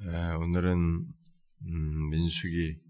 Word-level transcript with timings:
예, 0.00 0.06
오늘은 0.06 1.06
음, 1.66 2.10
민수기 2.10 2.80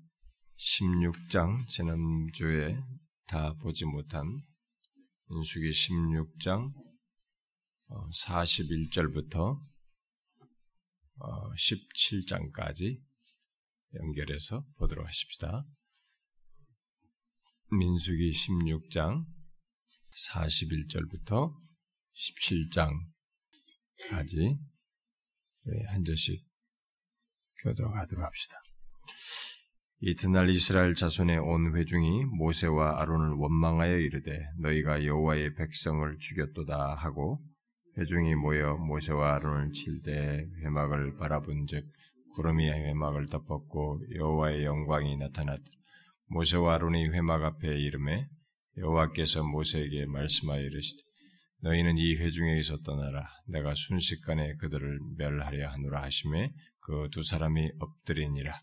16장 0.56 1.66
지난주에 1.66 2.78
다 3.26 3.54
보지 3.54 3.86
못한 3.86 4.32
민수기 5.28 5.70
16장 5.70 6.72
41절부터 7.90 9.60
17장까지 11.18 13.02
연결해서 13.94 14.64
보도록 14.76 15.04
하십시다. 15.04 15.66
민수기 17.72 18.30
16장 18.30 19.26
41절부터 20.30 21.52
17장까지 22.14 24.56
한 25.88 26.04
절씩 26.04 26.51
교도록 27.62 27.94
하도록 27.94 28.24
합시다. 28.24 28.56
이튿날 30.00 30.50
이스라엘 30.50 30.94
자손의 30.94 31.38
온 31.38 31.76
회중이 31.76 32.24
모세와 32.24 33.00
아론을 33.00 33.34
원망하여 33.36 33.98
이르되 33.98 34.36
너희가 34.58 35.04
여호와의 35.04 35.54
백성을 35.54 36.16
죽였도다 36.18 36.94
하고 36.96 37.38
회중이 37.96 38.34
모여 38.34 38.76
모세와 38.76 39.36
아론을 39.36 39.70
칠 39.72 40.02
때 40.02 40.44
회막을 40.64 41.16
바라본즉 41.18 41.84
구름이 42.34 42.68
회막을 42.68 43.26
덮었고 43.26 44.00
여호와의 44.16 44.64
영광이 44.64 45.18
나타났다. 45.18 45.62
모세와 46.28 46.74
아론이 46.74 47.10
회막 47.10 47.44
앞에 47.44 47.78
이름에 47.78 48.26
여호와께서 48.78 49.44
모세에게 49.44 50.06
말씀하여 50.06 50.62
이르시되 50.62 51.02
너희는 51.60 51.98
이 51.98 52.16
회중에서 52.16 52.78
떠나라 52.78 53.28
내가 53.48 53.74
순식간에 53.76 54.56
그들을 54.56 54.98
멸하려 55.18 55.68
하노라 55.68 56.02
하심에 56.02 56.50
그 56.82 57.08
두 57.12 57.22
사람이 57.22 57.70
엎드리니라. 57.78 58.60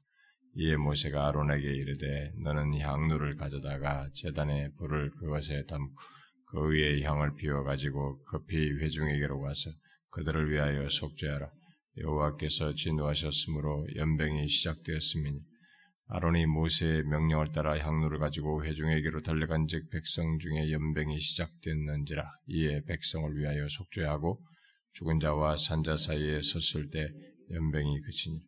이에 0.56 0.76
모세가 0.76 1.28
아론에게 1.28 1.72
이르되 1.72 2.34
너는 2.44 2.78
향루를 2.78 3.38
가져다가 3.38 4.10
제단에 4.14 4.70
불을 4.78 5.12
그것에 5.12 5.64
담고 5.66 5.96
그 6.48 6.70
위에 6.70 7.02
향을 7.02 7.36
피워 7.36 7.64
가지고 7.64 8.22
급히 8.26 8.72
회중에게로 8.72 9.40
와서 9.40 9.70
그들을 10.10 10.52
위하여 10.52 10.90
속죄하라. 10.90 11.50
여호와께서 11.98 12.74
진노하셨으므로 12.74 13.88
연병이 13.96 14.50
시작되었음이니 14.50 15.40
아론이 16.08 16.46
모세의 16.48 17.04
명령을 17.04 17.52
따라 17.54 17.78
향로를 17.78 18.20
가지고 18.20 18.66
회중에게로 18.66 19.22
달려간즉 19.22 19.90
백성 19.92 20.40
중에 20.40 20.72
연병이 20.72 21.20
시작됐는지라 21.20 22.24
이에 22.48 22.82
백성을 22.86 23.34
위하여 23.38 23.68
속죄하고 23.70 24.38
죽은 24.94 25.20
자와 25.20 25.56
산자 25.56 25.98
사이에 25.98 26.42
섰을 26.42 26.90
때 26.90 27.08
연병이 27.52 28.02
그치니 28.02 28.42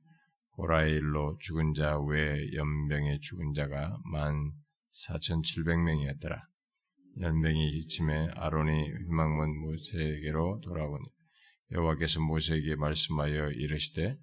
고라의 0.51 0.95
일로 0.95 1.37
죽은 1.39 1.73
자 1.73 1.99
외에 1.99 2.53
연병에 2.53 3.19
죽은 3.19 3.53
자가 3.53 3.97
만 4.11 4.51
사천칠백 4.91 5.79
명이었더라. 5.79 6.41
연병이 7.19 7.71
기침에 7.71 8.29
아론이 8.35 8.89
희망문 9.07 9.59
모세에게로 9.59 10.61
돌아오니 10.63 11.03
여호와께서 11.71 12.21
모세에게 12.21 12.75
말씀하여 12.75 13.51
이르시되 13.51 14.17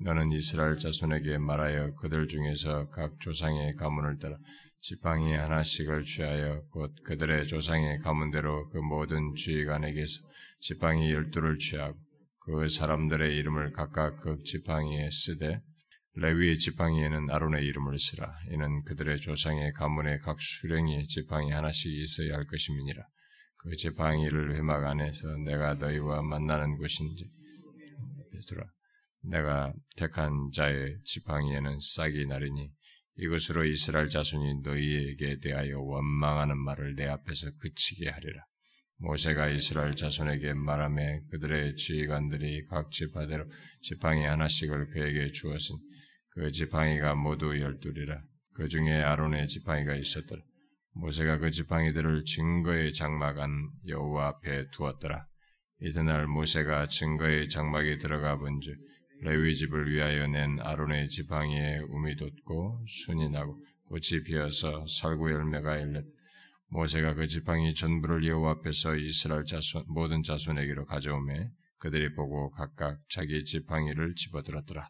너는 0.00 0.30
이스라엘 0.32 0.76
자손에게 0.78 1.38
말하여 1.38 1.94
그들 1.94 2.28
중에서 2.28 2.88
각 2.90 3.18
조상의 3.18 3.74
가문을 3.74 4.18
따라 4.18 4.36
지팡이 4.80 5.32
하나씩을 5.32 6.04
취하여 6.04 6.62
곧 6.70 6.94
그들의 7.02 7.46
조상의 7.46 7.98
가문대로 7.98 8.68
그 8.68 8.78
모든 8.78 9.34
주의관에게서 9.34 10.20
지팡이 10.60 11.12
열두를 11.12 11.58
취하고 11.58 11.98
그 12.48 12.66
사람들의 12.66 13.36
이름을 13.36 13.72
각각 13.72 14.22
그 14.22 14.42
지팡이에 14.42 15.10
쓰되 15.10 15.60
레위의 16.14 16.56
지팡이에는 16.56 17.28
아론의 17.28 17.62
이름을 17.62 17.98
쓰라. 17.98 18.34
이는 18.50 18.82
그들의 18.84 19.20
조상의 19.20 19.72
가문의 19.72 20.20
각 20.20 20.40
수령이 20.40 21.06
지팡이 21.08 21.50
하나씩 21.50 21.92
있어야 21.92 22.36
할 22.36 22.46
것임이니라. 22.46 23.02
그 23.58 23.76
지팡이를 23.76 24.54
회막 24.56 24.82
안에서 24.82 25.36
내가 25.44 25.74
너희와 25.74 26.22
만나는 26.22 26.78
곳인지 26.78 27.30
베드라. 28.32 28.64
내가 29.24 29.74
택한 29.98 30.32
자의 30.54 30.96
지팡이에는 31.04 31.78
싹이 31.78 32.24
나리니 32.24 32.70
이것으로 33.18 33.66
이스라엘 33.66 34.08
자손이 34.08 34.62
너희에게 34.62 35.38
대하여 35.40 35.80
원망하는 35.80 36.56
말을 36.56 36.94
내 36.94 37.08
앞에서 37.08 37.50
그치게 37.58 38.08
하리라. 38.08 38.42
모세가 38.98 39.48
이스라엘 39.48 39.94
자손에게 39.94 40.54
말하며 40.54 41.20
그들의 41.30 41.76
지휘관들이 41.76 42.66
각 42.66 42.90
지파대로 42.90 43.44
지팡이 43.80 44.24
하나씩을 44.24 44.88
그에게 44.88 45.30
주었으니 45.30 45.78
그 46.30 46.50
지팡이가 46.50 47.14
모두 47.14 47.58
열둘이라. 47.60 48.20
그 48.54 48.68
중에 48.68 49.02
아론의 49.02 49.46
지팡이가 49.46 49.94
있었더라. 49.94 50.42
모세가 50.94 51.38
그 51.38 51.50
지팡이들을 51.50 52.24
증거의 52.24 52.92
장막 52.92 53.38
안 53.38 53.50
여호와 53.86 54.28
앞에 54.28 54.68
두었더라. 54.70 55.26
이튿날 55.80 56.26
모세가 56.26 56.86
증거의 56.86 57.48
장막에 57.48 57.98
들어가 57.98 58.36
본즉 58.36 58.76
레위 59.20 59.54
집을 59.54 59.92
위하여 59.92 60.26
낸 60.26 60.58
아론의 60.58 61.08
지팡이에 61.08 61.78
um이 61.88 62.16
돋고 62.16 62.84
순이 62.88 63.28
나고 63.30 63.60
꽃이 63.86 64.24
피어서 64.24 64.84
살구 64.86 65.30
열매가 65.30 65.80
열렸. 65.80 66.04
모세가 66.70 67.14
그 67.14 67.26
지팡이 67.26 67.74
전부를 67.74 68.26
여호와 68.26 68.52
앞에서 68.52 68.96
이스라엘 68.96 69.44
자손 69.44 69.84
모든 69.88 70.22
자손에게로 70.22 70.84
가져오매 70.84 71.50
그들이 71.78 72.14
보고 72.14 72.50
각각 72.50 72.98
자기 73.08 73.44
지팡이를 73.44 74.14
집어들었더라. 74.14 74.88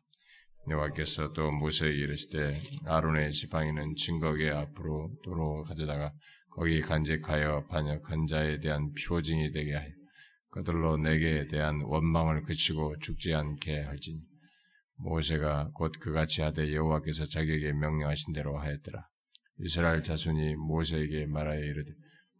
여호와께서 0.69 1.33
또 1.33 1.51
모세에게 1.53 1.97
이르시되 1.97 2.59
아론의 2.85 3.33
지팡이는 3.33 3.95
증거계 3.97 4.51
앞으로 4.51 5.11
도로 5.23 5.63
가져다가 5.65 6.13
거기 6.51 6.81
간직하여 6.81 7.67
반역한 7.69 8.27
자에 8.27 8.59
대한 8.59 8.93
표징이 8.93 9.53
되게 9.53 9.75
하여 9.75 9.89
그들로 10.51 10.97
내게 10.97 11.47
대한 11.47 11.81
원망을 11.83 12.43
그치고 12.43 12.99
죽지 12.99 13.35
않게 13.35 13.83
할지니 13.83 14.21
모세가 14.97 15.71
곧 15.75 15.93
그같이 16.01 16.43
하되 16.43 16.75
여호와께서 16.75 17.29
자기에게 17.29 17.73
명령하신 17.73 18.33
대로 18.33 18.59
하였더라. 18.59 19.07
이스라엘 19.61 20.03
자손이 20.03 20.57
모세에게 20.57 21.27
말하여 21.27 21.59
이르되 21.59 21.91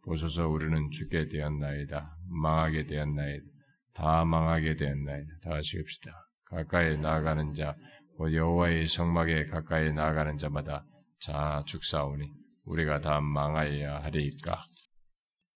보소서 0.03 0.47
우리는 0.47 0.89
죽게 0.91 1.27
되었나이다. 1.27 2.09
망하게 2.29 2.85
되었나이다. 2.85 3.45
다 3.93 4.23
망하게 4.25 4.75
되었나이다. 4.75 5.27
다 5.43 5.49
같이 5.49 5.77
합시다. 5.77 6.11
가까이 6.45 6.97
나아가는 6.97 7.53
자, 7.53 7.75
곧 8.17 8.33
여호와의 8.33 8.87
성막에 8.87 9.45
가까이 9.45 9.91
나아가는 9.91 10.37
자마다 10.37 10.83
자 11.19 11.63
죽사오니 11.67 12.25
우리가 12.63 13.01
다 13.01 13.19
망하여야 13.19 14.03
하리까. 14.03 14.61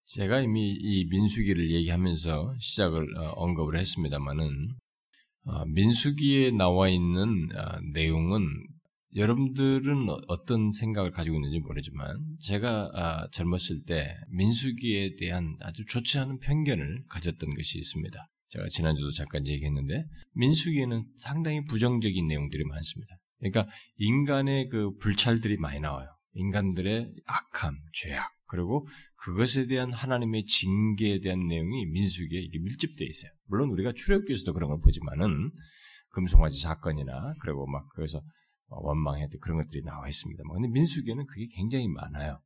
제가 0.06 0.42
이미 0.42 0.74
이 0.74 1.06
민수기를 1.06 1.72
얘기하면서 1.72 2.56
시작을 2.60 3.08
언급을 3.36 3.78
했습니다만은 3.78 4.50
민수기에 5.74 6.52
나와 6.52 6.90
있는 6.90 7.48
내용은 7.94 8.46
여러분들은 9.16 10.08
어떤 10.28 10.72
생각을 10.72 11.12
가지고 11.12 11.36
있는지 11.36 11.60
모르지만 11.60 12.18
제가 12.40 13.28
젊었을 13.32 13.84
때 13.86 14.16
민수기에 14.30 15.16
대한 15.18 15.56
아주 15.62 15.86
좋지 15.86 16.18
않은 16.20 16.40
편견을 16.40 17.04
가졌던 17.10 17.54
것이 17.54 17.78
있습니다. 17.78 18.30
제가 18.50 18.68
지난주도 18.70 19.12
잠깐 19.12 19.46
얘기했는데 19.48 20.04
민수기에는 20.34 21.06
상당히 21.18 21.64
부정적인 21.66 22.28
내용들이 22.28 22.64
많습니다. 22.66 23.16
그러니까 23.40 23.68
인간의 23.98 24.70
그 24.70 24.96
불찰들이 24.98 25.58
많이 25.58 25.80
나와요. 25.80 26.08
인간들의 26.34 27.14
악함, 27.26 27.76
죄악, 27.94 28.32
그리고 28.48 28.88
그것에 29.18 29.68
대한 29.68 29.94
하나님의 29.94 30.46
징계에 30.46 31.20
대한 31.20 31.48
내용이 31.48 31.86
민수기에 31.86 32.40
이게 32.40 32.60
밀집되어 32.60 33.08
있어요. 33.08 33.32
물론 33.48 33.70
우리가 33.70 33.92
출애굽기에서도 33.96 34.54
그런 34.54 34.70
걸 34.70 34.80
보지만은 34.82 35.50
금송아지 36.10 36.62
사건이나 36.62 37.34
그리고 37.42 37.68
막 37.68 37.88
그래서 37.96 38.22
원망했던 38.82 39.40
그런 39.40 39.62
것들이 39.62 39.84
나와 39.84 40.08
있습니다. 40.08 40.44
근데 40.54 40.68
민수기에는 40.70 41.26
그게 41.28 41.46
굉장히 41.56 41.88
많아요. 41.88 42.42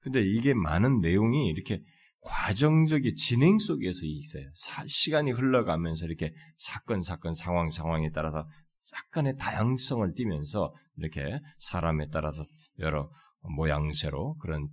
근데 0.00 0.20
이게 0.22 0.54
많은 0.54 1.00
내용이 1.00 1.46
이렇게 1.46 1.82
과정적인 2.20 3.14
진행 3.16 3.58
속에서 3.58 4.00
있어요. 4.04 4.44
사, 4.54 4.84
시간이 4.86 5.32
흘러가면서 5.32 6.06
이렇게 6.06 6.32
사건, 6.58 7.02
사건, 7.02 7.34
상황, 7.34 7.70
상황에 7.70 8.10
따라서 8.10 8.46
약간의 8.94 9.36
다양성을 9.36 10.12
띠면서 10.14 10.74
이렇게 10.98 11.40
사람에 11.58 12.08
따라서 12.10 12.44
여러 12.78 13.10
모양새로 13.56 14.36
그런 14.38 14.68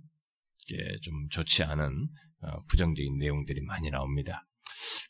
게 0.68 0.76
좀 1.02 1.28
좋지 1.30 1.64
않은 1.64 2.06
부정적인 2.68 3.16
내용들이 3.18 3.62
많이 3.62 3.90
나옵니다. 3.90 4.46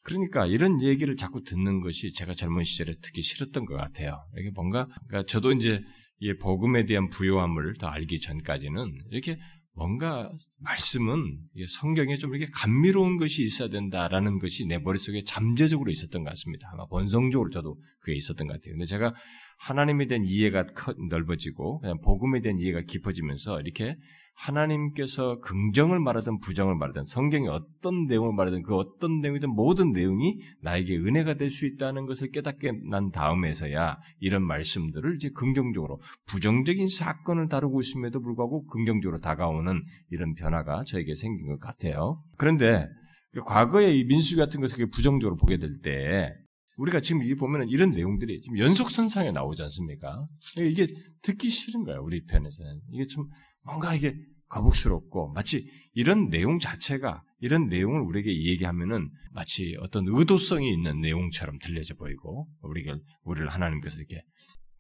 그러니까 0.03 0.47
이런 0.47 0.83
얘기를 0.83 1.17
자꾸 1.17 1.43
듣는 1.43 1.81
것이 1.81 2.13
제가 2.13 2.35
젊은 2.35 2.65
시절에 2.65 2.95
듣기 3.03 3.23
싫었던 3.23 3.67
것 3.67 3.77
같아요. 3.77 4.25
이게 4.39 4.51
뭔가, 4.55 4.87
그러니까 5.09 5.27
저도 5.31 5.53
이제 5.53 5.83
이 6.19 6.35
복음에 6.35 6.85
대한 6.85 7.09
부요함을 7.09 7.75
더 7.79 7.87
알기 7.87 8.21
전까지는 8.21 8.93
이렇게 9.11 9.39
뭔가 9.73 10.31
말씀은 10.59 11.39
성경에 11.69 12.17
좀 12.17 12.35
이렇게 12.35 12.51
감미로운 12.53 13.17
것이 13.17 13.45
있어야 13.45 13.69
된다라는 13.69 14.39
것이 14.39 14.67
내 14.67 14.79
머릿속에 14.79 15.23
잠재적으로 15.25 15.91
있었던 15.91 16.25
것 16.25 16.31
같습니다. 16.31 16.69
아마 16.73 16.87
본성적으로 16.87 17.51
저도 17.51 17.79
그게 18.01 18.17
있었던 18.17 18.47
것 18.47 18.55
같아요. 18.55 18.75
근데 18.75 18.85
제가 18.85 19.15
하나님에 19.59 20.07
대한 20.07 20.25
이해가 20.25 20.67
넓어지고 21.09 21.83
복음에 22.03 22.41
대한 22.41 22.59
이해가 22.59 22.83
깊어지면서 22.83 23.61
이렇게 23.61 23.95
하나님께서 24.41 25.39
긍정을 25.41 26.01
말하든 26.01 26.41
부정을 26.41 26.75
말하든 26.77 27.05
성경이 27.05 27.49
어떤 27.49 28.07
내용을 28.07 28.33
말하든 28.33 28.63
그 28.63 28.75
어떤 28.75 29.21
내용이든 29.21 29.51
모든 29.51 29.93
내용이 29.93 30.41
나에게 30.63 30.97
은혜가 30.97 31.35
될 31.35 31.51
수 31.51 31.67
있다는 31.67 32.07
것을 32.07 32.31
깨닫게 32.31 32.73
난 32.89 33.11
다음에서야 33.11 33.99
이런 34.21 34.45
말씀들을 34.45 35.17
이제 35.17 35.31
긍정적으로 35.31 36.01
부정적인 36.27 36.87
사건을 36.89 37.49
다루고 37.49 37.81
있음에도 37.81 38.21
불구하고 38.21 38.67
긍정적으로 38.67 39.21
다가오는 39.21 39.83
이런 40.11 40.35
변화가 40.35 40.85
저에게 40.87 41.15
생긴 41.15 41.49
것 41.49 41.59
같아요. 41.59 42.15
그런데 42.39 42.87
그 43.33 43.41
과거의 43.41 43.99
이 43.99 44.05
민수 44.05 44.37
같은 44.37 44.61
것을 44.61 44.89
부정적으로 44.91 45.37
보게 45.37 45.59
될 45.59 45.81
때 45.83 46.33
우리가 46.77 47.01
지금 47.01 47.23
이 47.23 47.35
보면은 47.35 47.69
이런 47.69 47.91
내용들이 47.91 48.41
지금 48.41 48.59
연속선상에 48.59 49.33
나오지 49.33 49.63
않습니까? 49.65 50.27
이게 50.59 50.87
듣기 51.23 51.51
싫은 51.51 51.85
거예요, 51.85 52.01
우리 52.03 52.25
편에서는. 52.25 52.81
이게 52.93 53.05
좀 53.07 53.27
뭔가 53.65 53.95
이게 53.95 54.15
거북스럽고 54.51 55.33
마치 55.33 55.71
이런 55.93 56.29
내용 56.29 56.59
자체가 56.59 57.23
이런 57.41 57.69
내용을 57.69 58.01
우리에게 58.03 58.31
얘기하면은 58.45 59.11
마치 59.33 59.77
어떤 59.81 60.05
의도성이 60.07 60.71
있는 60.73 61.01
내용처럼 61.01 61.59
들려져 61.59 61.95
보이고 61.95 62.49
우리가 62.61 62.99
우리를 63.23 63.49
하나님께서 63.49 63.99
이렇게 63.99 64.23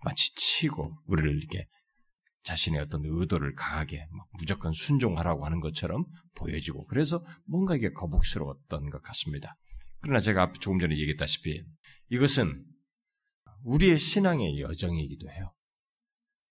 마치 0.05 0.35
치고 0.35 0.99
우리를 1.07 1.37
이렇게 1.37 1.67
자신의 2.43 2.81
어떤 2.81 3.03
의도를 3.05 3.55
강하게 3.55 4.07
무조건 4.39 4.73
순종하라고 4.73 5.45
하는 5.45 5.61
것처럼 5.61 6.05
보여지고 6.35 6.87
그래서 6.87 7.23
뭔가 7.47 7.77
이게 7.77 7.93
거북스러웠던 7.93 8.91
것 8.91 9.03
같습니다. 9.03 9.57
그러나 10.01 10.21
제가 10.21 10.53
조금 10.61 10.79
전에 10.79 10.97
얘기했다시피 10.97 11.63
이것은 12.11 12.65
우리의 13.65 13.99
신앙의 13.99 14.61
여정이기도 14.61 15.29
해요. 15.29 15.53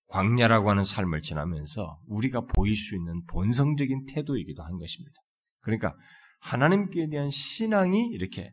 광야라고 0.09 0.69
하는 0.69 0.83
삶을 0.83 1.21
지나면서 1.21 1.99
우리가 2.07 2.41
보일 2.41 2.75
수 2.75 2.95
있는 2.95 3.23
본성적인 3.25 4.05
태도이기도 4.05 4.63
한 4.63 4.77
것입니다. 4.77 5.13
그러니까 5.61 5.95
하나님께 6.41 7.09
대한 7.09 7.29
신앙이 7.29 8.07
이렇게 8.11 8.51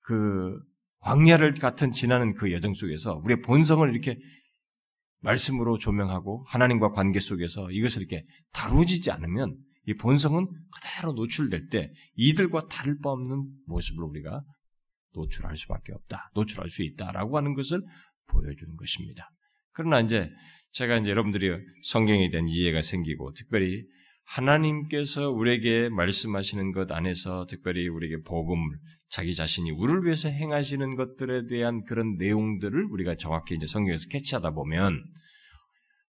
그 0.00 0.58
광야를 1.00 1.54
같은 1.54 1.90
지나는 1.90 2.34
그 2.34 2.52
여정 2.52 2.74
속에서 2.74 3.20
우리의 3.24 3.42
본성을 3.42 3.88
이렇게 3.90 4.18
말씀으로 5.20 5.78
조명하고 5.78 6.44
하나님과 6.48 6.90
관계 6.90 7.18
속에서 7.18 7.70
이것을 7.70 8.02
이렇게 8.02 8.24
다루지지 8.52 9.10
않으면 9.10 9.56
이 9.86 9.94
본성은 9.94 10.46
그대로 10.72 11.12
노출될 11.12 11.68
때 11.68 11.90
이들과 12.14 12.68
다를 12.68 12.98
바 13.02 13.10
없는 13.10 13.48
모습을 13.66 14.04
우리가 14.04 14.40
노출할 15.12 15.56
수밖에 15.56 15.92
없다. 15.92 16.30
노출할 16.34 16.70
수 16.70 16.82
있다라고 16.82 17.36
하는 17.36 17.54
것을 17.54 17.82
보여주는 18.28 18.76
것입니다. 18.76 19.28
그러나 19.72 20.00
이제 20.00 20.30
제가 20.74 20.96
이제 20.98 21.10
여러분들이 21.10 21.56
성경에 21.84 22.30
대한 22.30 22.48
이해가 22.48 22.82
생기고 22.82 23.32
특별히 23.34 23.84
하나님께서 24.24 25.30
우리에게 25.30 25.88
말씀하시는 25.88 26.72
것 26.72 26.90
안에서 26.90 27.46
특별히 27.48 27.86
우리에게 27.86 28.22
복음을 28.22 28.76
자기 29.08 29.36
자신이 29.36 29.70
우리를 29.70 30.04
위해서 30.04 30.28
행하시는 30.28 30.96
것들에 30.96 31.46
대한 31.46 31.84
그런 31.84 32.16
내용들을 32.16 32.88
우리가 32.90 33.14
정확히 33.16 33.54
이제 33.54 33.68
성경에서 33.68 34.08
캐치하다 34.08 34.50
보면 34.50 35.00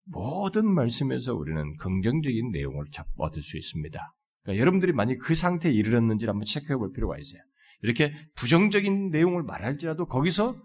모든 0.05 0.73
말씀에서 0.73 1.35
우리는 1.35 1.75
긍정적인 1.77 2.51
내용을 2.51 2.85
얻을 3.17 3.41
수 3.41 3.57
있습니다. 3.57 3.99
그러니까 4.43 4.61
여러분들이 4.61 4.93
만약 4.93 5.17
그 5.21 5.35
상태에 5.35 5.73
이르렀는지 5.73 6.25
한번 6.25 6.45
체크해 6.45 6.77
볼 6.77 6.93
필요가 6.93 7.17
있어요. 7.17 7.41
이렇게 7.81 8.13
부정적인 8.35 9.09
내용을 9.09 9.43
말할지라도 9.43 10.05
거기서 10.05 10.55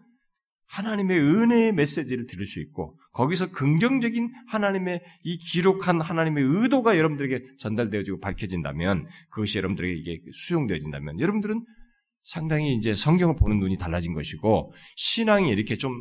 하나님의 0.67 1.19
은혜의 1.19 1.73
메시지를 1.73 2.27
들을 2.27 2.47
수 2.47 2.61
있고 2.61 2.95
거기서 3.19 3.51
긍정적인 3.51 4.33
하나님의 4.47 5.03
이 5.25 5.39
기록한 5.39 6.01
하나님의 6.01 6.45
의도가 6.45 6.97
여러분들에게 6.97 7.57
전달되어지고 7.59 8.21
밝혀진다면 8.21 9.09
그것이 9.31 9.59
여러분들에게 9.59 9.93
이게 9.93 10.21
수용되어진다면 10.31 11.19
여러분들은 11.19 11.61
상당히 12.23 12.75
이제 12.75 12.95
성경을 12.95 13.35
보는 13.35 13.59
눈이 13.59 13.77
달라진 13.77 14.13
것이고 14.13 14.73
신앙이 14.95 15.51
이렇게 15.51 15.75
좀 15.75 16.01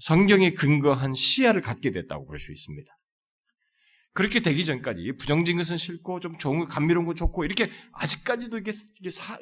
성경에 0.00 0.52
근거한 0.52 1.12
시야를 1.12 1.60
갖게 1.60 1.90
됐다고 1.90 2.24
볼 2.24 2.38
수 2.38 2.50
있습니다. 2.50 2.90
그렇게 4.12 4.40
되기 4.40 4.64
전까지 4.64 5.12
부정적인 5.18 5.56
것은 5.58 5.76
싫고 5.76 6.18
좀 6.20 6.36
좋은 6.36 6.58
거 6.58 6.64
감미로운 6.66 7.06
거 7.06 7.14
좋고 7.14 7.44
이렇게 7.44 7.70
아직까지도 7.92 8.60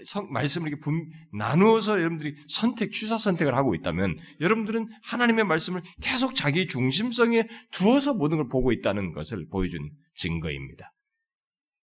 성, 0.05 0.31
말씀을 0.31 0.69
이렇게 0.69 0.81
분, 0.81 1.11
나누어서 1.33 1.99
여러분들이 1.99 2.37
선택 2.49 2.93
취사 2.93 3.17
선택을 3.17 3.55
하고 3.55 3.75
있다면 3.75 4.17
여러분들은 4.41 4.89
하나님의 5.05 5.45
말씀을 5.47 5.81
계속 6.03 6.35
자기 6.35 6.67
중심성에 6.67 7.49
두어서 7.71 8.13
모든 8.13 8.37
걸 8.37 8.49
보고 8.49 8.71
있다는 8.73 9.13
것을 9.13 9.47
보여준 9.51 9.91
증거입니다. 10.17 10.93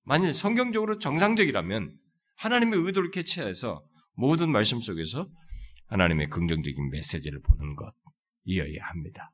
만일 0.03 0.33
성경적으로 0.33 0.99
정상적이라면 0.99 1.97
하나님의 2.35 2.79
의도를 2.79 3.11
캐치해서 3.11 3.81
모든 4.15 4.51
말씀 4.51 4.81
속에서 4.81 5.25
하나님의 5.87 6.27
긍정적인 6.29 6.89
메시지를 6.89 7.39
보는 7.41 7.75
것이어야 7.75 8.83
합니다. 8.83 9.29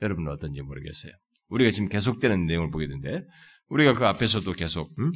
여러분은 0.00 0.32
어떤지 0.32 0.62
모르겠어요. 0.62 1.12
우리가 1.50 1.70
지금 1.70 1.88
계속되는 1.88 2.46
내용을 2.46 2.70
보게 2.70 2.86
되는데 2.86 3.24
우리가 3.68 3.92
그 3.94 4.06
앞에서도 4.06 4.50
계속 4.52 4.90
음? 4.98 5.12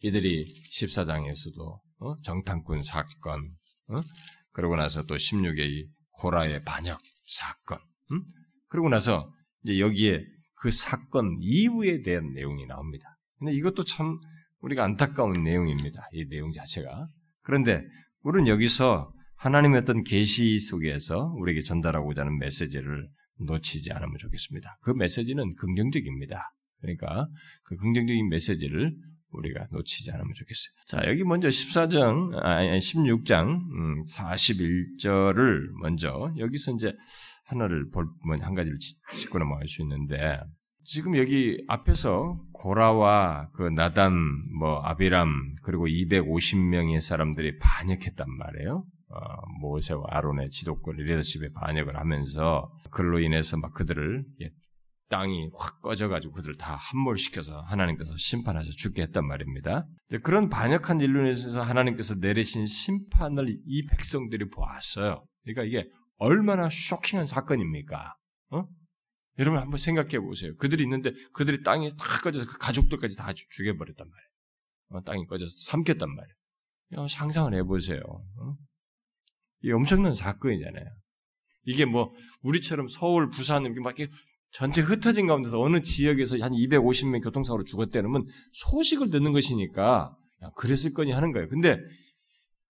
이들이 0.00 0.44
14장에서도 0.72 1.80
어? 2.00 2.20
정탐꾼 2.22 2.82
사건 2.82 3.40
어? 3.88 3.96
그러고 4.52 4.76
나서 4.76 5.04
또 5.06 5.16
16의 5.16 5.86
고라의 6.20 6.62
반역 6.64 6.98
사건 7.26 7.78
음? 8.12 8.22
그러고 8.68 8.88
나서 8.88 9.30
이제 9.62 9.78
여기에 9.78 10.24
그 10.56 10.70
사건 10.70 11.36
이후에 11.40 12.02
대한 12.02 12.32
내용이 12.32 12.66
나옵니다. 12.66 13.16
근데 13.38 13.52
이것도 13.52 13.84
참 13.84 14.18
우리가 14.60 14.84
안타까운 14.84 15.42
내용입니다. 15.42 16.02
이 16.12 16.26
내용 16.28 16.52
자체가. 16.52 17.06
그런데 17.42 17.82
우리는 18.22 18.48
여기서 18.48 19.12
하나님의 19.36 19.80
어떤 19.80 20.02
계시 20.04 20.58
속에서 20.58 21.34
우리에게 21.38 21.62
전달하고자 21.62 22.22
하는 22.22 22.38
메시지를 22.38 23.08
놓치지 23.40 23.92
않으면 23.92 24.16
좋겠습니다. 24.18 24.78
그 24.82 24.90
메시지는 24.90 25.54
긍정적입니다. 25.56 26.54
그러니까 26.80 27.26
그 27.64 27.76
긍정적인 27.76 28.28
메시지를 28.28 28.92
우리가 29.34 29.66
놓치지 29.70 30.10
않으면 30.12 30.32
좋겠어요. 30.34 30.74
자, 30.86 31.02
여기 31.10 31.24
먼저 31.24 31.48
14장, 31.48 32.36
아니, 32.42 32.78
16장, 32.78 33.48
음, 33.48 34.04
41절을 34.04 35.70
먼저, 35.80 36.32
여기서 36.38 36.72
이제 36.72 36.94
하나를 37.46 37.90
볼, 37.90 38.06
뭐한 38.26 38.54
가지를 38.54 38.78
짚고 38.78 39.38
넘어갈 39.38 39.66
수 39.66 39.82
있는데, 39.82 40.40
지금 40.84 41.16
여기 41.16 41.64
앞에서 41.66 42.40
고라와 42.52 43.50
그 43.54 43.62
나단, 43.62 44.12
뭐, 44.58 44.80
아비람, 44.84 45.50
그리고 45.62 45.86
250명의 45.86 47.00
사람들이 47.00 47.58
반역했단 47.58 48.30
말이에요. 48.30 48.84
어, 49.08 49.46
모세와 49.60 50.04
아론의 50.08 50.50
지도권 50.50 50.96
리더십에 50.96 51.50
반역을 51.54 51.96
하면서 51.96 52.72
그걸로 52.90 53.20
인해서 53.20 53.56
막 53.56 53.72
그들을 53.74 54.24
땅이 55.08 55.50
확 55.54 55.80
꺼져가지고 55.82 56.32
그들을 56.34 56.56
다 56.56 56.76
함몰시켜서 56.76 57.60
하나님께서 57.60 58.16
심판하셔 58.16 58.70
죽게 58.72 59.02
했단 59.02 59.26
말입니다. 59.26 59.86
그런 60.22 60.48
반역한 60.48 61.00
인해서 61.00 61.62
하나님께서 61.62 62.16
내리신 62.16 62.66
심판을 62.66 63.58
이 63.66 63.86
백성들이 63.86 64.48
보았어요. 64.50 65.24
그러니까 65.44 65.64
이게 65.64 65.90
얼마나 66.16 66.68
쇼킹한 66.70 67.26
사건입니까? 67.26 68.14
어? 68.50 68.64
여러분 69.38 69.60
한번 69.60 69.78
생각해 69.78 70.20
보세요. 70.20 70.54
그들이 70.56 70.84
있는데 70.84 71.12
그들이 71.32 71.62
땅이 71.62 71.90
다 71.96 72.20
꺼져서 72.22 72.46
그 72.46 72.58
가족들까지 72.58 73.16
다 73.16 73.32
죽여버렸단 73.32 74.08
말이에요. 74.08 74.28
어, 74.90 75.02
땅이 75.02 75.26
꺼져서 75.26 75.52
삼켰단 75.70 76.08
말이에요. 76.08 77.08
상상을 77.08 77.52
해보세요. 77.54 78.00
어? 78.06 78.54
이 79.64 79.72
엄청난 79.72 80.14
사건이잖아요. 80.14 80.84
이게 81.66 81.84
뭐 81.86 82.12
우리처럼 82.42 82.88
서울, 82.88 83.30
부산 83.30 83.62
막 83.82 83.98
이렇게 83.98 84.12
전체 84.50 84.82
흩어진 84.82 85.26
가운데서 85.26 85.60
어느 85.60 85.80
지역에서 85.80 86.38
한 86.40 86.52
250명 86.52 87.22
교통사고로 87.24 87.64
죽었다면 87.64 88.26
소식을 88.52 89.10
듣는 89.10 89.32
것이니까 89.32 90.14
야, 90.42 90.50
그랬을 90.56 90.92
거니 90.92 91.12
하는 91.12 91.32
거예요. 91.32 91.48
근데 91.48 91.78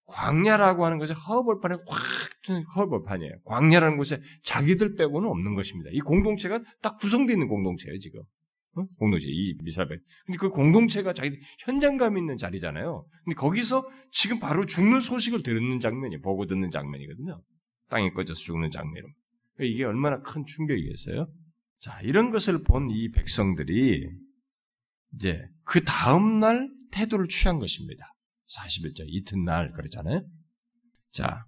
광야라고 0.06 0.84
하는 0.86 0.98
것이 0.98 1.12
허벌판에 1.12 1.74
확 1.74 2.64
허벌판이에요. 2.76 3.32
광야라는 3.44 3.96
곳에 3.96 4.20
자기들 4.44 4.94
빼고는 4.96 5.28
없는 5.28 5.54
것입니다. 5.54 5.90
이 5.92 5.98
공동체가 5.98 6.60
딱 6.80 6.98
구성되어 6.98 7.34
있는 7.34 7.48
공동체예요, 7.48 7.98
지금. 7.98 8.20
어? 8.76 8.84
공동체, 8.98 9.26
이 9.28 9.54
미사벨. 9.62 10.00
근데 10.26 10.38
그 10.38 10.48
공동체가 10.50 11.12
자기 11.12 11.38
현장감 11.60 12.16
있는 12.18 12.36
자리잖아요. 12.36 13.06
근데 13.24 13.34
거기서 13.34 13.88
지금 14.10 14.40
바로 14.40 14.66
죽는 14.66 15.00
소식을 15.00 15.42
듣는 15.42 15.80
장면이, 15.80 16.20
보고 16.20 16.46
듣는 16.46 16.70
장면이거든요. 16.70 17.42
땅에 17.88 18.10
꺼져서 18.10 18.40
죽는 18.40 18.70
장면은. 18.70 19.08
이게 19.60 19.84
얼마나 19.84 20.20
큰 20.20 20.44
충격이겠어요? 20.44 21.28
자, 21.78 22.00
이런 22.02 22.30
것을 22.30 22.62
본 22.64 22.90
이 22.90 23.10
백성들이 23.10 24.08
이제 25.14 25.46
그 25.64 25.84
다음날 25.84 26.68
태도를 26.90 27.28
취한 27.28 27.58
것입니다. 27.58 28.12
41절 28.48 29.04
이튿날 29.08 29.72
그랬잖아요. 29.72 30.24
자, 31.12 31.44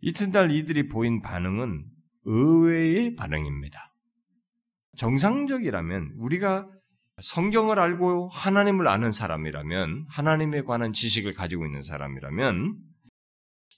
이튿날 0.00 0.50
이들이 0.52 0.88
보인 0.88 1.20
반응은 1.22 1.84
의외의 2.24 3.16
반응입니다. 3.16 3.87
정상적이라면 4.98 6.14
우리가 6.18 6.68
성경을 7.20 7.78
알고 7.78 8.28
하나님을 8.28 8.86
아는 8.86 9.10
사람이라면 9.10 10.06
하나님에 10.08 10.62
관한 10.62 10.92
지식을 10.92 11.34
가지고 11.34 11.66
있는 11.66 11.82
사람이라면 11.82 12.76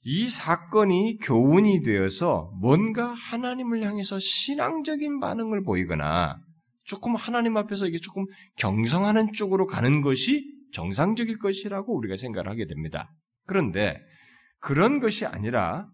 이 0.03 0.29
사건이 0.29 1.19
교훈이 1.23 1.83
되어서 1.83 2.53
뭔가 2.61 3.13
하나님을 3.13 3.85
향해서 3.85 4.19
신앙적인 4.19 5.21
반응을 5.21 5.63
보이거나 5.63 6.39
조금 6.85 7.15
하나님 7.15 7.57
앞에서 7.57 7.87
이게 7.87 7.99
조금 7.99 8.25
경성하는 8.57 9.33
쪽으로 9.33 9.67
가는 9.67 10.01
것이 10.01 10.45
정상적일 10.73 11.39
것이라고 11.39 11.97
우리가 11.97 12.17
생각을 12.17 12.51
하게 12.51 12.67
됩니다. 12.67 13.13
그런데 13.47 13.99
그런 14.59 15.01
것이 15.01 15.27
아니라 15.27 15.87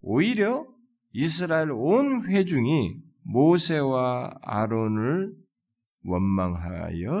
오히려 0.00 0.66
이스라엘 1.12 1.70
온 1.70 2.26
회중이 2.28 3.11
모세와 3.24 4.34
아론을 4.42 5.32
원망하여 6.04 7.20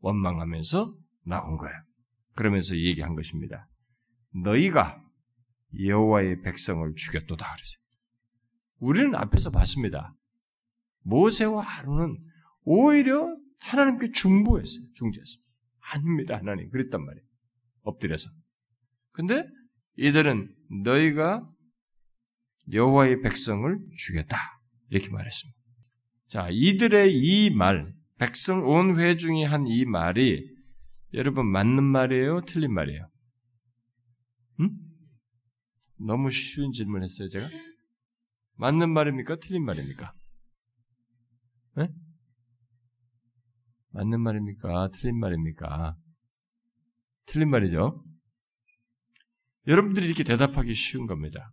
원망하면서 0.00 0.94
나온 1.24 1.56
거예요. 1.56 1.76
그러면서 2.34 2.76
얘기한 2.76 3.14
것입니다. 3.14 3.66
너희가 4.42 5.00
여호와의 5.78 6.42
백성을 6.42 6.94
죽였도다 6.94 7.44
그랬어요. 7.44 7.78
우리는 8.78 9.14
앞에서 9.14 9.50
봤습니다. 9.50 10.12
모세와 11.02 11.64
아론은 11.78 12.16
오히려 12.62 13.36
하나님께 13.60 14.12
중부했어요. 14.12 14.84
중재했습니다. 14.94 15.48
아닙니다, 15.92 16.36
하나님. 16.36 16.70
그랬단 16.70 17.04
말이에요. 17.04 17.26
엎드려서. 17.82 18.30
근데 19.12 19.42
이들은 19.96 20.54
너희가 20.84 21.48
여호와의 22.72 23.22
백성을 23.22 23.78
죽였다. 23.96 24.57
이렇게 24.90 25.10
말했습니다. 25.10 25.58
자, 26.28 26.48
이들의 26.50 27.14
이 27.14 27.50
말, 27.50 27.92
백성 28.18 28.68
온 28.68 28.98
회중이 28.98 29.44
한 29.44 29.66
이 29.66 29.84
말이 29.84 30.56
여러분 31.14 31.46
맞는 31.46 31.84
말이에요? 31.84 32.42
틀린 32.42 32.72
말이에요? 32.74 33.08
음? 34.60 34.70
너무 35.98 36.30
쉬운 36.30 36.72
질문 36.72 37.02
했어요, 37.02 37.28
제가? 37.28 37.48
맞는 38.56 38.90
말입니까? 38.90 39.36
틀린 39.36 39.64
말입니까? 39.64 40.12
네? 41.76 41.88
맞는 43.90 44.20
말입니까? 44.20 44.88
틀린 44.92 45.18
말입니까? 45.18 45.96
틀린 47.26 47.50
말이죠. 47.50 48.04
여러분들이 49.66 50.06
이렇게 50.06 50.24
대답하기 50.24 50.74
쉬운 50.74 51.06
겁니다. 51.06 51.48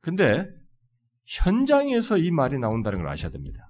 근데 0.00 0.44
현장에서 1.30 2.18
이 2.18 2.32
말이 2.32 2.58
나온다는 2.58 2.98
걸 2.98 3.08
아셔야 3.08 3.30
됩니다. 3.30 3.68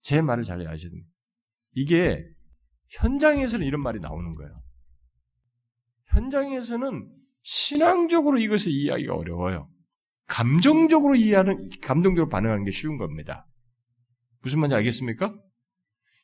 제 0.00 0.20
말을 0.20 0.42
잘 0.42 0.60
아셔야 0.60 0.90
됩니다. 0.90 1.08
이게 1.74 2.26
현장에서는 2.90 3.64
이런 3.64 3.80
말이 3.80 4.00
나오는 4.00 4.32
거예요. 4.32 4.60
현장에서는 6.06 7.10
신앙적으로 7.42 8.38
이것을 8.38 8.72
이해하기가 8.72 9.14
어려워요. 9.14 9.70
감정적으로 10.26 11.14
이해하는, 11.14 11.70
감정적으로 11.80 12.28
반응하는 12.28 12.64
게 12.64 12.70
쉬운 12.70 12.98
겁니다. 12.98 13.46
무슨 14.40 14.60
말인지 14.60 14.74
알겠습니까? 14.76 15.34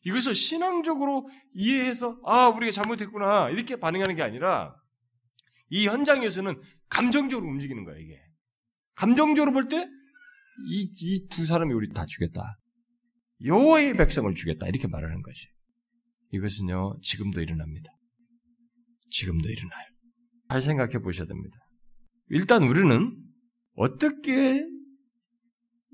이것을 0.05 0.35
신앙적으로 0.35 1.29
이해해서, 1.55 2.19
아, 2.25 2.49
우리가 2.49 2.73
잘못했구나, 2.73 3.51
이렇게 3.51 3.77
반응하는 3.77 4.17
게 4.17 4.23
아니라, 4.23 4.75
이 5.71 5.87
현장에서는 5.87 6.61
감정적으로 6.89 7.49
움직이는 7.49 7.85
거예요, 7.85 8.01
이게. 8.01 8.21
감정적으로 8.95 9.53
볼 9.53 9.69
때, 9.69 9.89
이, 10.67 10.91
이 11.01 11.29
두 11.29 11.47
사람이 11.47 11.73
우리 11.75 11.89
다 11.93 12.05
죽였다. 12.07 12.59
여호와의 13.45 13.97
백성을 13.97 14.33
죽였다. 14.35 14.67
이렇게 14.67 14.89
말하는 14.89 15.23
것이. 15.23 15.47
이것은요, 16.33 16.99
지금도 17.03 17.41
일어납니다. 17.41 17.91
지금도 19.11 19.49
일어나요. 19.49 19.87
잘 20.51 20.61
생각해 20.61 20.99
보셔야 20.99 21.27
됩니다. 21.27 21.59
일단 22.29 22.65
우리는 22.65 23.17
어떻게 23.75 24.67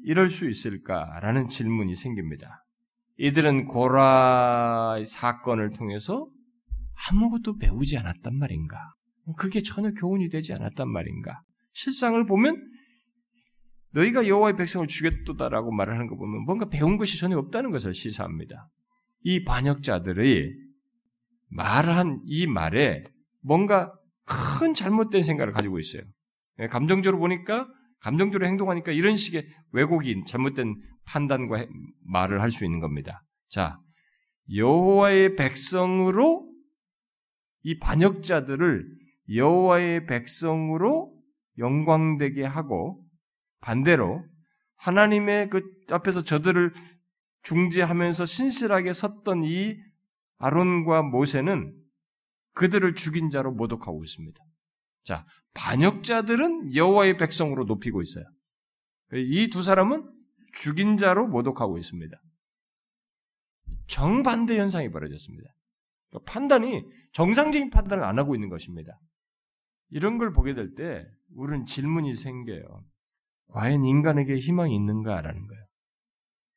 이럴 0.04 0.28
수 0.28 0.48
있을까라는 0.48 1.48
질문이 1.48 1.94
생깁니다. 1.94 2.64
이들은 3.18 3.66
고라 3.66 4.96
사건을 5.06 5.72
통해서 5.72 6.28
아무것도 7.08 7.58
배우지 7.58 7.96
않았단 7.98 8.38
말인가? 8.38 8.78
그게 9.38 9.60
전혀 9.60 9.90
교훈이 9.92 10.28
되지 10.28 10.52
않았단 10.52 10.90
말인가? 10.90 11.40
실상을 11.72 12.24
보면 12.26 12.56
너희가 13.94 14.26
여호와의 14.26 14.56
백성을 14.56 14.86
죽였도다라고 14.86 15.72
말하는 15.72 16.06
거 16.06 16.16
보면 16.16 16.44
뭔가 16.44 16.68
배운 16.68 16.96
것이 16.96 17.18
전혀 17.18 17.38
없다는 17.38 17.70
것을 17.70 17.94
시사합니다. 17.94 18.68
이 19.22 19.44
반역자들의 19.44 20.52
말한 21.48 22.22
이 22.26 22.46
말에 22.46 23.04
뭔가 23.40 23.92
큰 24.24 24.74
잘못된 24.74 25.22
생각을 25.22 25.52
가지고 25.52 25.78
있어요. 25.78 26.02
예, 26.58 26.66
감정적으로 26.66 27.20
보니까 27.20 27.68
감정적으로 28.00 28.46
행동하니까 28.46 28.92
이런 28.92 29.16
식의 29.16 29.46
왜곡인 29.72 30.26
잘못된 30.26 30.74
판단과 31.04 31.66
말을 32.04 32.40
할 32.42 32.50
수 32.50 32.64
있는 32.64 32.80
겁니다. 32.80 33.22
자, 33.48 33.78
여호와의 34.54 35.36
백성으로 35.36 36.50
이 37.62 37.78
반역자들을 37.78 38.84
여호와의 39.34 40.06
백성으로 40.06 41.14
영광되게 41.58 42.44
하고 42.44 43.03
반대로 43.64 44.22
하나님의 44.76 45.48
그 45.48 45.62
앞에서 45.90 46.22
저들을 46.22 46.74
중재하면서 47.44 48.26
신실하게 48.26 48.92
섰던 48.92 49.42
이 49.44 49.78
아론과 50.36 51.02
모세는 51.04 51.78
그들을 52.52 52.94
죽인 52.94 53.30
자로 53.30 53.52
모독하고 53.52 54.04
있습니다. 54.04 54.38
자, 55.02 55.26
반역자들은 55.54 56.74
여호와의 56.74 57.16
백성으로 57.16 57.64
높이고 57.64 58.02
있어요. 58.02 58.24
이 59.14 59.48
두 59.48 59.62
사람은 59.62 60.12
죽인 60.52 60.98
자로 60.98 61.26
모독하고 61.26 61.78
있습니다. 61.78 62.14
정반대 63.86 64.58
현상이 64.58 64.90
벌어졌습니다. 64.90 65.48
그러니까 66.10 66.32
판단이 66.32 66.84
정상적인 67.12 67.70
판단을 67.70 68.04
안 68.04 68.18
하고 68.18 68.34
있는 68.34 68.50
것입니다. 68.50 68.98
이런 69.88 70.18
걸 70.18 70.32
보게 70.34 70.54
될 70.54 70.74
때 70.74 71.06
우리는 71.34 71.64
질문이 71.64 72.12
생겨요. 72.12 72.84
과연 73.54 73.84
인간에게 73.84 74.34
희망이 74.36 74.74
있는가라는 74.74 75.46
거예요. 75.46 75.64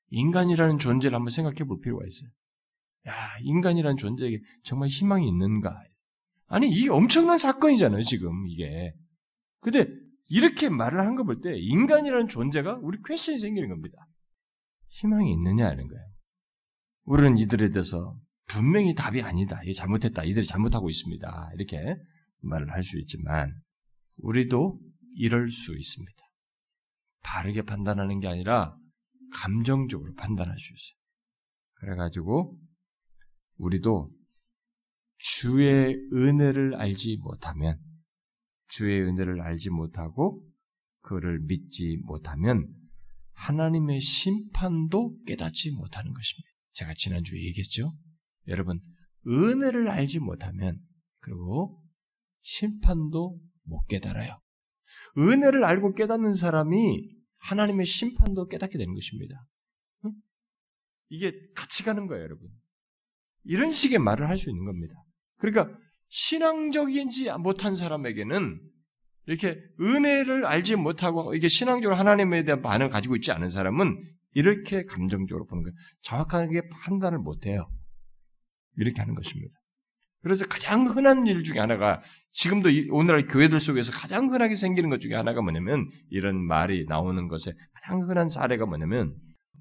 인간이라는 0.09 0.79
존재를 0.79 1.15
한번 1.15 1.29
생각해 1.29 1.63
볼 1.65 1.79
필요가 1.79 2.03
있어요. 2.07 2.29
야, 3.07 3.13
인간이라는 3.43 3.97
존재에게 3.97 4.41
정말 4.63 4.89
희망이 4.89 5.27
있는가? 5.27 5.75
아니, 6.47 6.67
이게 6.69 6.89
엄청난 6.89 7.37
사건이잖아요, 7.37 8.01
지금, 8.01 8.47
이게. 8.47 8.93
근데, 9.59 9.85
이렇게 10.29 10.69
말을 10.69 10.99
한 10.99 11.15
거 11.15 11.23
볼 11.23 11.39
때, 11.39 11.55
인간이라는 11.55 12.27
존재가 12.29 12.79
우리 12.81 12.97
퀘션이 13.05 13.37
생기는 13.37 13.69
겁니다. 13.69 13.97
희망이 14.89 15.31
있느냐는 15.33 15.87
거예요. 15.87 16.05
우리는 17.03 17.37
이들에 17.37 17.69
대해서 17.69 18.11
분명히 18.47 18.95
답이 18.95 19.21
아니다. 19.21 19.61
이 19.65 19.73
잘못했다. 19.73 20.23
이들이 20.23 20.47
잘못하고 20.47 20.89
있습니다. 20.89 21.51
이렇게 21.53 21.93
말을 22.41 22.71
할 22.71 22.81
수 22.81 22.97
있지만, 22.97 23.53
우리도 24.17 24.79
이럴 25.15 25.47
수 25.49 25.75
있습니다. 25.77 26.23
바르게 27.27 27.63
판단하는 27.63 28.22
게 28.22 28.27
아니라 28.27 28.77
감정적으로 29.34 30.13
판단할 30.15 30.57
수 30.57 30.74
있어요. 30.74 30.98
그래가지고 31.75 32.57
우리도 33.57 34.10
주의 35.17 35.96
은혜를 36.13 36.75
알지 36.75 37.17
못하면 37.17 37.79
주의 38.67 39.01
은혜를 39.01 39.41
알지 39.41 39.72
못하고 39.72 40.41
그를 41.01 41.39
믿지 41.41 41.98
못하면 42.03 42.74
하나님의 43.34 44.00
심판도 44.00 45.17
깨닫지 45.25 45.72
못하는 45.72 46.13
것입니다. 46.13 46.50
제가 46.74 46.93
지난주에 46.96 47.39
얘기했죠. 47.39 47.93
여러분 48.48 48.79
은혜를 49.27 49.89
알지 49.89 50.19
못하면 50.19 50.79
그리고 51.19 51.84
심판도 52.39 53.38
못 53.63 53.86
깨달아요. 53.88 54.39
은혜를 55.17 55.65
알고 55.65 55.93
깨닫는 55.93 56.34
사람이 56.34 57.16
하나님의 57.39 57.86
심판도 57.86 58.48
깨닫게 58.48 58.77
되는 58.77 58.94
것입니다. 58.94 59.44
이게 61.10 61.34
같이 61.56 61.84
가는 61.84 62.06
거예요, 62.08 62.24
여러분. 62.24 62.50
이런 63.44 63.72
식의 63.72 64.00
말을 64.00 64.27
할 64.27 64.38
수 64.38 64.50
있는 64.50 64.65
겁니다. 64.65 64.96
그러니까 65.38 65.74
신앙적인지 66.10 67.32
못한 67.39 67.75
사람에게는 67.75 68.60
이렇게 69.27 69.58
은혜를 69.79 70.46
알지 70.46 70.75
못하고 70.75 71.34
이게 71.34 71.48
신앙적으로 71.48 71.96
하나님에 71.96 72.44
대한 72.44 72.62
반응을 72.62 72.89
가지고 72.89 73.15
있지 73.15 73.32
않은 73.32 73.50
사람은 73.50 74.03
이렇게 74.34 74.84
감정적으로 74.84 75.46
보는 75.48 75.63
거예요. 75.63 75.75
정확하게 76.01 76.70
판단을 76.70 77.20
못 77.20 77.46
해요. 77.46 77.70
이렇게 78.77 79.01
하는 79.01 79.15
것입니다. 79.15 79.53
그래서 80.22 80.46
가장 80.46 80.88
흔한 80.88 81.25
일 81.27 81.44
중에 81.44 81.60
하나가 81.60 82.01
지금도 82.38 82.70
오늘날 82.91 83.25
교회들 83.25 83.60
속에서 83.60 83.91
가장 83.91 84.32
흔하게 84.32 84.53
생기는 84.53 84.91
것 84.91 85.01
중에 85.01 85.15
하나가 85.15 85.41
뭐냐면 85.41 85.89
이런 86.12 86.46
말이 86.46 86.86
나오는 86.88 87.27
것에 87.27 87.51
가장 87.74 88.08
흔한 88.08 88.29
사례가 88.29 88.67
뭐냐면 88.67 89.15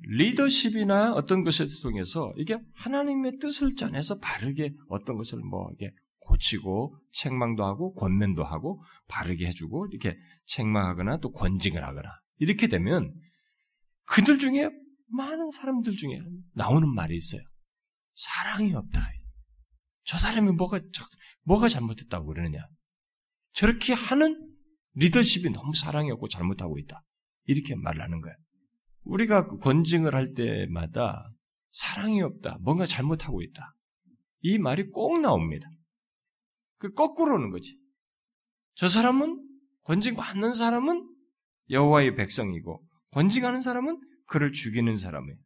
리더십이나 0.08 1.14
어떤 1.14 1.42
것을 1.42 1.68
통해서 1.82 2.34
이게 2.36 2.58
하나님의 2.74 3.38
뜻을 3.40 3.76
전해서 3.76 4.18
바르게 4.18 4.74
어떤 4.90 5.16
것을 5.16 5.38
뭐 5.38 5.70
이게 5.72 5.90
고치고 6.18 6.90
책망도 7.12 7.64
하고 7.64 7.94
권면도 7.94 8.44
하고 8.44 8.82
바르게 9.08 9.46
해주고 9.46 9.86
이렇게 9.90 10.18
책망하거나 10.44 11.20
또 11.20 11.32
권징을 11.32 11.82
하거나 11.82 12.10
이렇게 12.36 12.66
되면 12.66 13.14
그들 14.04 14.38
중에 14.38 14.68
많은 15.08 15.50
사람들 15.50 15.96
중에 15.96 16.20
나오는 16.52 16.94
말이 16.94 17.16
있어요. 17.16 17.40
사랑이 18.14 18.74
없다. 18.74 19.00
저 20.06 20.16
사람이 20.18 20.52
뭐가 20.52 20.80
뭐가 21.42 21.68
잘못했다고 21.68 22.26
그러느냐? 22.26 22.60
저렇게 23.52 23.92
하는 23.92 24.54
리더십이 24.94 25.50
너무 25.50 25.74
사랑이 25.74 26.10
없고 26.12 26.28
잘못하고 26.28 26.78
있다. 26.78 27.00
이렇게 27.44 27.74
말을 27.74 28.00
하는 28.00 28.20
거예요. 28.20 28.36
우리가 29.02 29.46
그 29.46 29.58
권징을 29.58 30.14
할 30.14 30.32
때마다 30.34 31.28
사랑이 31.72 32.22
없다. 32.22 32.58
뭔가 32.60 32.86
잘못하고 32.86 33.42
있다. 33.42 33.72
이 34.42 34.58
말이 34.58 34.90
꼭 34.90 35.20
나옵니다. 35.20 35.68
그 36.78 36.92
거꾸로는 36.92 37.50
거지. 37.50 37.76
저 38.74 38.88
사람은 38.88 39.42
권징 39.82 40.14
받는 40.14 40.54
사람은 40.54 41.08
여호와의 41.70 42.14
백성이고 42.14 42.84
권징하는 43.10 43.60
사람은 43.60 44.00
그를 44.26 44.52
죽이는 44.52 44.96
사람이에요. 44.96 45.38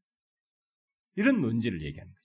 이런 1.17 1.41
논지를 1.41 1.83
얘기하는 1.83 2.13
거지. 2.13 2.20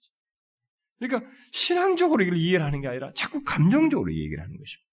그러니까 0.99 1.29
신앙적으로 1.51 2.23
이걸 2.23 2.37
이해를 2.37 2.65
하는 2.65 2.81
게 2.81 2.87
아니라 2.87 3.11
자꾸 3.13 3.43
감정적으로 3.43 4.13
얘기를 4.13 4.41
하는 4.41 4.57
것입니다. 4.57 4.85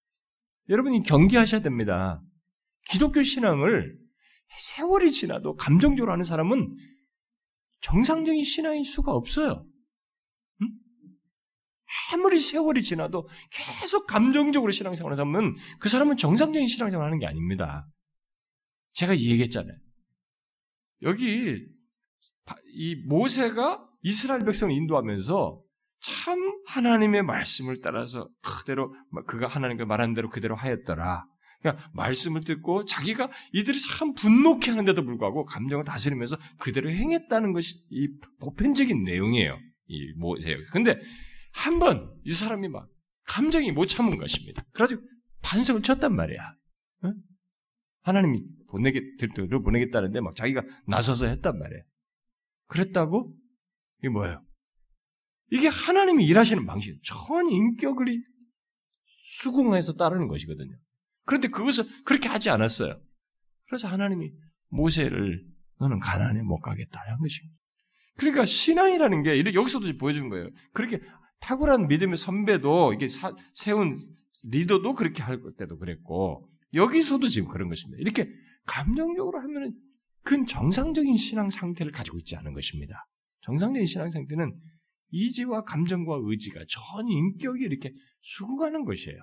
여러분이 0.69 1.03
경계하셔야 1.03 1.63
됩니다. 1.63 2.23
기독교 2.89 3.23
신앙을 3.23 3.99
세월이 4.59 5.11
지나도 5.13 5.57
감정적으로 5.57 6.13
하는 6.13 6.25
사람은 6.25 6.77
정상적인 7.81 8.45
신앙인 8.45 8.83
수가 8.83 9.13
없어요. 9.13 9.67
응? 10.63 10.69
아무리 12.13 12.39
세월이 12.39 12.83
지나도 12.83 13.29
계속 13.51 14.07
감정적으로 14.07 14.73
신앙생활을 14.73 15.19
하면 15.19 15.57
그 15.79 15.89
사람은 15.89 16.17
정상적인 16.17 16.69
신앙생활을 16.69 17.07
하는 17.07 17.19
게 17.19 17.27
아닙니다. 17.27 17.89
제가 18.93 19.17
얘기했잖아요. 19.17 19.77
여기 21.03 21.67
이 22.75 22.97
모세가 23.07 23.89
이스라엘 24.03 24.45
백성을 24.45 24.75
인도하면서 24.75 25.63
참 26.03 26.39
하나님의 26.67 27.23
말씀을 27.23 27.81
따라서 27.83 28.29
그대로 28.43 28.95
그가 29.27 29.47
하나님과 29.47 29.87
말한 29.87 30.15
대로 30.15 30.29
그대로 30.29 30.55
하였더라. 30.57 31.25
그러니까 31.61 31.91
말씀을 31.95 32.43
듣고 32.45 32.85
자기가 32.85 33.29
이들이 33.53 33.79
참 33.81 34.15
분노케 34.15 34.71
하는데도 34.71 35.05
불구하고 35.05 35.45
감정을 35.45 35.85
다스리면서 35.85 36.37
그대로 36.59 36.91
행했다는 36.91 37.53
것이 37.53 37.77
이 37.91 38.09
보편적인 38.41 39.05
내용이에요. 39.05 39.59
이 39.87 40.13
모세요. 40.17 40.57
근데 40.73 40.97
한 41.55 41.79
번 41.79 42.11
이 42.25 42.33
사람이 42.33 42.69
막 42.69 42.89
감정이 43.27 43.71
못 43.73 43.87
참은 43.87 44.17
것입니다. 44.19 44.65
그래가지고 44.73 45.03
반성을 45.43 45.83
쳤단 45.83 46.15
말이야. 46.15 46.55
응? 47.05 47.15
하나님이 48.03 48.41
보내겠, 48.69 49.03
들어 49.19 49.61
보내겠다는데 49.63 50.21
막 50.21 50.35
자기가 50.35 50.63
나서서 50.87 51.27
했단 51.27 51.59
말이에요. 51.59 51.83
그랬다고? 52.67 53.33
이게 54.01 54.09
뭐예요? 54.09 54.43
이게 55.53 55.69
하나님이 55.69 56.25
일하시는 56.25 56.65
방식, 56.65 56.99
전 57.05 57.47
인격을 57.47 58.07
수긍해서 59.05 59.93
따르는 59.93 60.27
것이거든요. 60.27 60.75
그런데 61.27 61.49
그것을 61.49 61.85
그렇게 62.07 62.31
하지 62.31 62.49
않았어요. 62.49 62.99
그래서 63.67 63.87
하나님이 63.87 64.33
모세를 64.69 65.43
너는 65.79 66.01
가난에 66.01 66.43
못 66.43 66.61
가겠다 66.61 67.01
한 67.07 67.19
것입니다. 67.19 67.55
그러니까 68.17 68.47
신앙이라는 68.47 69.23
게 69.23 69.55
여기서도 69.55 69.95
보여준 69.99 70.31
거예요. 70.31 70.49
그렇게 70.73 71.01
탁월한 71.41 71.87
믿음의 71.89 72.17
선배도 72.17 72.95
이게 72.95 73.09
사, 73.09 73.35
세운 73.53 73.99
리더도 74.45 74.95
그렇게 74.95 75.23
할 75.23 75.39
때도 75.59 75.79
그랬고 75.79 76.49
여기서도 76.73 77.27
지금 77.29 77.49
그런 77.49 77.69
것입니다. 77.69 78.01
이렇게 78.01 78.27
감정적으로 78.65 79.39
하면은 79.41 79.75
그 80.23 80.47
정상적인 80.47 81.15
신앙 81.17 81.51
상태를 81.51 81.93
가지고 81.93 82.17
있지 82.17 82.37
않은 82.37 82.55
것입니다. 82.55 83.05
정상적인 83.43 83.87
신앙 83.87 84.09
상태는 84.09 84.55
이지와 85.13 85.65
감정과 85.65 86.21
의지가 86.23 86.61
전 86.69 87.09
인격이 87.09 87.63
이렇게 87.63 87.93
수긍하는 88.23 88.85
것이에요. 88.85 89.19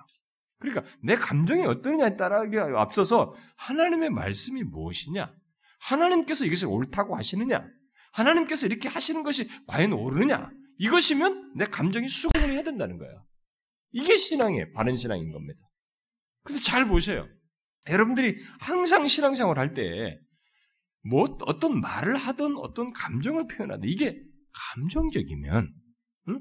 그러니까 0.58 0.84
내 1.02 1.16
감정이 1.16 1.64
어떠냐에 1.66 2.16
따라 2.16 2.42
앞서서 2.76 3.34
하나님의 3.56 4.10
말씀이 4.10 4.62
무엇이냐? 4.62 5.34
하나님께서 5.80 6.46
이것을 6.46 6.68
옳다고 6.68 7.16
하시느냐? 7.16 7.66
하나님께서 8.12 8.66
이렇게 8.66 8.88
하시는 8.88 9.22
것이 9.22 9.48
과연 9.66 9.92
옳으냐? 9.92 10.50
이것이면 10.78 11.54
내 11.56 11.64
감정이 11.66 12.08
수긍을 12.08 12.50
해야 12.50 12.62
된다는 12.62 12.98
거예요. 12.98 13.24
이게 13.92 14.16
신앙이에요. 14.16 14.72
바른 14.72 14.94
신앙인 14.94 15.32
겁니다. 15.32 15.60
근데 16.42 16.60
잘 16.60 16.86
보세요. 16.86 17.26
여러분들이 17.88 18.38
항상 18.60 19.06
신앙생활 19.08 19.58
할 19.58 19.74
때, 19.74 20.18
뭐, 21.02 21.38
어떤 21.46 21.80
말을 21.80 22.16
하든 22.16 22.56
어떤 22.58 22.92
감정을 22.92 23.46
표현하든 23.46 23.88
이게 23.88 24.22
감정적이면, 24.52 25.74
응? 26.28 26.40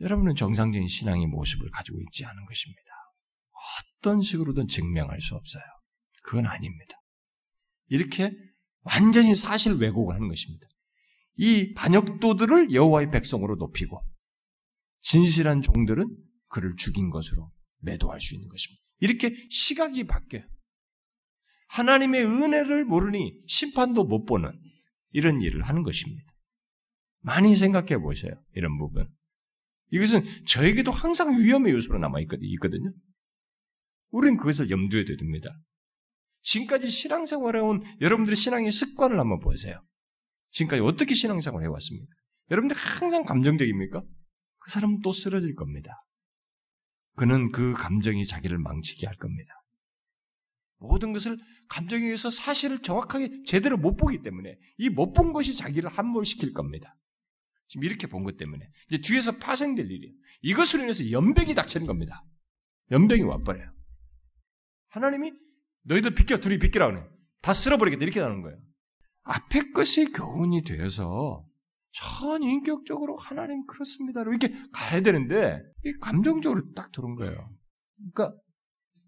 여러분은 0.00 0.34
정상적인 0.34 0.88
신앙의 0.88 1.26
모습을 1.26 1.70
가지고 1.70 2.00
있지 2.00 2.24
않은 2.24 2.44
것입니다. 2.46 2.82
어떤 3.98 4.20
식으로든 4.20 4.66
증명할 4.68 5.20
수 5.20 5.34
없어요. 5.34 5.62
그건 6.22 6.46
아닙니다. 6.46 6.96
이렇게 7.88 8.30
완전히 8.82 9.34
사실 9.36 9.74
왜곡을 9.74 10.14
하는 10.14 10.28
것입니다. 10.28 10.66
이 11.36 11.72
반역도들을 11.74 12.72
여호와의 12.72 13.10
백성으로 13.10 13.56
높이고 13.56 14.02
진실한 15.00 15.62
종들은 15.62 16.08
그를 16.48 16.74
죽인 16.76 17.10
것으로 17.10 17.50
매도할 17.78 18.20
수 18.20 18.34
있는 18.34 18.48
것입니다. 18.48 18.82
이렇게 19.00 19.34
시각이 19.50 20.04
바뀌어요. 20.04 20.44
하나님의 21.68 22.24
은혜를 22.24 22.84
모르니 22.84 23.34
심판도 23.46 24.04
못 24.04 24.24
보는 24.24 24.60
이런 25.10 25.40
일을 25.40 25.62
하는 25.62 25.82
것입니다. 25.82 26.31
많이 27.22 27.56
생각해 27.56 27.98
보세요. 27.98 28.32
이런 28.54 28.78
부분. 28.78 29.08
이것은 29.90 30.22
저에게도 30.46 30.90
항상 30.90 31.38
위험의 31.38 31.72
요소로 31.72 31.98
남아 31.98 32.20
있거든요. 32.20 32.92
우리는 34.10 34.36
그것을 34.36 34.70
염두에 34.70 35.04
둡니다. 35.08 35.50
지금까지 36.42 36.90
신앙생활 36.90 37.56
해온 37.56 37.80
여러분들의 38.00 38.36
신앙의 38.36 38.72
습관을 38.72 39.18
한번 39.18 39.38
보세요. 39.38 39.82
지금까지 40.50 40.82
어떻게 40.82 41.14
신앙생활 41.14 41.62
해왔습니까? 41.62 42.12
여러분들 42.50 42.76
항상 42.76 43.24
감정적입니까? 43.24 44.00
그 44.58 44.70
사람은 44.70 45.00
또 45.02 45.12
쓰러질 45.12 45.54
겁니다. 45.54 46.04
그는 47.16 47.50
그 47.50 47.72
감정이 47.72 48.24
자기를 48.24 48.58
망치게 48.58 49.06
할 49.06 49.14
겁니다. 49.16 49.52
모든 50.78 51.12
것을 51.12 51.38
감정에 51.68 52.04
의해서 52.04 52.28
사실을 52.28 52.80
정확하게 52.80 53.44
제대로 53.46 53.76
못 53.76 53.96
보기 53.96 54.22
때문에 54.22 54.56
이 54.78 54.88
못 54.90 55.12
본 55.12 55.32
것이 55.32 55.56
자기를 55.56 55.88
함몰시킬 55.90 56.52
겁니다. 56.52 56.94
지금 57.72 57.84
이렇게 57.84 58.06
본 58.06 58.22
것 58.22 58.36
때문에 58.36 58.68
이제 58.88 58.98
뒤에서 58.98 59.38
파생될 59.38 59.90
일이에요. 59.90 60.14
이것으로 60.42 60.82
인해서 60.82 61.10
연병이 61.10 61.54
닥치는 61.54 61.86
겁니다. 61.86 62.20
연병이 62.90 63.22
와버려요. 63.22 63.70
하나님이 64.90 65.32
너희들 65.84 66.14
비켜 66.14 66.36
둘이 66.36 66.58
비키라 66.58 66.90
그래. 66.90 67.02
다 67.40 67.54
쓸어버리겠다 67.54 68.02
이렇게 68.04 68.20
나는 68.20 68.42
거예요. 68.42 68.58
앞에 69.22 69.72
것이 69.72 70.04
교훈이 70.12 70.64
되어서 70.64 71.46
전 71.92 72.42
인격적으로 72.42 73.16
하나님 73.16 73.64
그렇습니다. 73.66 74.20
이렇게 74.20 74.52
가야 74.72 75.00
되는데 75.00 75.62
이 75.86 75.92
감정적으로 75.98 76.74
딱 76.74 76.92
들은 76.92 77.14
거예요. 77.14 77.42
그러니까 77.96 78.38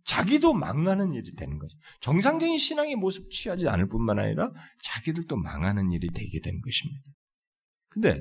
자기도 0.06 0.54
망하는 0.54 1.12
일이 1.12 1.34
되는 1.34 1.58
거죠. 1.58 1.76
정상적인 2.00 2.56
신앙의 2.56 2.96
모습 2.96 3.30
취하지 3.30 3.68
않을 3.68 3.88
뿐만 3.88 4.18
아니라 4.18 4.48
자기들도 4.82 5.36
망하는 5.36 5.92
일이 5.92 6.08
되게 6.14 6.40
되는 6.40 6.62
것입니다. 6.62 7.10
근데 7.90 8.20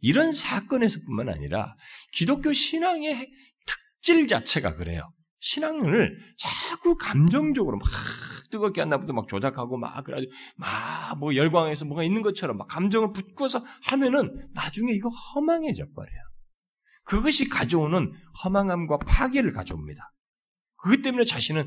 이런 0.00 0.32
사건에서뿐만 0.32 1.28
아니라 1.28 1.74
기독교 2.12 2.52
신앙의 2.52 3.30
특질 3.66 4.26
자체가 4.26 4.74
그래요. 4.74 5.10
신앙을 5.40 6.18
자꾸 6.38 6.96
감정적으로 6.96 7.78
막 7.78 7.88
뜨겁게 8.50 8.80
한다부터 8.80 9.12
막 9.12 9.26
조작하고 9.28 9.78
막 9.78 10.02
그래가지고 10.04 10.32
막 10.56 11.16
뭐 11.18 11.34
열광해서 11.34 11.84
뭐가 11.86 12.04
있는 12.04 12.22
것처럼 12.22 12.56
막 12.56 12.68
감정을 12.68 13.12
붙고서 13.12 13.62
하면은 13.84 14.48
나중에 14.54 14.92
이거 14.92 15.08
허망해져 15.08 15.84
버려요. 15.94 16.20
그것이 17.04 17.48
가져오는 17.48 18.12
허망함과 18.44 18.98
파괴를 18.98 19.52
가져옵니다. 19.52 20.08
그것 20.76 21.02
때문에 21.02 21.24
자신은 21.24 21.64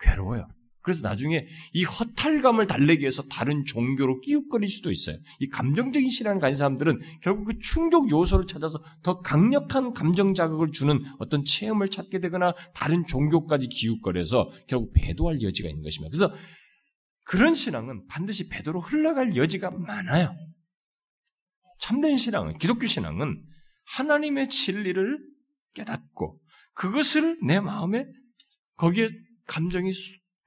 괴로워요. 0.00 0.48
그래서 0.82 1.06
나중에 1.06 1.46
이 1.72 1.84
허탈감을 1.84 2.66
달래기 2.66 3.02
위해서 3.02 3.22
다른 3.24 3.64
종교로 3.64 4.20
끼웃거릴 4.20 4.68
수도 4.68 4.90
있어요. 4.90 5.16
이 5.40 5.48
감정적인 5.48 6.08
신앙을 6.08 6.40
가진 6.40 6.54
사람들은 6.54 6.98
결국 7.20 7.44
그 7.44 7.58
충족 7.58 8.10
요소를 8.10 8.46
찾아서 8.46 8.80
더 9.02 9.20
강력한 9.20 9.92
감정 9.92 10.34
자극을 10.34 10.72
주는 10.72 11.02
어떤 11.18 11.44
체험을 11.44 11.88
찾게 11.88 12.20
되거나 12.20 12.54
다른 12.74 13.04
종교까지 13.04 13.68
기웃거려서 13.68 14.50
결국 14.66 14.92
배도할 14.94 15.42
여지가 15.42 15.68
있는 15.68 15.82
것입니다. 15.82 16.10
그래서 16.10 16.32
그런 17.24 17.54
신앙은 17.54 18.06
반드시 18.08 18.48
배도로 18.48 18.80
흘러갈 18.80 19.36
여지가 19.36 19.70
많아요. 19.70 20.34
참된 21.78 22.16
신앙은, 22.16 22.58
기독교 22.58 22.86
신앙은 22.86 23.40
하나님의 23.96 24.48
진리를 24.48 25.18
깨닫고 25.74 26.36
그것을 26.74 27.38
내 27.44 27.60
마음에 27.60 28.06
거기에 28.76 29.08
감정이 29.46 29.92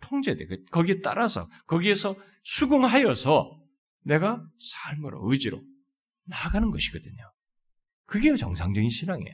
통제돼. 0.07 0.45
그, 0.45 0.63
거기에 0.65 1.01
따라서 1.01 1.49
거기에서 1.67 2.15
수긍하여서 2.43 3.59
내가 4.05 4.43
삶으로 4.59 5.29
의지로 5.29 5.61
나아가는 6.25 6.69
것이거든요. 6.69 7.23
그게 8.05 8.35
정상적인 8.35 8.89
신앙이에요. 8.89 9.33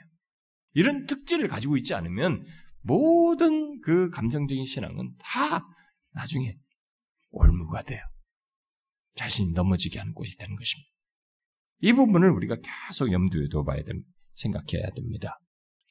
이런 0.73 1.05
특질을 1.05 1.47
가지고 1.47 1.77
있지 1.77 1.93
않으면 1.93 2.45
모든 2.81 3.81
그 3.81 4.09
감정적인 4.09 4.65
신앙은 4.65 5.15
다 5.19 5.65
나중에 6.11 6.55
올무가 7.31 7.83
돼요. 7.83 8.01
자신이 9.15 9.51
넘어지게 9.51 9.99
하는 9.99 10.13
곳이 10.13 10.37
되는 10.37 10.55
것입니다. 10.55 10.89
이 11.81 11.93
부분을 11.93 12.29
우리가 12.31 12.55
계속 12.87 13.11
염두에 13.11 13.47
둬봐야 13.49 13.83
됩니다. 13.83 14.09
생각해야 14.35 14.89
됩니다. 14.95 15.39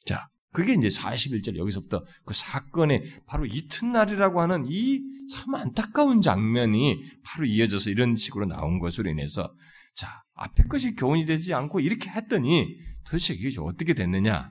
자, 0.05 0.25
그게 0.51 0.73
이제 0.73 0.87
41절 0.87 1.57
여기서부터 1.57 2.03
그 2.25 2.33
사건의 2.33 3.03
바로 3.27 3.45
이튿날이라고 3.45 4.41
하는 4.41 4.65
이 4.67 5.19
참 5.29 5.53
안타까운 5.55 6.21
장면이 6.21 7.03
바로 7.23 7.45
이어져서 7.45 7.91
이런 7.91 8.15
식으로 8.15 8.45
나온 8.47 8.79
것으로 8.79 9.09
인해서 9.09 9.53
자, 9.95 10.21
앞에 10.35 10.63
것이 10.63 10.95
교훈이 10.95 11.25
되지 11.25 11.53
않고 11.53 11.79
이렇게 11.79 12.09
했더니 12.09 12.77
도대체 13.05 13.33
이게 13.33 13.59
어떻게 13.59 13.93
됐느냐? 13.93 14.49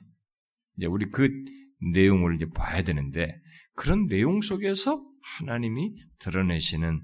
이제 0.76 0.86
우리 0.86 1.10
그 1.10 1.28
내용을 1.92 2.36
이제 2.36 2.46
봐야 2.54 2.82
되는데 2.82 3.34
그런 3.74 4.06
내용 4.06 4.40
속에서 4.40 5.00
하나님이 5.38 5.94
드러내시는 6.18 7.00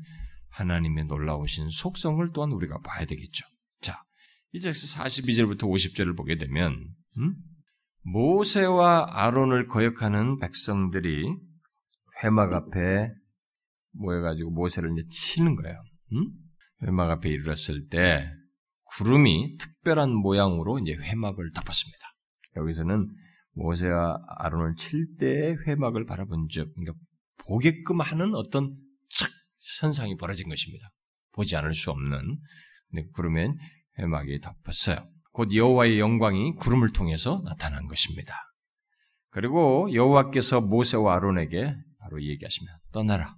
하나님의 0.51 1.07
놀라우신 1.07 1.69
속성을 1.71 2.31
또한 2.33 2.53
우리가 2.53 2.79
봐야 2.81 3.05
되겠죠. 3.05 3.45
자, 3.81 4.03
이제 4.53 4.71
42절부터 4.71 5.63
50절을 5.63 6.17
보게 6.17 6.37
되면 6.37 6.77
음? 7.19 7.35
모세와 8.05 9.07
아론을 9.11 9.67
거역하는 9.67 10.39
백성들이 10.39 11.25
회막 12.23 12.53
앞에 12.53 13.11
모여가지고 13.93 14.51
모세를 14.51 14.93
이제 14.93 15.07
치는 15.09 15.57
거예요. 15.57 15.83
음? 16.13 16.31
회막 16.83 17.11
앞에 17.11 17.29
이르렀을 17.31 17.89
때 17.89 18.31
구름이 18.97 19.57
특별한 19.59 20.11
모양으로 20.11 20.79
이제 20.79 20.93
회막을 20.93 21.51
덮었습니다. 21.55 22.07
여기서는 22.57 23.09
모세와 23.53 24.21
아론을 24.39 24.75
칠 24.77 25.17
때의 25.19 25.57
회막을 25.67 26.07
바라본 26.07 26.49
적, 26.51 26.69
그러니까 26.75 26.95
보게끔 27.47 28.01
하는 28.01 28.35
어떤 28.35 28.77
착 29.11 29.31
현상이 29.81 30.17
벌어진 30.17 30.49
것입니다. 30.49 30.91
보지 31.33 31.57
않을 31.57 31.75
수 31.75 31.91
없는. 31.91 32.21
근데 32.91 33.09
구름엔 33.13 33.55
회막이 33.99 34.41
덮었어요. 34.41 35.09
곧 35.35 35.53
여호와의 35.53 35.99
영광이 35.99 36.55
구름을 36.61 36.93
통해서 36.93 37.43
나타난 37.45 37.89
것입니다. 37.89 38.37
그리고 39.31 39.93
여호와께서 39.93 40.61
모세와 40.61 41.17
아론에게 41.17 41.75
바로 41.99 42.23
얘기하시면 42.23 42.73
떠나라. 42.93 43.37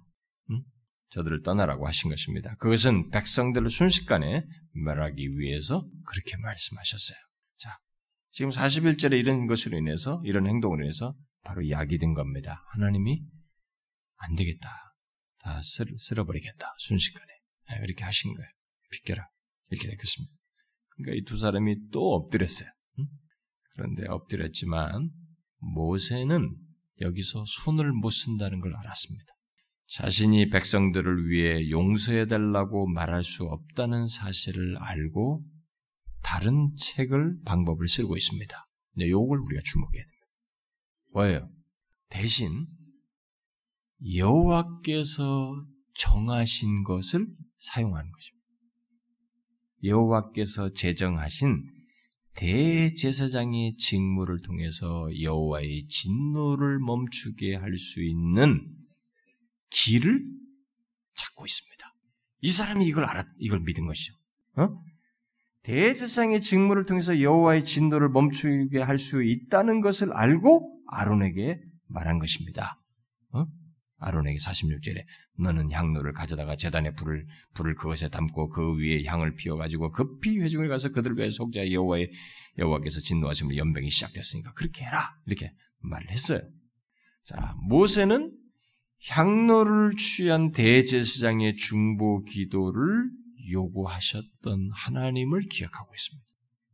응? 0.51 0.61
저들을 1.09 1.41
떠나라고 1.41 1.87
하신 1.87 2.11
것입니다. 2.11 2.55
그것은 2.57 3.09
백성들을 3.09 3.71
순식간에 3.71 4.45
멸하기 4.73 5.39
위해서 5.39 5.87
그렇게 6.05 6.37
말씀하셨어요. 6.37 7.17
자, 7.57 7.79
지금 8.29 8.51
41절에 8.51 9.17
이런 9.17 9.47
것으로 9.47 9.75
인해서 9.79 10.21
이런 10.23 10.45
행동으로 10.45 10.83
인해서 10.83 11.15
바로 11.43 11.67
약이 11.67 11.97
된 11.97 12.13
겁니다. 12.13 12.63
하나님이 12.73 13.23
안 14.17 14.35
되겠다. 14.35 14.69
다 15.39 15.59
쓸, 15.63 15.87
쓸어버리겠다. 15.97 16.75
순식간에. 16.77 17.27
네, 17.71 17.79
이렇게 17.83 18.03
하신 18.03 18.35
거예요. 18.35 18.49
비켜라. 18.91 19.27
이렇게 19.71 19.89
됐겠습니다. 19.89 20.36
그러니까 20.97 21.21
이 21.21 21.25
두 21.25 21.37
사람이 21.37 21.89
또 21.91 22.13
엎드렸어요. 22.15 22.69
그런데 23.73 24.07
엎드렸지만 24.07 25.11
모세는 25.59 26.55
여기서 27.01 27.43
손을 27.45 27.91
못 27.93 28.09
쓴다는 28.09 28.59
걸 28.59 28.75
알았습니다. 28.75 29.31
자신이 29.87 30.49
백성들을 30.49 31.29
위해 31.29 31.69
용서해달라고 31.69 32.87
말할 32.87 33.23
수 33.23 33.43
없다는 33.43 34.07
사실을 34.07 34.77
알고 34.77 35.45
다른 36.23 36.75
책을, 36.75 37.41
방법을 37.45 37.87
쓰고 37.87 38.17
있습니다. 38.17 38.65
근데 38.93 39.09
요걸 39.09 39.39
우리가 39.39 39.61
주목해야 39.63 40.03
됩니다. 40.03 40.27
뭐예요? 41.13 41.49
대신 42.09 42.65
여호와께서 44.13 45.65
정하신 45.95 46.83
것을 46.83 47.27
사용하는 47.57 48.11
것입니다. 48.11 48.36
여호와께서 49.83 50.73
제정하신 50.73 51.69
대제사장의 52.35 53.77
직무를 53.77 54.39
통해서 54.41 55.09
여호와의 55.21 55.87
진노를 55.87 56.79
멈추게 56.79 57.55
할 57.55 57.77
수 57.77 58.03
있는 58.03 58.61
길을 59.69 60.21
찾고 61.15 61.45
있습니다. 61.45 61.91
이 62.41 62.49
사람이 62.49 62.85
이걸 62.85 63.05
알았, 63.05 63.25
이걸 63.39 63.59
믿은 63.61 63.85
것이죠. 63.87 64.13
어? 64.57 64.69
대제사장의 65.63 66.41
직무를 66.41 66.85
통해서 66.85 67.19
여호와의 67.19 67.65
진노를 67.65 68.09
멈추게 68.09 68.79
할 68.81 68.97
수 68.97 69.23
있다는 69.23 69.81
것을 69.81 70.13
알고 70.13 70.81
아론에게 70.87 71.59
말한 71.87 72.19
것입니다. 72.19 72.75
어? 73.31 73.45
아론에게 73.97 74.37
46절에 74.37 75.03
너는 75.39 75.71
향로를 75.71 76.13
가져다가 76.13 76.55
재단에 76.55 76.91
불을 76.93 77.25
불을 77.53 77.75
그것에 77.75 78.09
담고 78.09 78.49
그 78.49 78.77
위에 78.77 79.03
향을 79.03 79.35
피워 79.35 79.57
가지고 79.57 79.91
급히 79.91 80.39
회중을 80.39 80.67
가서 80.67 80.89
그들 80.89 81.17
위해 81.17 81.29
속자 81.29 81.71
여호와의 81.71 82.11
여호와께서 82.57 83.01
진노하심을 83.01 83.57
연병이 83.57 83.89
시작됐으니까 83.89 84.53
그렇게 84.53 84.85
해라 84.85 85.15
이렇게 85.25 85.53
말을 85.79 86.09
했어요. 86.09 86.39
자 87.23 87.55
모세는 87.67 88.31
향로를 89.09 89.95
취한 89.95 90.51
대제사장의 90.51 91.57
중보 91.57 92.23
기도를 92.23 93.09
요구하셨던 93.51 94.69
하나님을 94.73 95.41
기억하고 95.41 95.93
있습니다. 95.93 96.27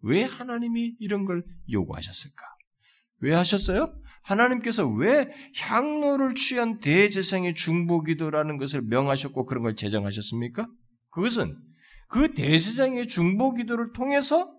왜 0.03 0.23
하나님이 0.23 0.95
이런 0.99 1.25
걸 1.25 1.43
요구하셨을까? 1.71 2.45
왜 3.19 3.33
하셨어요? 3.33 3.93
하나님께서 4.23 4.87
왜 4.87 5.31
향로를 5.57 6.35
취한 6.35 6.79
대제사장의 6.79 7.55
중보기도라는 7.55 8.57
것을 8.57 8.81
명하셨고 8.81 9.45
그런 9.45 9.63
걸 9.63 9.75
제정하셨습니까? 9.75 10.65
그것은 11.11 11.57
그 12.07 12.33
대제사장의 12.33 13.07
중보기도를 13.07 13.93
통해서 13.93 14.51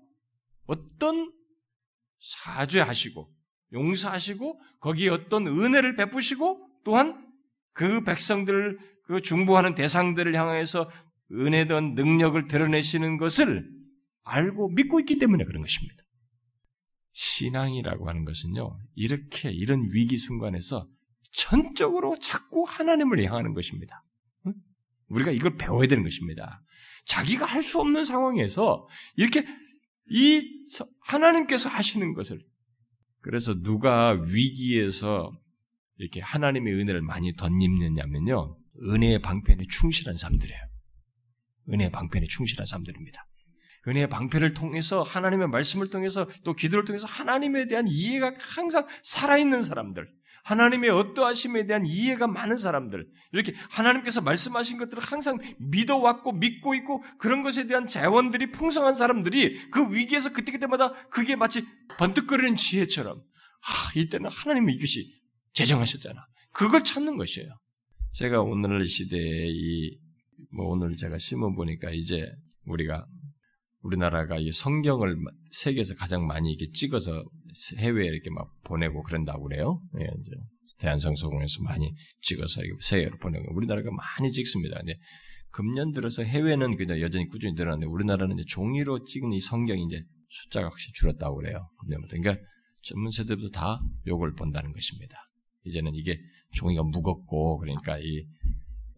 어떤 0.66 1.32
사죄하시고 2.20 3.28
용서하시고 3.72 4.60
거기에 4.80 5.08
어떤 5.08 5.46
은혜를 5.46 5.96
베푸시고 5.96 6.68
또한 6.84 7.26
그 7.72 8.04
백성들을 8.04 8.78
그 9.06 9.20
중보하는 9.20 9.74
대상들을 9.74 10.34
향해서 10.34 10.90
은혜든 11.32 11.94
능력을 11.94 12.48
드러내시는 12.48 13.18
것을 13.18 13.68
알고 14.24 14.70
믿고 14.70 15.00
있기 15.00 15.18
때문에 15.18 15.44
그런 15.44 15.62
것입니다. 15.62 16.03
신앙이라고 17.14 18.08
하는 18.08 18.24
것은요, 18.24 18.78
이렇게 18.94 19.50
이런 19.50 19.88
위기 19.92 20.16
순간에서 20.18 20.86
전적으로 21.32 22.16
자꾸 22.20 22.64
하나님을 22.66 23.24
향하는 23.24 23.54
것입니다. 23.54 24.02
우리가 25.08 25.30
이걸 25.30 25.56
배워야 25.56 25.86
되는 25.86 26.02
것입니다. 26.02 26.62
자기가 27.06 27.44
할 27.44 27.62
수 27.62 27.80
없는 27.80 28.04
상황에서 28.04 28.86
이렇게 29.16 29.46
이 30.10 30.64
하나님께서 31.00 31.68
하시는 31.68 32.14
것을 32.14 32.44
그래서 33.20 33.54
누가 33.62 34.10
위기에서 34.10 35.32
이렇게 35.96 36.20
하나님의 36.20 36.74
은혜를 36.74 37.02
많이 37.02 37.34
덧입느냐면요. 37.36 38.54
은혜의 38.82 39.22
방편에 39.22 39.62
충실한 39.70 40.16
사람들이에요. 40.16 40.60
은혜의 41.70 41.90
방편에 41.90 42.26
충실한 42.26 42.66
사람들입니다. 42.66 43.24
은혜의 43.86 44.08
방패를 44.08 44.54
통해서 44.54 45.02
하나님의 45.02 45.48
말씀을 45.48 45.88
통해서 45.88 46.26
또 46.44 46.54
기도를 46.54 46.84
통해서 46.84 47.06
하나님에 47.06 47.66
대한 47.66 47.86
이해가 47.88 48.34
항상 48.38 48.86
살아있는 49.02 49.62
사람들, 49.62 50.08
하나님의 50.44 50.90
어떠하심에 50.90 51.66
대한 51.66 51.86
이해가 51.86 52.26
많은 52.26 52.56
사람들, 52.56 53.06
이렇게 53.32 53.54
하나님께서 53.70 54.20
말씀하신 54.20 54.78
것들을 54.78 55.02
항상 55.02 55.38
믿어왔고 55.58 56.32
믿고 56.32 56.74
있고 56.74 57.02
그런 57.18 57.42
것에 57.42 57.66
대한 57.66 57.86
재원들이 57.86 58.52
풍성한 58.52 58.94
사람들이 58.94 59.70
그 59.70 59.94
위기에서 59.94 60.32
그때그때마다 60.32 61.08
그게 61.08 61.36
마치 61.36 61.64
번뜩거리는 61.98 62.56
지혜처럼 62.56 63.16
아, 63.16 63.98
이때는 63.98 64.30
하나님이 64.30 64.74
이것이 64.74 65.14
제정하셨잖아. 65.54 66.26
그걸 66.52 66.84
찾는 66.84 67.16
것이에요. 67.16 67.48
제가 68.12 68.42
오늘날 68.42 68.84
시대에 68.84 69.48
이, 69.48 69.98
뭐 70.52 70.66
오늘 70.66 70.92
제가 70.92 71.18
심어 71.18 71.52
보니까 71.52 71.90
이제 71.90 72.30
우리가 72.66 73.04
우리나라가 73.84 74.38
이 74.38 74.50
성경을 74.50 75.16
세계에서 75.52 75.94
가장 75.94 76.26
많이 76.26 76.52
이렇게 76.52 76.70
찍어서 76.72 77.22
해외에 77.76 78.06
이렇게 78.06 78.30
막 78.30 78.48
보내고 78.64 79.02
그런다고 79.02 79.44
그래요. 79.44 79.80
예, 80.00 80.06
이제 80.20 80.32
대한성서공에서 80.78 81.62
많이 81.62 81.92
찍어서 82.22 82.62
세계로 82.80 83.18
보내고 83.18 83.54
우리나라가 83.54 83.90
많이 83.90 84.32
찍습니다. 84.32 84.78
근데 84.78 84.94
금년 85.50 85.92
들어서 85.92 86.22
해외는 86.22 86.76
그냥 86.76 87.00
여전히 87.00 87.28
꾸준히 87.28 87.52
늘어나는데 87.54 87.86
우리나라는 87.86 88.38
이제 88.38 88.44
종이로 88.48 89.04
찍은 89.04 89.32
이 89.32 89.40
성경이 89.40 89.84
이제 89.84 90.02
숫자가 90.28 90.66
확실히 90.66 90.92
줄었다고 90.94 91.36
그래요. 91.36 91.68
금년부터. 91.78 92.16
그러니까 92.16 92.44
전문 92.82 93.10
세대부터 93.10 93.50
다 93.50 93.78
요걸 94.06 94.34
본다는 94.34 94.72
것입니다. 94.72 95.16
이제는 95.64 95.94
이게 95.94 96.18
종이가 96.52 96.82
무겁고 96.82 97.58
그러니까 97.58 97.98
이 97.98 98.26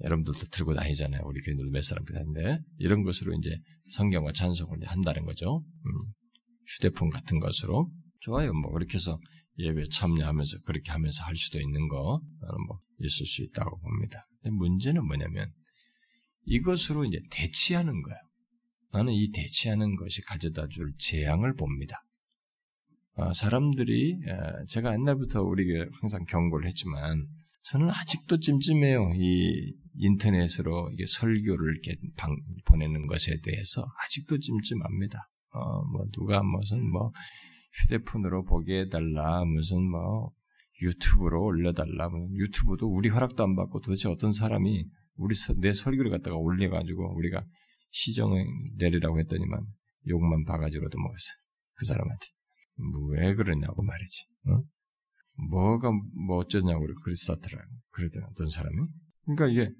여러분들도 0.03 0.47
들고 0.51 0.75
다니잖아요. 0.75 1.23
우리 1.25 1.41
교인들도 1.41 1.71
몇 1.71 1.83
사람 1.83 2.05
그다는데 2.05 2.59
이런 2.79 3.03
것으로 3.03 3.33
이제 3.35 3.59
성경과 3.87 4.33
찬송을 4.33 4.85
한다는 4.87 5.25
거죠. 5.25 5.65
음, 5.87 5.93
휴대폰 6.67 7.11
같은 7.11 7.41
것으로 7.41 7.91
좋아요. 8.21 8.53
뭐 8.53 8.73
그렇게 8.73 8.95
해서 8.95 9.19
예배 9.59 9.85
참여하면서 9.91 10.59
그렇게 10.67 10.91
하면서 10.93 11.25
할 11.25 11.35
수도 11.37 11.59
있는 11.59 11.89
거 11.89 12.21
나는 12.41 12.67
뭐 12.67 12.81
있을 13.01 13.27
수 13.27 13.43
있다고 13.43 13.79
봅니다. 13.79 14.27
문제는 14.45 15.05
뭐냐면 15.05 15.51
이것으로 16.45 17.05
이제 17.05 17.21
대치하는 17.31 18.03
거예요. 18.03 18.19
나는 18.93 19.13
이 19.13 19.31
대치하는 19.33 19.97
것이 19.97 20.23
가져다 20.23 20.69
줄 20.69 20.93
재앙을 20.99 21.55
봅니다. 21.55 22.03
아, 23.15 23.33
사람들이 23.33 24.19
제가 24.69 24.93
옛날부터 24.93 25.43
우리가 25.43 25.87
항상 26.01 26.25
경고를 26.27 26.67
했지만 26.67 27.27
저는 27.63 27.91
아직도 27.91 28.39
찜찜해요. 28.39 29.13
이 29.17 29.75
인터넷으로 29.97 30.91
설교를 31.07 31.75
이렇게 31.75 32.01
방, 32.17 32.37
보내는 32.67 33.07
것에 33.07 33.41
대해서 33.43 33.87
아직도 34.05 34.39
찜찜합니다. 34.39 35.29
어, 35.53 35.85
뭐 35.85 36.05
누가 36.13 36.43
무슨 36.43 36.89
뭐 36.91 37.13
휴대폰으로 37.73 38.45
보게 38.45 38.81
해달라 38.81 39.45
무슨 39.45 39.83
뭐 39.91 40.33
유튜브로 40.83 41.43
올려달라 41.43 42.09
뭐 42.09 42.29
유튜브도 42.33 42.87
우리 42.87 43.09
허락도 43.09 43.43
안 43.43 43.57
받고 43.57 43.81
도대체 43.81 44.09
어떤 44.09 44.33
사람이 44.33 44.87
우리 45.17 45.35
내 45.61 45.73
설교를 45.73 46.11
갖다가 46.11 46.37
올려가지고 46.37 47.17
우리가 47.17 47.45
시정을 47.91 48.45
내리라고 48.77 49.19
했더니만 49.21 49.65
욕만 50.09 50.45
바가지로도 50.45 50.99
먹었어. 50.99 51.25
그 51.75 51.85
사람한테. 51.87 52.27
뭐왜 52.93 53.35
그러냐고 53.35 53.83
말이지. 53.83 54.25
어? 54.49 54.63
뭐가 55.51 55.91
뭐 56.27 56.39
어쩌냐고 56.39 56.87
그랬었더라. 57.05 57.63
그러더라 57.93 58.29
어떤 58.31 58.49
사람이. 58.49 58.77
그러니까 59.25 59.49
이게 59.49 59.75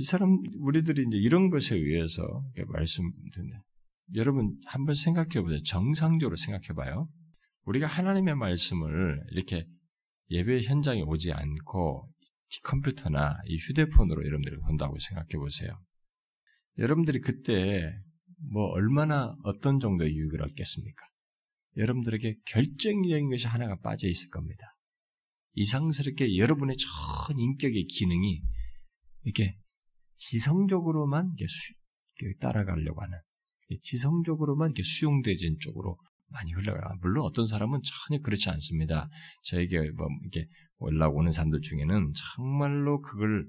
이 0.00 0.02
사람 0.02 0.42
우리들이 0.60 1.04
이제 1.08 1.18
이런 1.18 1.50
것에 1.50 1.76
의해서 1.76 2.22
말씀드린다. 2.68 3.62
여러분 4.14 4.58
한번 4.64 4.94
생각해 4.94 5.42
보세요. 5.42 5.62
정상적으로 5.62 6.36
생각해 6.36 6.68
봐요. 6.74 7.06
우리가 7.66 7.86
하나님의 7.86 8.34
말씀을 8.34 9.22
이렇게 9.32 9.66
예배 10.30 10.62
현장에 10.62 11.02
오지 11.02 11.32
않고 11.32 12.10
컴퓨터나 12.64 13.36
이 13.44 13.58
휴대폰으로 13.58 14.24
여러분들이 14.24 14.56
본다고 14.66 14.98
생각해 14.98 15.36
보세요. 15.36 15.78
여러분들이 16.78 17.20
그때 17.20 17.92
뭐 18.50 18.68
얼마나 18.68 19.36
어떤 19.44 19.80
정도의 19.80 20.16
유익을 20.16 20.42
얻겠습니까? 20.42 21.04
여러분들에게 21.76 22.36
결정적인 22.46 23.28
것이 23.28 23.46
하나가 23.46 23.76
빠져 23.80 24.08
있을 24.08 24.30
겁니다. 24.30 24.74
이상스럽게 25.56 26.38
여러분의 26.38 26.76
전 26.78 27.38
인격의 27.38 27.84
기능이 27.84 28.40
이렇게 29.24 29.56
지성적으로만 30.20 31.34
이렇게 31.36 32.38
따라가려고 32.38 33.02
하는 33.02 33.18
지성적으로만 33.80 34.70
이렇게 34.70 34.82
수용되진 34.82 35.56
쪽으로 35.60 35.98
많이 36.28 36.52
흘러가. 36.52 36.94
물론 37.00 37.24
어떤 37.24 37.46
사람은 37.46 37.80
전혀 37.82 38.20
그렇지 38.20 38.50
않습니다. 38.50 39.08
저에게 39.44 39.78
뭐 39.92 40.08
이렇게 40.22 40.46
올라오는 40.78 41.30
사람들 41.30 41.60
중에는 41.60 42.12
정말로 42.36 43.00
그걸 43.00 43.46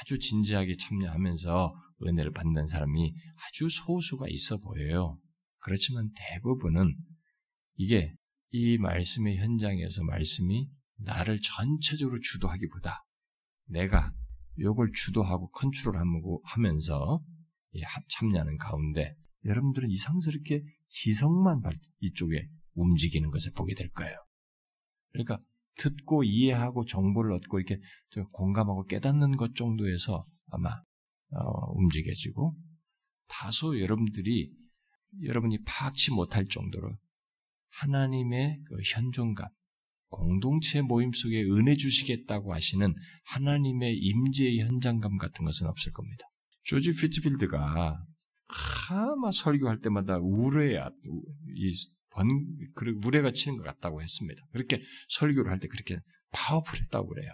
아주 0.00 0.18
진지하게 0.18 0.76
참여하면서 0.76 1.72
은혜를 2.06 2.32
받는 2.32 2.66
사람이 2.66 3.14
아주 3.46 3.68
소수가 3.68 4.26
있어 4.28 4.58
보여요. 4.58 5.18
그렇지만 5.60 6.10
대부분은 6.16 6.94
이게 7.76 8.12
이 8.50 8.78
말씀의 8.78 9.38
현장에서 9.38 10.04
말씀이 10.04 10.68
나를 10.98 11.40
전체적으로 11.40 12.20
주도하기보다 12.20 13.04
내가 13.66 14.12
요걸 14.58 14.92
주도하고 14.92 15.50
컨트롤하고 15.50 16.42
하면서 16.44 17.20
참여하는 18.08 18.56
가운데 18.56 19.16
여러분들은 19.44 19.90
이상스럽게 19.90 20.64
지성만 20.86 21.60
이쪽에 22.00 22.46
움직이는 22.74 23.30
것을 23.30 23.52
보게 23.52 23.74
될 23.74 23.90
거예요. 23.90 24.16
그러니까 25.12 25.38
듣고 25.76 26.22
이해하고 26.24 26.84
정보를 26.86 27.32
얻고 27.32 27.60
이렇게 27.60 27.80
공감하고 28.32 28.84
깨닫는 28.86 29.36
것 29.36 29.54
정도에서 29.54 30.26
아마 30.48 30.70
어, 31.30 31.72
움직여지고 31.72 32.52
다소 33.26 33.80
여러분들이 33.80 34.52
여러분이 35.22 35.58
파악치 35.64 36.12
못할 36.12 36.46
정도로 36.46 36.96
하나님의 37.70 38.60
그 38.66 38.76
현존감, 38.84 39.48
공동체 40.14 40.80
모임 40.80 41.12
속에 41.12 41.42
은혜 41.42 41.76
주시겠다고 41.76 42.54
하시는 42.54 42.94
하나님의 43.26 43.96
임재의 43.96 44.60
현장감 44.60 45.18
같은 45.18 45.44
것은 45.44 45.66
없을 45.66 45.92
겁니다. 45.92 46.26
조지 46.62 46.94
피트필드가 46.94 48.00
아마 48.90 49.30
설교할 49.32 49.80
때마다 49.80 50.18
우레야, 50.18 50.88
이 51.56 51.72
번, 52.10 52.28
우레가 53.04 53.32
치는 53.32 53.58
것 53.58 53.64
같다고 53.64 54.00
했습니다. 54.02 54.42
그렇게 54.52 54.80
설교를 55.08 55.50
할 55.50 55.58
때 55.58 55.68
그렇게 55.68 55.98
파워풀했다고 56.32 57.08
그래요. 57.08 57.32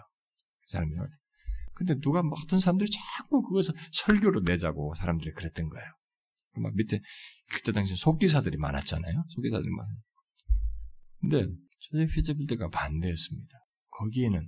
그 0.65 0.71
사람이. 0.71 0.91
근데 1.73 1.99
누가 1.99 2.21
뭐 2.21 2.37
어떤 2.43 2.59
사람들이 2.59 2.89
자꾸 2.89 3.41
그것을 3.41 3.73
설교로 3.91 4.41
내자고 4.41 4.93
사람들이 4.95 5.31
그랬던 5.31 5.69
거예요. 5.69 5.85
막 6.57 6.75
밑에 6.75 6.99
그때 7.51 7.71
당시 7.71 7.95
속기사들이 7.95 8.57
많았잖아요. 8.57 9.23
속기사들이 9.29 9.69
많. 9.71 9.87
근데 11.21 11.47
조지 11.81 12.05
피트필드가 12.13 12.69
반대했습니다. 12.69 13.57
거기에는 13.89 14.43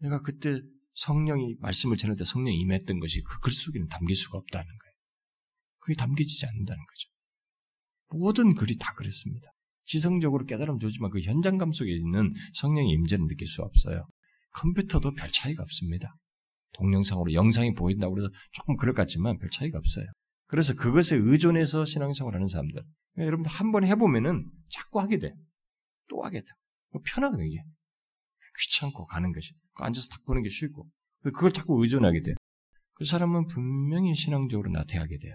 내가 0.00 0.20
그때 0.22 0.60
성령이 0.94 1.56
말씀을 1.60 1.96
전할 1.96 2.16
때 2.16 2.24
성령이 2.24 2.58
임했던 2.60 3.00
것이 3.00 3.22
그 3.22 3.40
글 3.40 3.52
속에는 3.52 3.88
담길 3.88 4.14
수가 4.16 4.38
없다는 4.38 4.66
거예요. 4.66 4.92
그게 5.80 5.94
담겨지지 5.94 6.46
않는다는 6.46 6.78
거죠. 6.78 8.18
모든 8.18 8.54
글이 8.54 8.76
다 8.78 8.92
그렇습니다. 8.94 9.50
지성적으로 9.84 10.44
깨달음 10.44 10.78
주지만 10.78 11.10
그 11.10 11.20
현장감 11.20 11.72
속에 11.72 11.90
있는 11.90 12.34
성령의 12.54 12.90
임재는 12.90 13.26
느낄 13.28 13.46
수 13.46 13.62
없어요. 13.62 14.06
컴퓨터도 14.52 15.14
별 15.14 15.30
차이가 15.32 15.62
없습니다. 15.62 16.14
동영상으로 16.72 17.32
영상이 17.32 17.74
보인다고 17.74 18.18
해서 18.18 18.28
조금 18.52 18.76
그럴 18.76 18.94
것 18.94 19.02
같지만 19.02 19.38
별 19.38 19.48
차이가 19.50 19.78
없어요. 19.78 20.06
그래서 20.46 20.74
그것에 20.74 21.16
의존해서 21.16 21.84
신앙생활 21.84 22.34
하는 22.34 22.46
사람들. 22.46 22.82
여러분 23.18 23.46
한 23.46 23.72
번 23.72 23.84
해보면은 23.86 24.44
자꾸 24.70 25.00
하게 25.00 25.18
돼. 25.18 25.32
또 26.10 26.22
하게 26.22 26.40
돼. 26.40 26.46
편하거든요, 27.04 27.46
이게. 27.46 27.62
귀찮고 28.60 29.06
가는 29.06 29.32
것이. 29.32 29.54
앉아서 29.76 30.08
탁 30.08 30.24
보는 30.24 30.42
게 30.42 30.48
쉽고. 30.48 30.86
그걸 31.22 31.52
자꾸 31.52 31.80
의존하게 31.80 32.22
돼. 32.22 32.34
그 32.94 33.04
사람은 33.04 33.46
분명히 33.46 34.14
신앙적으로 34.14 34.70
나태하게 34.70 35.18
돼요. 35.18 35.34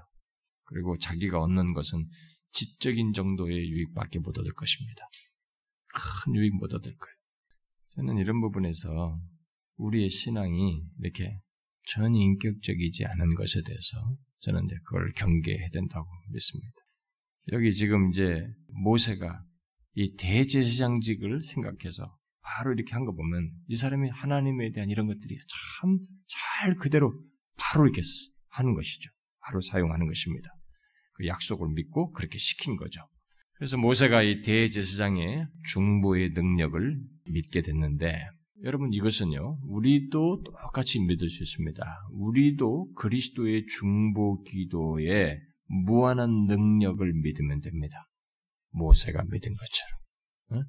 그리고 0.65 0.97
자기가 0.97 1.41
얻는 1.41 1.73
것은 1.73 2.07
지적인 2.51 3.13
정도의 3.13 3.69
유익밖에 3.69 4.19
못 4.19 4.37
얻을 4.37 4.53
것입니다. 4.53 5.07
큰 5.87 6.35
유익 6.35 6.55
못 6.55 6.73
얻을 6.73 6.95
거예요. 6.95 7.15
저는 7.89 8.17
이런 8.17 8.41
부분에서 8.41 9.19
우리의 9.77 10.09
신앙이 10.09 10.83
이렇게 10.99 11.37
전 11.87 12.15
인격적이지 12.15 13.05
않은 13.05 13.35
것에 13.35 13.61
대해서 13.65 14.13
저는 14.39 14.65
이제 14.65 14.75
그걸 14.85 15.11
경계해야 15.15 15.69
된다고 15.69 16.07
믿습니다. 16.31 16.75
여기 17.51 17.73
지금 17.73 18.09
이제 18.09 18.45
모세가 18.83 19.43
이 19.95 20.15
대제사장직을 20.17 21.43
생각해서 21.43 22.15
바로 22.41 22.73
이렇게 22.73 22.93
한 22.93 23.05
거 23.05 23.13
보면 23.13 23.49
이 23.67 23.75
사람이 23.75 24.09
하나님에 24.09 24.71
대한 24.71 24.89
이런 24.89 25.07
것들이 25.07 25.37
참 25.81 25.97
잘 26.27 26.75
그대로 26.75 27.17
바로 27.57 27.85
이렇게 27.85 28.01
하는 28.49 28.73
것이죠. 28.73 29.11
바로 29.41 29.61
사용하는 29.61 30.07
것입니다. 30.07 30.49
그 31.13 31.27
약속을 31.27 31.69
믿고 31.69 32.11
그렇게 32.11 32.37
시킨 32.37 32.75
거죠. 32.75 33.01
그래서 33.53 33.77
모세가 33.77 34.21
이 34.23 34.41
대제사장의 34.41 35.47
중보의 35.71 36.31
능력을 36.31 36.99
믿게 37.31 37.61
됐는데 37.61 38.27
여러분 38.63 38.91
이것은요 38.91 39.59
우리도 39.67 40.43
똑같이 40.43 40.99
믿을 40.99 41.29
수 41.29 41.43
있습니다. 41.43 41.83
우리도 42.11 42.93
그리스도의 42.95 43.65
중보 43.67 44.41
기도에 44.43 45.39
무한한 45.67 46.47
능력을 46.47 47.13
믿으면 47.13 47.61
됩니다. 47.61 48.07
모세가 48.75 49.23
믿은 49.23 49.55
것처럼 49.55 50.63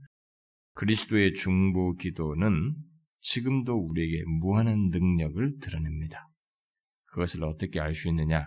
그리스도의 0.74 1.34
중보 1.34 1.94
기도는 1.94 2.72
지금도 3.20 3.74
우리에게 3.74 4.24
무한한 4.40 4.90
능력을 4.90 5.58
드러냅니다. 5.60 6.28
그것을 7.06 7.44
어떻게 7.44 7.80
알 7.80 7.94
수 7.94 8.08
있느냐? 8.08 8.46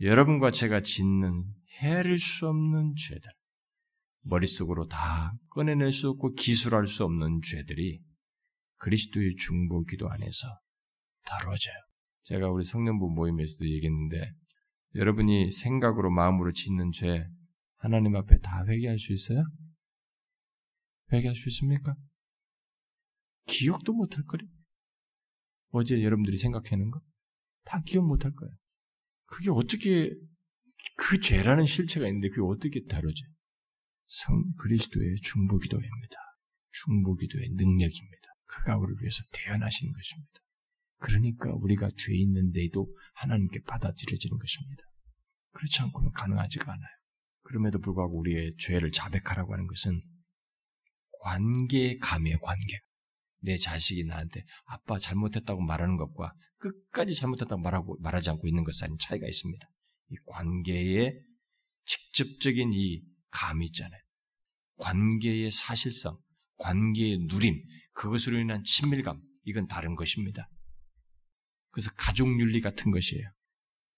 여러분과 0.00 0.50
제가 0.50 0.82
짓는 0.82 1.44
헤아릴 1.80 2.18
수 2.18 2.48
없는 2.48 2.94
죄들, 2.96 3.30
머릿속으로 4.22 4.86
다 4.86 5.32
꺼내낼 5.50 5.92
수 5.92 6.10
없고 6.10 6.34
기술할 6.34 6.86
수 6.86 7.04
없는 7.04 7.40
죄들이 7.42 8.00
그리스도의 8.76 9.36
중보 9.36 9.82
기도 9.84 10.08
안에서 10.08 10.46
다뤄져요. 11.24 11.74
제가 12.24 12.48
우리 12.48 12.64
성년부 12.64 13.10
모임에서도 13.10 13.66
얘기했는데 13.66 14.32
여러분이 14.94 15.52
생각으로 15.52 16.10
마음으로 16.10 16.52
짓는 16.52 16.92
죄 16.92 17.26
하나님 17.80 18.14
앞에 18.14 18.38
다 18.40 18.64
회개할 18.66 18.98
수 18.98 19.12
있어요? 19.12 19.42
회개할 21.12 21.34
수 21.34 21.48
있습니까? 21.48 21.94
기억도 23.46 23.94
못할 23.94 24.22
거래. 24.24 24.44
어제 25.70 26.02
여러분들이 26.02 26.36
생각하는 26.36 26.90
거? 26.90 27.00
다 27.64 27.80
기억 27.86 28.06
못할 28.06 28.32
거예요. 28.34 28.54
그게 29.24 29.50
어떻게 29.50 30.10
그 30.96 31.20
죄라는 31.20 31.64
실체가 31.64 32.06
있는데 32.08 32.28
그게 32.28 32.42
어떻게 32.42 32.84
다루지? 32.84 33.24
성 34.06 34.52
그리스도의 34.58 35.16
중보기도입니다. 35.16 36.16
중보기도의 36.84 37.48
능력입니다. 37.50 38.28
그가 38.44 38.76
우리를 38.76 39.00
위해서 39.00 39.22
태어나신 39.32 39.90
것입니다. 39.90 40.32
그러니까 40.98 41.50
우리가 41.54 41.88
죄 41.96 42.14
있는데도 42.14 42.94
하나님께 43.14 43.60
받아들여지는 43.62 44.38
것입니다. 44.38 44.82
그렇지 45.52 45.80
않고는 45.80 46.10
가능하지가 46.12 46.70
않아요. 46.70 46.99
그럼에도 47.42 47.80
불구하고 47.80 48.18
우리의 48.18 48.54
죄를 48.58 48.92
자백하라고 48.92 49.52
하는 49.52 49.66
것은 49.66 50.00
관계감의 51.22 52.38
관계가. 52.40 52.84
내 53.42 53.56
자식이 53.56 54.04
나한테 54.04 54.44
아빠 54.66 54.98
잘못했다고 54.98 55.62
말하는 55.62 55.96
것과 55.96 56.34
끝까지 56.58 57.14
잘못했다고 57.14 57.60
말하고, 57.60 57.96
말하지 58.00 58.30
않고 58.30 58.46
있는 58.46 58.64
것 58.64 58.74
사이에 58.74 58.94
차이가 59.00 59.26
있습니다. 59.26 59.66
이 60.10 60.14
관계의 60.26 61.18
직접적인 61.86 62.72
이 62.74 63.02
감이 63.30 63.66
있잖아요. 63.66 64.00
관계의 64.76 65.50
사실성, 65.50 66.18
관계의 66.58 67.18
누림, 67.28 67.62
그것으로 67.92 68.38
인한 68.38 68.62
친밀감, 68.62 69.22
이건 69.44 69.66
다른 69.66 69.94
것입니다. 69.94 70.48
그래서 71.70 71.90
가족윤리 71.96 72.60
같은 72.60 72.90
것이에요. 72.90 73.24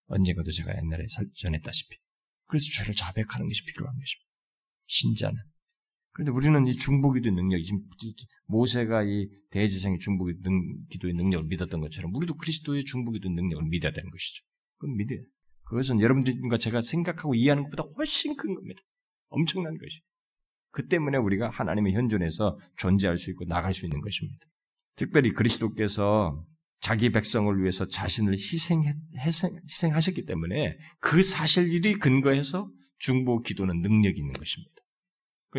언젠가도 0.07 0.53
제가 0.53 0.77
옛날에 0.77 1.07
전했다시피. 1.35 2.02
그래서 2.53 2.67
죄를 2.71 2.95
자백하는 2.95 3.49
것이 3.49 3.65
필요한 3.65 3.97
것입니다. 3.97 4.29
신자는. 4.87 5.41
그런데 6.13 6.33
우리는 6.33 6.67
이 6.67 6.73
중보기도의 6.73 7.65
지금 7.65 7.81
모세가 8.45 9.05
이 9.05 9.31
대제사장의 9.49 9.99
중보기도의 9.99 11.15
능력을 11.15 11.47
믿었던 11.47 11.81
것처럼 11.81 12.15
우리도 12.15 12.37
그리스도의 12.37 12.85
중보기도의 12.85 13.35
능력을 13.35 13.65
믿어야 13.71 13.91
되는 13.91 14.11
것이죠. 14.11 14.45
그건 14.77 14.97
믿어요. 14.97 15.21
그것은 15.65 16.03
여러분들과 16.03 16.59
제가 16.59 16.83
생각하고 16.83 17.35
이해하는 17.35 17.63
것보다 17.63 17.85
훨씬 17.97 18.37
큰 18.37 18.55
겁니다. 18.55 18.83
엄청난 19.29 19.79
것이. 19.79 20.03
그 20.73 20.87
때문에 20.89 21.17
우리가 21.17 21.49
하나님의 21.49 21.95
현존에서 21.95 22.59
존재할 22.77 23.17
수 23.17 23.31
있고 23.31 23.47
나갈 23.47 23.73
수 23.73 23.87
있는 23.87 24.03
것입니다. 24.03 24.47
특별히 24.97 25.31
그리스도께서 25.31 26.45
자기 26.83 27.11
백성을 27.11 27.57
위해서 27.61 27.87
자신을 27.89 28.33
희생해, 28.33 28.93
희생, 29.17 29.95
하셨기 29.95 30.27
때문에 30.27 30.77
그 30.99 31.23
사실들이 31.23 31.95
근거해서 31.95 32.69
중보 32.99 33.41
기도는 33.41 33.81
능력이 33.83 34.19
있는 34.19 34.33
것입니다. 34.33 34.73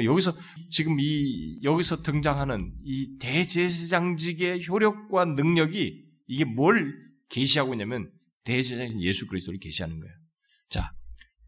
여기서 0.04 0.36
지금 0.70 1.00
이 1.00 1.62
여기서 1.64 2.02
등장하는 2.02 2.74
이 2.84 3.18
대제사장직의 3.20 4.68
효력과 4.68 5.24
능력이 5.24 6.04
이게 6.28 6.44
뭘 6.44 6.94
계시하고 7.30 7.74
있냐면 7.74 8.12
대제사장인 8.44 9.02
예수 9.02 9.26
그리스도를 9.28 9.60
계시하는 9.60 10.00
거예요. 10.02 10.14
자, 10.70 10.92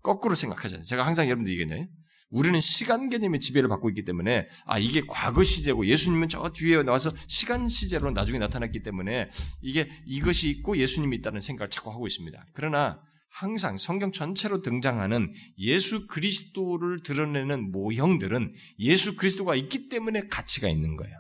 거꾸로 0.02 0.36
생각하잖아요. 0.36 0.86
제가 0.86 1.06
항상 1.06 1.26
여러분들 1.26 1.52
얘기했잖아요. 1.52 1.88
우리는 2.30 2.60
시간 2.60 3.10
개념의 3.10 3.40
지배를 3.40 3.70
받고 3.70 3.90
있기 3.90 4.04
때문에 4.04 4.48
아 4.66 4.78
이게 4.80 5.04
과거 5.08 5.44
시제고 5.44 5.86
예수님은 5.86 6.30
저 6.30 6.50
뒤에 6.50 6.84
나와서 6.84 7.12
시간 7.28 7.70
시제로 7.70 8.12
나중에 8.12 8.40
나타났기 8.40 8.84
때문에 8.84 9.30
이게 9.62 9.90
이것이 10.06 10.50
있고 10.50 10.78
예수님이 10.78 11.18
있다는 11.18 11.40
생각을 11.40 11.70
자꾸 11.70 11.92
하고 11.92 12.08
있습니다. 12.08 12.46
그러나 12.54 13.00
항상 13.30 13.78
성경 13.78 14.12
전체로 14.12 14.62
등장하는 14.62 15.34
예수 15.58 16.08
그리스도를 16.08 17.04
드러내는 17.04 17.72
모형들은 17.72 18.54
예수 18.80 19.16
그리스도가 19.16 19.56
있기 19.56 19.90
때문에 19.90 20.28
가치가 20.30 20.70
있는 20.70 20.96
거예요. 20.96 21.18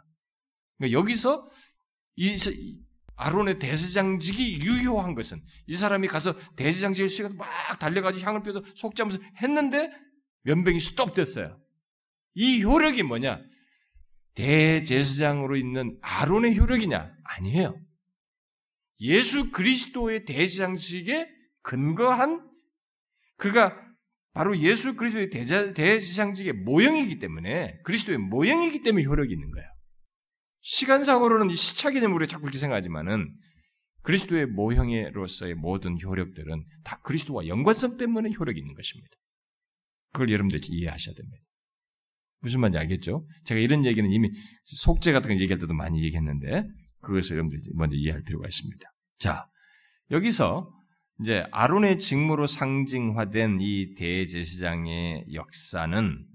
그러니까 0.78 0.98
여기서 0.98 1.50
이 2.16 2.38
아론의 3.18 3.60
대제장직이 3.60 4.60
유효한 4.62 5.16
것은 5.16 5.42
이 5.68 5.76
사람이 5.76 6.08
가서 6.08 6.36
대제장직을 6.56 7.10
시가서 7.10 7.36
막 7.36 7.48
달려가지고 7.80 8.26
향을 8.26 8.44
피워서 8.44 8.62
속죄하면서 8.76 9.20
했는데 9.42 9.90
면병이 10.46 10.80
스톱됐어요. 10.80 11.60
이 12.36 12.64
효력이 12.64 13.04
뭐냐? 13.04 13.42
대제사장으로 14.36 15.56
있는 15.56 15.98
아론의 16.02 16.58
효력이냐? 16.58 17.12
아니에요. 17.24 17.80
예수 19.02 19.52
그리스도의 19.52 20.26
대제장직에 20.26 21.28
근거한 21.62 22.48
그가 23.38 23.82
바로 24.34 24.58
예수 24.58 24.96
그리스도의 24.96 25.30
대제사장직의 25.74 26.54
모형이기 26.54 27.20
때문에 27.20 27.80
그리스도의 27.84 28.18
모형이기 28.18 28.84
때문에 28.84 29.06
효력이 29.06 29.34
있는 29.34 29.52
거예요. 29.52 29.68
시간상으로는 30.62 31.50
이 31.52 31.56
시차 31.56 31.92
개념으로 31.92 32.26
자꾸 32.26 32.46
이렇게 32.46 32.58
생각하지만은 32.58 33.34
그리스도의 34.02 34.48
모형으로서의 34.48 35.56
모든 35.56 35.98
효력들은 36.02 36.66
다 36.84 37.00
그리스도와 37.04 37.48
연관성 37.48 37.98
때문에 37.98 38.30
효력이 38.38 38.60
있는 38.60 38.76
것입니다. 38.76 39.16
그걸 40.16 40.32
여러분들이 40.32 40.62
이해하셔야 40.70 41.14
됩니다. 41.14 41.38
무슨 42.40 42.62
말인지 42.62 42.78
알겠죠? 42.78 43.22
제가 43.44 43.60
이런 43.60 43.86
얘기는 43.86 44.10
이미 44.10 44.30
속죄 44.64 45.12
같은 45.12 45.30
거 45.30 45.42
얘기할 45.42 45.60
때도 45.60 45.74
많이 45.74 46.02
얘기했는데 46.04 46.64
그것을 47.02 47.36
여러분들이 47.38 47.62
먼저 47.76 47.98
이해할 47.98 48.22
필요가 48.24 48.48
있습니다. 48.48 48.90
자, 49.20 49.44
여기서 50.12 50.72
이제 51.20 51.46
아론의 51.52 52.00
직무로 52.00 52.48
상징화된 52.48 53.60
이 53.62 53.94
대제사장의 53.96 55.26
역사는 55.34 56.26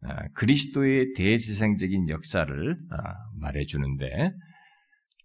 아, 0.00 0.28
그리스도의 0.34 1.12
대제사장적인 1.14 2.08
역사를 2.08 2.78
아, 2.90 3.14
말해주는데 3.40 4.30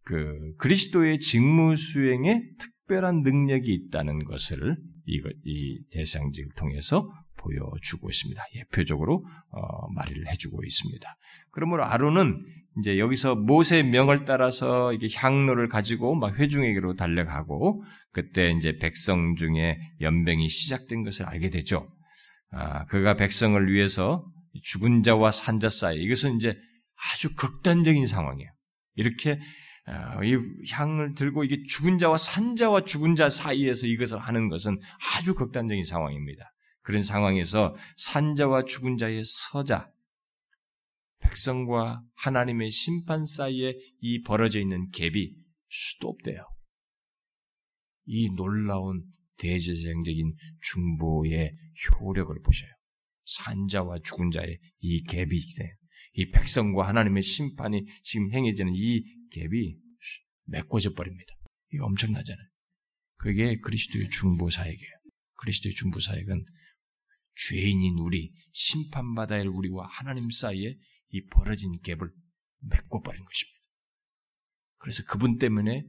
그 0.04 0.54
그리스도의 0.58 1.20
직무 1.20 1.76
수행에 1.76 2.42
특별한 2.60 3.22
능력이 3.22 3.72
있다는 3.72 4.26
것을 4.26 4.76
이 5.06 5.80
대상직을 5.92 6.52
통해서 6.58 7.10
보여주고 7.44 8.10
있습니다. 8.10 8.42
예표적으로 8.56 9.26
어, 9.52 9.92
말을 9.94 10.28
해주고 10.30 10.64
있습니다. 10.64 11.16
그러므로 11.52 11.86
아론은 11.86 12.44
이제 12.80 12.98
여기서 12.98 13.36
모세의 13.36 13.84
명을 13.84 14.26
따라서 14.26 14.94
이게 14.94 15.08
향로를 15.14 15.68
가지고 15.68 16.16
막 16.16 16.40
회중에게로 16.40 16.96
달려가고 16.96 17.84
그때 18.12 18.52
이제 18.52 18.78
백성 18.80 19.36
중에 19.36 19.78
연병이 20.02 20.48
시작된 20.50 21.04
것을 21.04 21.26
알게 21.26 21.50
되죠. 21.50 21.88
아, 22.52 22.86
그가 22.86 23.16
백성을 23.16 23.72
위해서 23.72 24.26
죽은 24.64 25.04
자와 25.04 25.32
산자 25.32 25.70
사이 25.70 25.98
이것은 25.98 26.36
이제 26.36 26.58
아주 27.12 27.34
극단적인 27.36 28.06
상황이에요. 28.08 28.50
이렇게 28.96 29.40
어, 29.86 30.24
이 30.24 30.38
향을 30.72 31.14
들고 31.16 31.44
이게 31.44 31.58
죽은 31.68 31.98
자와 31.98 32.18
산자와 32.18 32.86
죽은 32.86 33.16
자 33.16 33.30
사이에서 33.30 33.88
이것을 33.88 34.18
하는 34.20 34.48
것은 34.48 34.80
아주 35.16 35.36
극단적인 35.36 35.84
상황입니다. 35.84 36.53
그런 36.84 37.02
상황에서 37.02 37.76
산자와 37.98 38.66
죽은 38.66 38.98
자의 38.98 39.24
서자, 39.26 39.92
백성과 41.22 42.02
하나님의 42.16 42.72
심판 42.72 43.26
사이에 43.26 43.76
이 44.00 44.22
벌어져 44.22 44.60
있는 44.60 44.90
갭이 44.92 45.34
수도 45.70 46.10
없대요. 46.10 46.46
이 48.06 48.30
놀라운 48.36 49.02
대제사장적인 49.38 50.32
중보의 50.62 51.56
효력을 52.00 52.36
보셔요. 52.42 52.70
산자와 53.26 54.00
죽은 54.04 54.32
자의 54.32 54.60
이 54.80 55.04
갭이. 55.06 55.34
이 56.16 56.30
백성과 56.30 56.88
하나님의 56.88 57.24
심판이 57.24 57.86
지금 58.04 58.32
행해지는 58.32 58.74
이 58.76 59.04
갭이 59.32 59.78
메꿔져 60.46 60.94
버립니다. 60.94 61.34
이거 61.72 61.86
엄청나잖아요. 61.86 62.46
그게 63.18 63.58
그리스도의 63.60 64.10
중보 64.10 64.50
사역이에요. 64.50 64.92
그리스도의 65.38 65.74
중보 65.74 66.00
사역은 66.00 66.46
죄인인 67.36 67.98
우리, 68.00 68.32
심판받아야 68.52 69.40
할 69.40 69.48
우리와 69.48 69.88
하나님 69.88 70.30
사이에 70.30 70.76
이 71.10 71.26
벌어진 71.28 71.72
갭을 71.84 72.12
메꿔버린 72.60 73.26
것입니다. 73.26 73.60
그래서 74.78 75.04
그분 75.08 75.38
때문에 75.38 75.84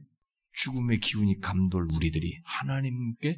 죽음의 0.53 0.99
기운이 0.99 1.39
감돌 1.41 1.91
우리들이 1.91 2.39
하나님께 2.43 3.37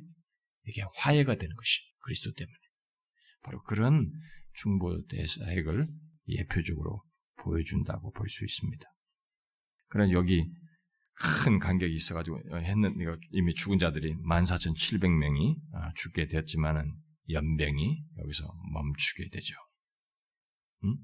이게 0.66 0.82
화해가 0.98 1.36
되는 1.38 1.56
것이 1.56 1.82
그리스도 2.00 2.34
때문에. 2.34 2.58
바로 3.44 3.62
그런 3.64 4.12
중보 4.54 5.06
대사역을 5.08 5.86
예표적으로 6.28 7.04
보여준다고 7.38 8.12
볼 8.12 8.28
수 8.28 8.44
있습니다. 8.44 8.84
그런 9.88 10.12
여기 10.12 10.46
큰 11.44 11.58
간격이 11.60 11.94
있어가지고 11.94 12.62
했는 12.62 12.96
이미 13.32 13.54
죽은 13.54 13.80
자들이 13.80 14.16
14,700명이 14.18 15.56
아, 15.74 15.92
죽게 15.96 16.28
되었지만은 16.28 16.94
연병이 17.30 18.04
여기서 18.18 18.54
멈추게 18.74 19.30
되죠. 19.30 19.56
음? 20.84 20.98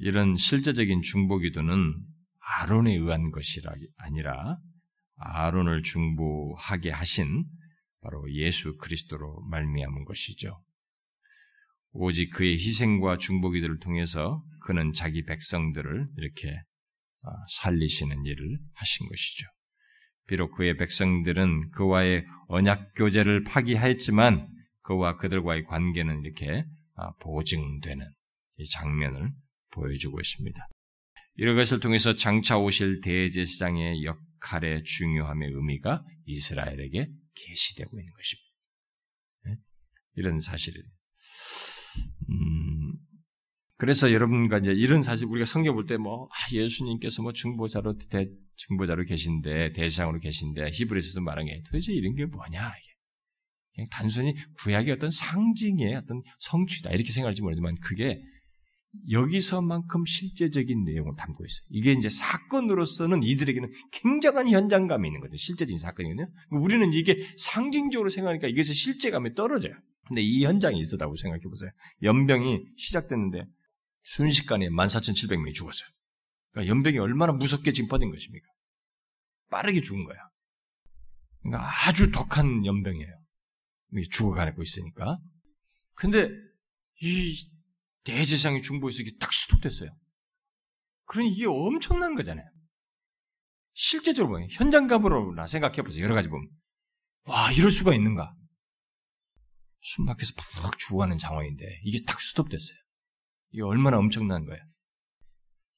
이런 0.00 0.36
실제적인 0.36 1.02
중보기도는 1.02 1.94
아론에 2.38 2.94
의한 2.94 3.30
것이라 3.30 3.72
아니라 3.96 4.58
아론을 5.16 5.82
중보하게 5.82 6.90
하신 6.90 7.44
바로 8.00 8.32
예수 8.32 8.76
그리스도로 8.78 9.42
말미암은 9.50 10.04
것이죠. 10.04 10.62
오직 11.92 12.30
그의 12.30 12.54
희생과 12.54 13.18
중보기들을 13.18 13.78
통해서 13.80 14.42
그는 14.64 14.92
자기 14.92 15.24
백성들을 15.24 16.08
이렇게 16.16 16.48
아, 17.22 17.30
살리시는 17.60 18.24
일을 18.24 18.58
하신 18.74 19.08
것이죠. 19.08 19.46
비록 20.26 20.54
그의 20.56 20.76
백성들은 20.76 21.70
그와의 21.72 22.24
언약 22.48 22.92
교제를 22.94 23.42
파기하였지만 23.44 24.48
그와 24.82 25.16
그들과의 25.16 25.64
관계는 25.64 26.22
이렇게 26.24 26.62
아, 26.94 27.12
보증되는 27.20 28.06
이 28.58 28.64
장면을 28.66 29.30
보여주고 29.70 30.20
있습니다. 30.20 30.68
이런 31.36 31.56
것을 31.56 31.80
통해서 31.80 32.14
장차 32.14 32.58
오실 32.58 33.00
대제사장의 33.00 34.04
역할의 34.04 34.84
중요함의 34.84 35.50
의미가 35.50 35.98
이스라엘에게 36.26 37.06
계시되고 37.34 37.98
있는 37.98 38.12
것입니다. 38.12 38.50
네? 39.44 39.56
이런 40.16 40.40
사실을 40.40 40.82
음, 42.28 42.92
그래서 43.76 44.12
여러분과 44.12 44.58
이제 44.58 44.72
이런 44.72 45.02
사실 45.02 45.26
우리가 45.26 45.46
성경 45.46 45.74
볼 45.74 45.86
때 45.86 45.96
뭐, 45.96 46.26
아, 46.26 46.52
예수님께서 46.52 47.22
뭐 47.22 47.32
중보자로, 47.32 47.96
대, 48.10 48.28
중보자로 48.56 49.04
계신데, 49.04 49.72
대상으로 49.72 50.20
계신데, 50.20 50.70
히브리서도 50.72 51.24
말한 51.24 51.46
게 51.46 51.62
도대체 51.64 51.92
이런 51.94 52.14
게 52.14 52.26
뭐냐. 52.26 52.72
그냥 53.74 53.86
단순히 53.90 54.34
구약의 54.58 54.92
어떤 54.92 55.10
상징의 55.10 55.94
어떤 55.94 56.22
성취다, 56.38 56.90
이렇게 56.90 57.12
생각할지 57.12 57.42
모르지만 57.42 57.76
그게 57.80 58.20
여기서만큼 59.10 60.04
실제적인 60.04 60.84
내용을 60.84 61.14
담고 61.16 61.44
있어요. 61.44 61.66
이게 61.70 61.92
이제 61.92 62.08
사건으로서는 62.08 63.22
이들에게는 63.22 63.70
굉장한 63.92 64.48
현장감이 64.48 65.06
있는 65.06 65.20
거죠. 65.20 65.36
실제적인 65.36 65.78
사건이거든요. 65.78 66.26
우리는 66.50 66.92
이게 66.92 67.24
상징적으로 67.36 68.10
생각하니까 68.10 68.48
이것의 68.48 68.74
실제감이 68.74 69.34
떨어져요. 69.34 69.74
근데 70.08 70.22
이 70.22 70.44
현장이 70.44 70.80
있었다고 70.80 71.14
생각해 71.14 71.42
보세요. 71.42 71.70
연병이 72.02 72.64
시작됐는데 72.76 73.44
순식간에 74.02 74.68
14,700명이 74.68 75.54
죽었어요. 75.54 75.88
그러니까 76.50 76.74
연병이 76.74 76.98
얼마나 76.98 77.32
무섭게 77.32 77.70
지금 77.70 77.88
퍼진 77.88 78.10
것입니까? 78.10 78.46
빠르게 79.50 79.80
죽은 79.80 80.04
거야. 80.04 80.18
그러니까 81.42 81.70
아주 81.86 82.10
독한 82.10 82.66
연병이에요. 82.66 83.19
죽어가고 84.10 84.62
있으니까. 84.62 85.16
근데 85.94 86.28
이 87.02 87.50
대제상의 88.04 88.62
중보에서 88.62 89.02
이게 89.02 89.12
딱 89.18 89.32
수독됐어요. 89.32 89.90
그러니 91.06 91.32
이게 91.32 91.46
엄청난 91.46 92.14
거잖아요. 92.14 92.46
실제적으로 93.72 94.34
보면 94.34 94.48
현장감으로나 94.50 95.46
생각해 95.46 95.82
보세요. 95.82 96.04
여러 96.04 96.14
가지 96.14 96.28
보면 96.28 96.48
와 97.24 97.52
이럴 97.52 97.70
수가 97.70 97.94
있는가? 97.94 98.32
숨막혀서 99.82 100.34
팍 100.36 100.78
죽어가는 100.78 101.18
상황인데 101.18 101.80
이게 101.84 102.04
딱 102.06 102.20
수독됐어요. 102.20 102.76
이게 103.52 103.62
얼마나 103.62 103.98
엄청난 103.98 104.44
거예요. 104.44 104.62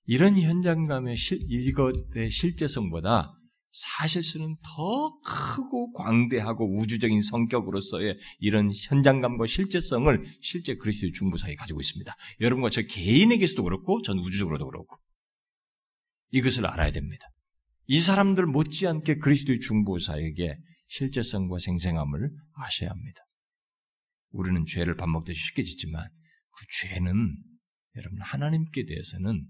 이런 0.04 0.36
현장감의 0.36 1.16
실, 1.16 1.38
이것의 1.48 2.30
실제성보다 2.30 3.32
사실은 3.72 4.56
더 4.62 5.18
크고 5.24 5.92
광대하고 5.92 6.78
우주적인 6.78 7.22
성격으로서의 7.22 8.18
이런 8.38 8.70
현장감과 8.70 9.46
실제성을 9.46 10.24
실제 10.42 10.76
그리스도의 10.76 11.12
중부사에 11.12 11.54
가지고 11.54 11.80
있습니다. 11.80 12.14
여러분과 12.40 12.68
저 12.68 12.82
개인에게서도 12.82 13.62
그렇고 13.64 14.02
전 14.02 14.18
우주적으로도 14.18 14.66
그렇고 14.66 14.98
이것을 16.32 16.66
알아야 16.66 16.92
됩니다. 16.92 17.26
이 17.86 17.98
사람들 17.98 18.46
못지않게 18.46 19.16
그리스도의 19.16 19.60
중보사에게 19.60 20.56
실제성과 20.88 21.58
생생함을 21.58 22.30
아셔야 22.54 22.90
합니다. 22.90 23.22
우리는 24.30 24.64
죄를 24.66 24.96
밥 24.96 25.08
먹듯이 25.08 25.40
쉽게 25.48 25.62
짓지만 25.62 26.08
그 26.50 26.66
죄는 26.88 27.36
여러분 27.96 28.20
하나님께 28.20 28.84
대해서는 28.84 29.46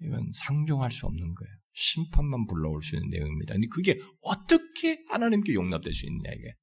이건 0.00 0.30
상종할 0.32 0.90
수 0.90 1.06
없는 1.06 1.34
거예요. 1.34 1.63
심판만 1.74 2.46
불러올 2.46 2.82
수 2.82 2.96
있는 2.96 3.10
내용입니다. 3.10 3.54
근데 3.54 3.66
그게 3.68 3.98
어떻게 4.22 5.04
하나님께 5.08 5.54
용납될 5.54 5.92
수 5.92 6.06
있느냐 6.06 6.32
이게 6.32 6.54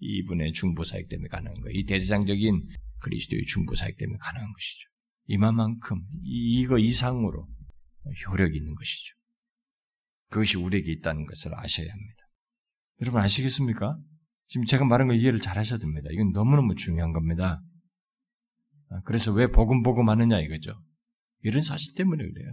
이분의 0.00 0.52
중보 0.52 0.84
사역 0.84 1.08
때문에 1.08 1.28
가능한 1.28 1.54
거예요. 1.62 1.78
이 1.78 1.84
대대장적인 1.84 2.68
그리스도의 3.00 3.44
중보 3.44 3.74
사역 3.74 3.96
때문에 3.96 4.18
가능한 4.20 4.52
것이죠. 4.52 4.88
이만큼 5.26 6.02
이거 6.22 6.78
이상으로 6.78 7.46
효력이 8.28 8.56
있는 8.56 8.74
것이죠. 8.74 9.14
그것이 10.28 10.56
우리에게 10.56 10.92
있다는 10.92 11.26
것을 11.26 11.54
아셔야 11.54 11.90
합니다. 11.90 12.20
여러분 13.00 13.20
아시겠습니까? 13.20 13.92
지금 14.48 14.64
제가 14.64 14.84
말한 14.84 15.08
걸 15.08 15.16
이해를 15.16 15.40
잘 15.40 15.56
하셔야 15.58 15.78
됩니다. 15.78 16.08
이건 16.12 16.32
너무너무 16.32 16.74
중요한 16.74 17.12
겁니다. 17.12 17.62
아, 18.90 19.00
그래서 19.04 19.32
왜 19.32 19.46
복음 19.46 20.08
하느냐 20.08 20.40
이거죠. 20.40 20.74
이런 21.42 21.62
사실 21.62 21.94
때문에 21.94 22.24
그래요. 22.24 22.52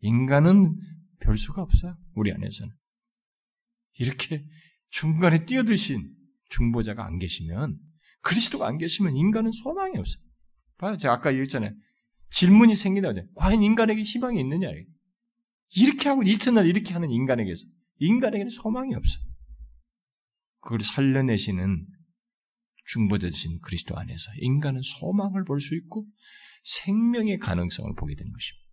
인간은 0.00 0.76
별 1.20 1.36
수가 1.36 1.62
없어요. 1.62 1.96
우리 2.14 2.32
안에서는. 2.32 2.72
이렇게 3.98 4.44
중간에 4.90 5.44
뛰어드신 5.44 6.10
중보자가 6.48 7.04
안 7.04 7.18
계시면 7.18 7.78
그리스도가 8.22 8.66
안 8.66 8.78
계시면 8.78 9.14
인간은 9.16 9.52
소망이 9.52 9.96
없어요. 9.96 10.22
봐요. 10.78 10.96
제가 10.96 11.14
아까 11.14 11.30
얘기했잖아요. 11.30 11.72
질문이 12.30 12.74
생긴다. 12.74 13.12
과연 13.34 13.62
인간에게 13.62 14.02
희망이 14.02 14.40
있느냐. 14.40 14.68
이렇게 15.76 16.08
하고 16.08 16.22
이튿날 16.22 16.66
이렇게 16.66 16.92
하는 16.94 17.10
인간에게서 17.10 17.66
인간에게는 17.98 18.50
소망이 18.50 18.94
없어요. 18.94 19.24
그걸 20.60 20.80
살려내시는 20.80 21.80
중보되신 22.86 23.60
그리스도 23.60 23.96
안에서 23.96 24.32
인간은 24.40 24.80
소망을 24.82 25.44
볼 25.44 25.60
수 25.60 25.74
있고 25.76 26.04
생명의 26.62 27.38
가능성을 27.38 27.94
보게 27.96 28.14
되는 28.14 28.32
것입니다. 28.32 28.69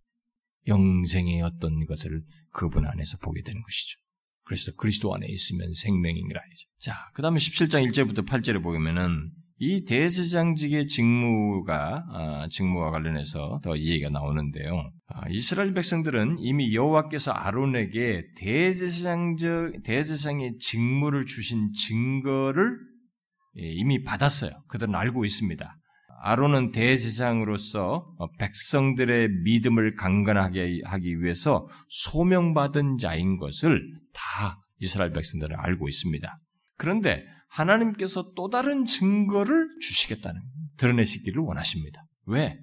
영생의 0.66 1.42
어떤 1.42 1.84
것을 1.86 2.22
그분 2.52 2.86
안에서 2.86 3.18
보게 3.22 3.42
되는 3.42 3.62
것이죠. 3.62 3.98
그래서 4.44 4.72
그리스도 4.76 5.14
안에 5.14 5.26
있으면 5.28 5.72
생명이라 5.74 6.40
하죠. 6.40 6.66
자, 6.78 7.10
그 7.14 7.22
다음에 7.22 7.38
17장 7.38 7.86
1절부터 7.90 8.26
8절에 8.26 8.62
보면은 8.62 9.30
이 9.60 9.84
대제장직의 9.84 10.86
직무가 10.86 12.04
아, 12.12 12.48
직무와 12.48 12.92
관련해서 12.92 13.58
더 13.62 13.74
이해가 13.74 14.08
나오는데요. 14.08 14.90
아, 15.08 15.28
이스라엘 15.28 15.74
백성들은 15.74 16.36
이미 16.38 16.74
여호와께서 16.74 17.32
아론에게 17.32 18.22
대제장적 18.36 19.82
대제장의 19.82 20.58
직무를 20.60 21.26
주신 21.26 21.72
증거를 21.72 22.76
예, 23.60 23.70
이미 23.72 24.02
받았어요. 24.04 24.52
그들은 24.68 24.94
알고 24.94 25.24
있습니다. 25.24 25.76
아론은 26.22 26.72
대제장으로서 26.72 28.16
백성들의 28.38 29.28
믿음을 29.44 29.94
강건하게 29.94 30.82
하기 30.84 31.22
위해서 31.22 31.68
소명받은 31.88 32.98
자인 32.98 33.36
것을 33.38 33.90
다 34.12 34.58
이스라엘 34.78 35.12
백성들은 35.12 35.56
알고 35.58 35.88
있습니다. 35.88 36.40
그런데 36.76 37.26
하나님께서 37.48 38.32
또 38.34 38.50
다른 38.50 38.84
증거를 38.84 39.68
주시겠다는, 39.80 40.40
드러내시기를 40.76 41.42
원하십니다. 41.42 42.04
왜? 42.26 42.56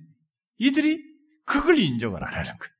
이들이 0.57 1.01
그걸 1.45 1.79
인정을 1.79 2.23
안 2.23 2.33
하는 2.33 2.45
거예요. 2.45 2.75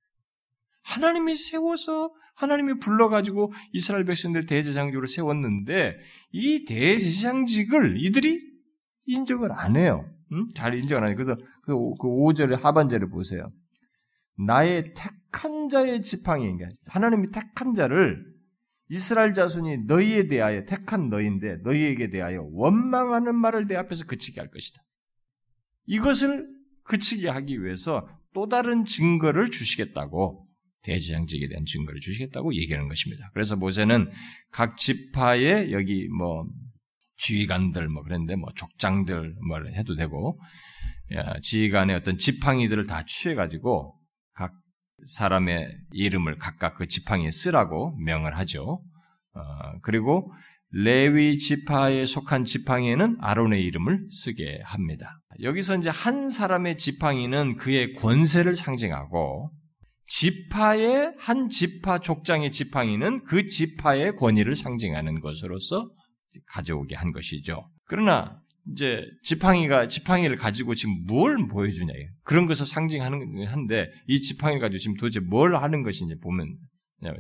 하나님이 0.84 1.36
세워서 1.36 2.12
하나님이 2.36 2.80
불러가지고 2.80 3.52
이스라엘 3.74 4.06
백성들 4.06 4.46
대제장직으로 4.46 5.08
세웠는데 5.08 5.98
이 6.32 6.66
대제장직을 6.66 8.04
이들이 8.04 8.40
인정을 9.06 9.52
안 9.52 9.78
해요. 9.78 10.10
음? 10.36 10.48
잘 10.54 10.76
인정 10.76 11.02
안 11.02 11.10
해요. 11.10 11.16
그래서 11.16 11.36
그 11.64 11.74
5절의 11.74 12.58
그 12.58 12.62
하반절을 12.62 13.10
보세요. 13.10 13.52
나의 14.38 14.84
택한 14.96 15.70
자의 15.70 16.02
지팡이, 16.02 16.52
하나님이 16.90 17.28
택한 17.32 17.74
자를 17.74 18.26
이스라엘 18.90 19.34
자손이 19.34 19.86
너희에 19.88 20.28
대하여 20.28 20.66
택한 20.66 21.10
너희인데 21.10 21.58
너희에게 21.64 22.10
대하여 22.10 22.48
원망하는 22.52 23.36
말을 23.36 23.68
내 23.68 23.76
앞에서 23.76 24.06
그치게 24.06 24.40
할 24.40 24.52
것이다. 24.52 24.82
이것을 25.88 26.48
그치게 26.84 27.30
하기 27.30 27.64
위해서 27.64 28.08
또 28.34 28.48
다른 28.48 28.86
증거를 28.86 29.50
주시겠다고 29.50 30.46
대지장직에 30.84 31.48
대한 31.48 31.66
증거를 31.66 32.00
주시겠다고 32.00 32.54
얘기하는 32.54 32.88
것입니다. 32.88 33.32
그래서 33.34 33.56
모세는 33.56 34.12
각 34.52 34.78
지파의 34.78 35.72
여기 35.72 36.08
뭐 36.10 36.48
지휘관들 37.18 37.88
뭐 37.90 38.04
그런데 38.04 38.36
뭐 38.36 38.50
족장들 38.56 39.36
뭐 39.48 39.60
해도 39.76 39.96
되고 39.96 40.34
지휘관의 41.42 41.96
어떤 41.96 42.18
지팡이들을 42.18 42.88
다 42.88 43.04
취해 43.06 43.36
가지고 43.36 43.94
각 44.34 44.54
사람의 45.04 45.70
이름을 45.92 46.38
각각 46.38 46.76
그 46.76 46.88
지팡이에 46.88 47.32
쓰라고 47.32 47.96
명을 47.98 48.38
하죠. 48.38 48.82
어, 49.34 49.42
그리고 49.82 50.32
레위 50.72 51.38
지파에 51.38 52.06
속한 52.06 52.44
지팡이에는 52.44 53.16
아론의 53.20 53.64
이름을 53.64 54.08
쓰게 54.12 54.62
합니다. 54.64 55.20
여기서 55.42 55.78
이제 55.78 55.90
한 55.90 56.30
사람의 56.30 56.78
지팡이는 56.78 57.56
그의 57.56 57.94
권세를 57.94 58.56
상징하고 58.56 59.48
지파의 60.08 61.14
한 61.18 61.50
지파 61.50 62.00
족장의 62.00 62.52
지팡이는 62.52 63.24
그 63.24 63.46
지파의 63.48 64.16
권위를 64.16 64.56
상징하는 64.56 65.20
것으로서 65.20 65.84
가져오게 66.48 66.96
한 66.96 67.12
것이죠. 67.12 67.70
그러나 67.86 68.42
이제 68.72 69.06
지팡이가 69.24 69.88
지팡이를 69.88 70.36
가지고 70.36 70.74
지금 70.74 71.06
뭘 71.06 71.48
보여주냐. 71.48 71.94
그런 72.24 72.46
것을 72.46 72.66
상징하는 72.66 73.46
한데 73.48 73.92
이 74.08 74.22
지팡이를 74.22 74.60
가지고 74.60 74.80
지금 74.80 74.98
도대체 74.98 75.20
뭘 75.20 75.56
하는 75.56 75.84
것인지 75.84 76.16
보면 76.20 76.58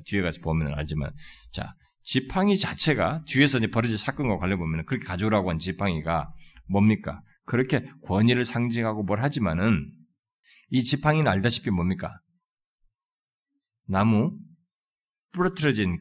뒤에 0.05 0.21
가서 0.21 0.41
보면 0.41 0.73
알지만 0.73 1.11
자 1.51 1.75
지팡이 2.01 2.57
자체가 2.57 3.23
뒤에서 3.25 3.59
이제 3.59 3.67
벌어질 3.67 3.97
사건과 3.97 4.37
관련 4.37 4.59
보면 4.59 4.85
그렇게 4.85 5.05
가져오라고 5.05 5.49
한 5.49 5.59
지팡이가 5.59 6.31
뭡니까? 6.67 7.21
그렇게 7.45 7.85
권위를 8.05 8.45
상징하고 8.45 9.03
뭘 9.03 9.21
하지만은 9.21 9.91
이 10.69 10.83
지팡이는 10.83 11.29
알다시피 11.31 11.69
뭡니까? 11.69 12.11
나무 13.87 14.35
부러뜨려진 15.31 15.99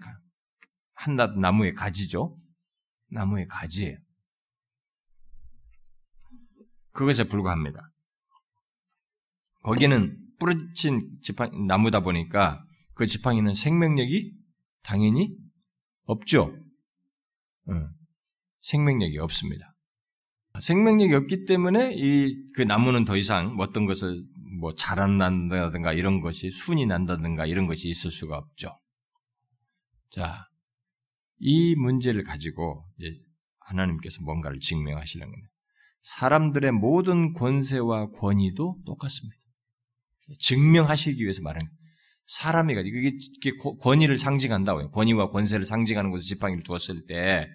한낱 0.94 1.38
나무의 1.38 1.74
가지죠 1.74 2.38
나무의 3.14 3.46
가지예요. 3.48 3.96
그것에 6.92 7.24
불과합니다. 7.24 7.90
거기는 9.62 10.16
부러진 10.38 11.18
지팡 11.22 11.66
나무다 11.66 12.00
보니까 12.00 12.62
그 12.94 13.06
지팡이는 13.06 13.54
생명력이 13.54 14.32
당연히 14.82 15.36
없죠. 16.04 16.54
어, 17.66 17.88
생명력이 18.60 19.18
없습니다. 19.18 19.74
생명력이 20.60 21.14
없기 21.14 21.46
때문에 21.46 21.92
이 21.96 22.44
그 22.54 22.62
나무는 22.62 23.04
더 23.04 23.16
이상 23.16 23.56
어떤 23.58 23.84
것을 23.86 24.22
뭐 24.60 24.72
자란다든가 24.72 25.92
이런 25.92 26.20
것이 26.20 26.50
순이 26.50 26.86
난다든가 26.86 27.46
이런 27.46 27.66
것이 27.66 27.88
있을 27.88 28.12
수가 28.12 28.38
없죠. 28.38 28.78
자, 30.10 30.46
이 31.46 31.74
문제를 31.74 32.24
가지고 32.24 32.86
이제 32.98 33.14
하나님께서 33.60 34.22
뭔가를 34.22 34.60
증명하시려는 34.60 35.30
겁니다. 35.30 35.52
사람들의 36.00 36.72
모든 36.72 37.34
권세와 37.34 38.12
권위도 38.12 38.80
똑같습니다. 38.86 39.36
증명하시기 40.40 41.22
위해서 41.22 41.42
말하는 41.42 41.68
사람이가 42.26 42.80
이게 42.80 43.12
권위를 43.82 44.16
상징한다고요. 44.16 44.90
권위와 44.90 45.28
권세를 45.28 45.66
상징하는 45.66 46.10
곳에 46.10 46.26
지팡이를 46.26 46.62
두었을 46.62 47.04
때 47.04 47.46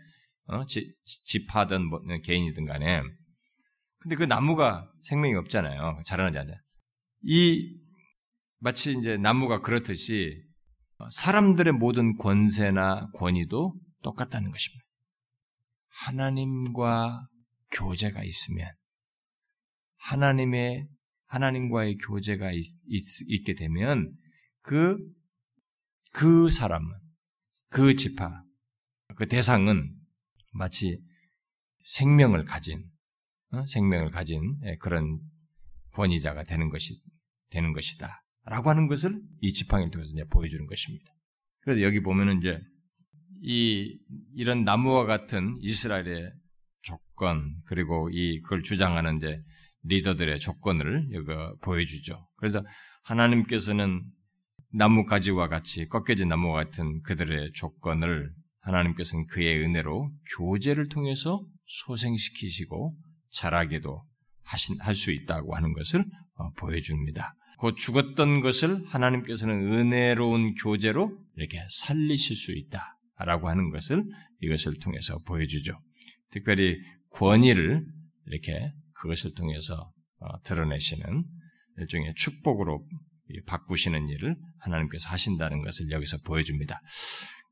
어? 0.46 0.68
지, 0.68 0.94
지파든 1.04 1.84
뭐, 1.88 2.00
개인이든 2.24 2.66
간에 2.66 3.02
근데 3.98 4.16
그 4.16 4.24
나무가 4.24 4.88
생명이 5.02 5.34
없잖아요. 5.34 6.02
자라나지 6.06 6.38
않아요. 6.38 6.58
이 7.24 7.76
마치 8.60 8.96
이제 8.96 9.18
나무가 9.18 9.62
그렇듯이 9.62 10.44
사람들의 11.10 11.74
모든 11.74 12.16
권세나 12.18 13.12
권위도 13.16 13.72
똑같다는 14.04 14.52
것입니다. 14.52 14.84
하나님과 15.88 17.28
교제가 17.72 18.24
있으면 18.24 18.70
하나님의 19.98 20.88
하나님과의 21.26 21.98
교제가 21.98 22.52
있, 22.52 22.64
있, 22.88 23.44
게 23.44 23.54
되면 23.54 24.12
그, 24.62 24.98
그 26.12 26.50
사람은, 26.50 26.90
그 27.70 27.96
지파, 27.96 28.44
그 29.16 29.28
대상은 29.28 29.96
마치 30.52 30.98
생명을 31.84 32.46
가진, 32.46 32.84
어? 33.52 33.66
생명을 33.68 34.10
가진 34.10 34.42
예, 34.66 34.76
그런 34.78 35.20
권위자가 35.94 36.44
되는 36.44 36.70
것이, 36.70 37.00
되는 37.50 37.74
것이다. 37.74 38.19
라고 38.46 38.70
하는 38.70 38.88
것을 38.88 39.22
이 39.42 39.54
지팡이를 39.54 39.92
통해서 39.92 40.12
이제 40.14 40.24
보여주는 40.26 40.66
것입니다. 40.66 41.06
그래서 41.62 41.82
여기 41.82 42.02
보면은 42.02 42.40
이제 42.40 42.60
이, 43.42 43.98
이런 44.36 44.64
나무와 44.64 45.06
같은 45.06 45.58
이스라엘의 45.62 46.32
조건, 46.82 47.56
그리고 47.66 48.10
이, 48.12 48.42
그걸 48.42 48.64
주장하는 48.64 49.18
이제 49.18 49.42
리더들의 49.84 50.40
조건을 50.40 51.10
여기 51.14 51.28
보여주죠. 51.62 52.28
그래서 52.38 52.64
하나님께서는 53.04 54.04
나무가지와 54.72 55.48
같이 55.48 55.88
꺾여진 55.88 56.28
나무와 56.28 56.64
같은 56.64 57.02
그들의 57.02 57.52
조건을 57.54 58.32
하나님께서는 58.62 59.26
그의 59.28 59.64
은혜로 59.64 60.12
교제를 60.38 60.90
통해서 60.90 61.40
소생시키시고 61.66 62.96
자라게도 63.32 64.04
하신, 64.44 64.80
할 64.82 64.94
수 64.96 65.12
있다고 65.12 65.56
하는 65.56 65.74
것을 65.74 66.04
어, 66.36 66.52
보여줍니다. 66.54 67.34
곧 67.60 67.76
죽었던 67.76 68.40
것을 68.40 68.86
하나님께서는 68.86 69.74
은혜로운 69.74 70.54
교제로 70.54 71.12
이렇게 71.36 71.62
살리실 71.70 72.38
수 72.38 72.54
있다라고 72.54 73.50
하는 73.50 73.70
것을 73.70 74.06
이것을 74.42 74.80
통해서 74.80 75.20
보여주죠. 75.28 75.74
특별히 76.32 76.78
권위를 77.10 77.86
이렇게 78.28 78.72
그것을 78.94 79.34
통해서 79.34 79.92
어, 80.20 80.42
드러내시는 80.44 81.24
일종의 81.80 82.14
축복으로 82.16 82.88
바꾸시는 83.46 84.08
일을 84.08 84.38
하나님께서 84.60 85.10
하신다는 85.10 85.62
것을 85.62 85.92
여기서 85.92 86.20
보여줍니다. 86.26 86.80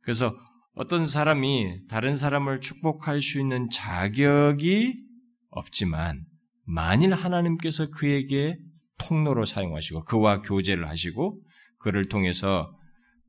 그래서 0.01 0.33
어떤 0.73 1.05
사람이 1.05 1.87
다른 1.89 2.15
사람을 2.15 2.61
축복할 2.61 3.21
수 3.21 3.41
있는 3.41 3.69
자격이 3.69 5.03
없지만 5.49 6.23
만일 6.63 7.13
하나님께서 7.13 7.89
그에게 7.89 8.55
통로로 8.99 9.45
사용하시고 9.45 10.05
그와 10.05 10.41
교제를 10.41 10.87
하시고 10.87 11.41
그를 11.79 12.07
통해서 12.07 12.73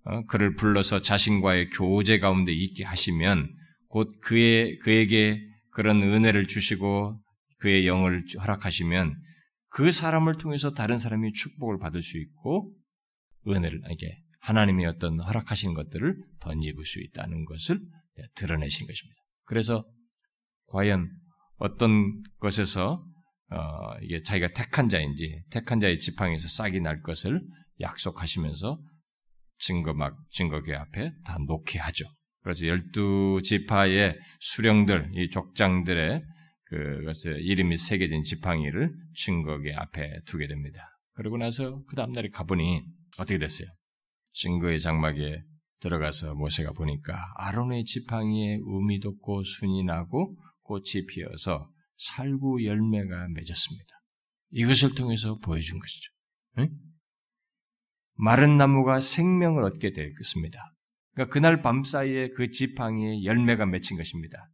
어, 0.05 0.25
그를 0.27 0.55
불러서 0.55 1.03
자신과의 1.03 1.71
교제 1.71 2.19
가운데 2.19 2.53
있게 2.53 2.85
하시면 2.85 3.55
곧 3.89 4.21
그의 4.21 4.79
그에게 4.79 5.41
그런 5.71 6.03
은혜를 6.03 6.47
주시고 6.47 7.21
그의 7.59 7.87
영을 7.87 8.25
허락하시면 8.41 9.15
그 9.71 9.91
사람을 9.91 10.39
통해서 10.39 10.73
다른 10.73 10.99
사람이 10.99 11.33
축복을 11.33 11.79
받을 11.79 12.03
수 12.03 12.19
있고 12.19 12.73
은혜를 13.47 13.83
이게 13.91 14.19
하나님의 14.41 14.87
어떤 14.87 15.21
허락하신 15.21 15.75
것들을 15.75 16.17
덧입을 16.41 16.85
수 16.85 17.01
있다는 17.01 17.45
것을 17.45 17.81
드러내신 18.35 18.87
것입니다. 18.87 19.21
그래서 19.45 19.85
과연 20.67 21.11
어떤 21.57 22.23
것에서 22.39 23.05
어, 23.51 23.99
이게 24.03 24.23
자기가 24.23 24.49
택한 24.49 24.89
자인지 24.89 25.43
택한 25.51 25.81
자의 25.81 25.99
지팡이에서 25.99 26.49
싹이 26.49 26.81
날 26.81 27.01
것을 27.01 27.41
약속하시면서 27.81 28.79
증거 29.59 29.95
막 29.95 30.17
증거교 30.31 30.77
앞에 30.77 31.13
다 31.25 31.39
놓게 31.47 31.79
하죠. 31.79 32.05
그래서 32.43 32.67
열두 32.67 33.41
지파의 33.43 34.19
수령들 34.41 35.11
이 35.15 35.31
족장들의 35.31 36.21
그것을 36.65 37.41
이름이 37.41 37.77
새겨진 37.77 38.23
지팡이를 38.23 38.93
증거계 39.15 39.75
앞에 39.75 40.21
두게 40.27 40.47
됩니다. 40.47 40.81
그러고 41.15 41.39
나서 41.39 41.83
그 41.89 41.97
다음날에 41.97 42.29
가보니 42.29 42.83
어떻게 43.19 43.39
됐어요? 43.39 43.69
증거의 44.33 44.79
장막에 44.79 45.43
들어가서 45.81 46.35
모세가 46.35 46.73
보니까 46.73 47.19
아론의 47.37 47.85
지팡이에 47.85 48.59
음이 48.59 49.01
돋고 49.01 49.43
순이 49.43 49.85
나고 49.85 50.37
꽃이 50.63 51.07
피어서 51.09 51.71
살구 51.99 52.65
열매가 52.65 53.29
맺었습니다. 53.35 53.91
이것을 54.51 54.95
통해서 54.95 55.37
보여준 55.39 55.79
것이죠. 55.79 56.13
응? 56.59 56.69
마른 58.15 58.57
나무가 58.57 59.01
생명을 59.01 59.63
얻게 59.65 59.93
되겠습니다. 59.93 60.59
그러니까 61.13 61.33
그날 61.33 61.63
밤 61.63 61.85
사이에 61.85 62.31
그 62.31 62.49
지팡이에 62.49 63.25
열매가 63.25 63.67
맺힌 63.67 63.97
것입니다. 63.97 64.49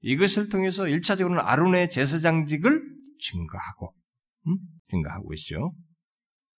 이것을 0.00 0.48
통해서 0.48 0.84
1차적으로는 0.84 1.40
아론의 1.42 1.90
제사장직을 1.90 2.82
증거하고, 3.20 3.94
음? 4.46 4.58
증거하고 4.88 5.32
있죠. 5.34 5.74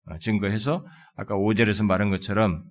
어, 0.06 0.18
증거해서 0.20 0.86
아까 1.16 1.36
5절에서 1.36 1.86
말한 1.86 2.10
것처럼 2.10 2.64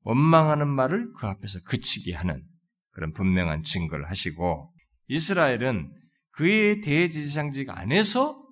원망하는 0.00 0.68
말을 0.68 1.12
그 1.18 1.26
앞에서 1.26 1.60
그치게 1.64 2.14
하는 2.14 2.42
그런 2.90 3.12
분명한 3.12 3.62
증거를 3.62 4.08
하시고 4.08 4.72
이스라엘은 5.08 5.92
그의 6.32 6.80
대제사장직 6.80 7.70
안에서 7.70 8.42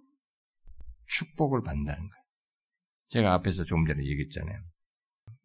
축복을 1.07 1.63
받는다는 1.63 1.99
거예요. 1.99 2.25
제가 3.09 3.35
앞에서 3.35 3.65
조금 3.65 3.87
전에 3.87 4.03
얘기했잖아요. 4.05 4.59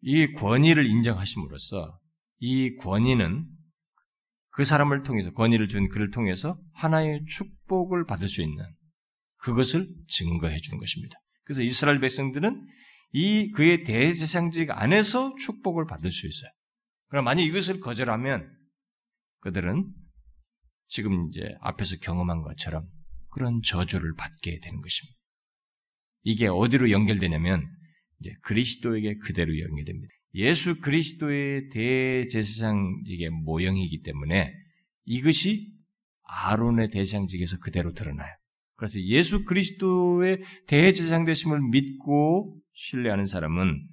이 0.02 0.32
권위를 0.34 0.86
인정하심으로써 0.86 1.98
이 2.38 2.76
권위는 2.76 3.46
그 4.50 4.64
사람을 4.64 5.02
통해서 5.02 5.32
권위를 5.32 5.68
준 5.68 5.88
그를 5.88 6.10
통해서 6.10 6.56
하나의 6.74 7.24
축복을 7.26 8.06
받을 8.06 8.28
수 8.28 8.42
있는 8.42 8.64
그것을 9.38 9.86
증거해 10.08 10.56
주는 10.58 10.78
것입니다. 10.78 11.18
그래서 11.44 11.62
이스라엘 11.62 12.00
백성들은 12.00 12.66
이 13.12 13.50
그의 13.52 13.84
대제상직 13.84 14.70
안에서 14.70 15.34
축복을 15.36 15.86
받을 15.86 16.10
수 16.10 16.26
있어요. 16.26 16.50
그럼 17.08 17.24
만약 17.24 17.42
이것을 17.42 17.80
거절하면 17.80 18.50
그들은 19.40 19.92
지금 20.88 21.28
이제 21.28 21.54
앞에서 21.60 21.96
경험한 22.02 22.42
것처럼 22.42 22.86
그런 23.30 23.60
저주를 23.62 24.14
받게 24.16 24.60
되는 24.60 24.80
것입니다. 24.80 25.16
이게 26.22 26.48
어디로 26.48 26.90
연결되냐면 26.90 27.68
이제 28.20 28.32
그리스도에게 28.42 29.16
그대로 29.18 29.58
연결됩니다. 29.58 30.12
예수 30.34 30.80
그리스도의 30.80 31.68
대제사장직의 31.68 33.30
모형이기 33.30 34.02
때문에 34.02 34.52
이것이 35.04 35.72
아론의 36.22 36.90
대제사장직에서 36.90 37.58
그대로 37.58 37.92
드러나요. 37.92 38.30
그래서 38.76 39.00
예수 39.00 39.44
그리스도의 39.44 40.42
대제사장 40.66 41.24
되심을 41.24 41.60
믿고 41.70 42.54
신뢰하는 42.74 43.24
사람은 43.24 43.88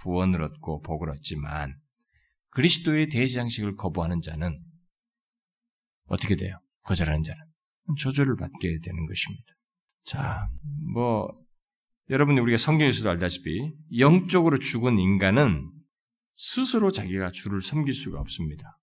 구원을 0.00 0.42
얻고 0.42 0.82
복을 0.82 1.10
얻지만 1.10 1.74
그리스도의 2.50 3.08
대제사장식을 3.08 3.76
거부하는 3.76 4.20
자는 4.22 4.58
어떻게 6.12 6.36
돼요? 6.36 6.58
거절하는 6.82 7.22
자는 7.22 7.40
저주를 7.98 8.36
받게 8.36 8.78
되는 8.82 9.06
것입니다. 9.06 9.46
자, 10.04 10.46
뭐 10.92 11.28
여러분이 12.10 12.40
우리가 12.40 12.58
성경에서도 12.58 13.08
알다시피 13.08 13.70
영적으로 13.98 14.58
죽은 14.58 14.98
인간은 14.98 15.70
스스로 16.34 16.90
자기가 16.90 17.30
주를 17.30 17.62
섬길 17.62 17.94
수가 17.94 18.20
없습니다. 18.20 18.76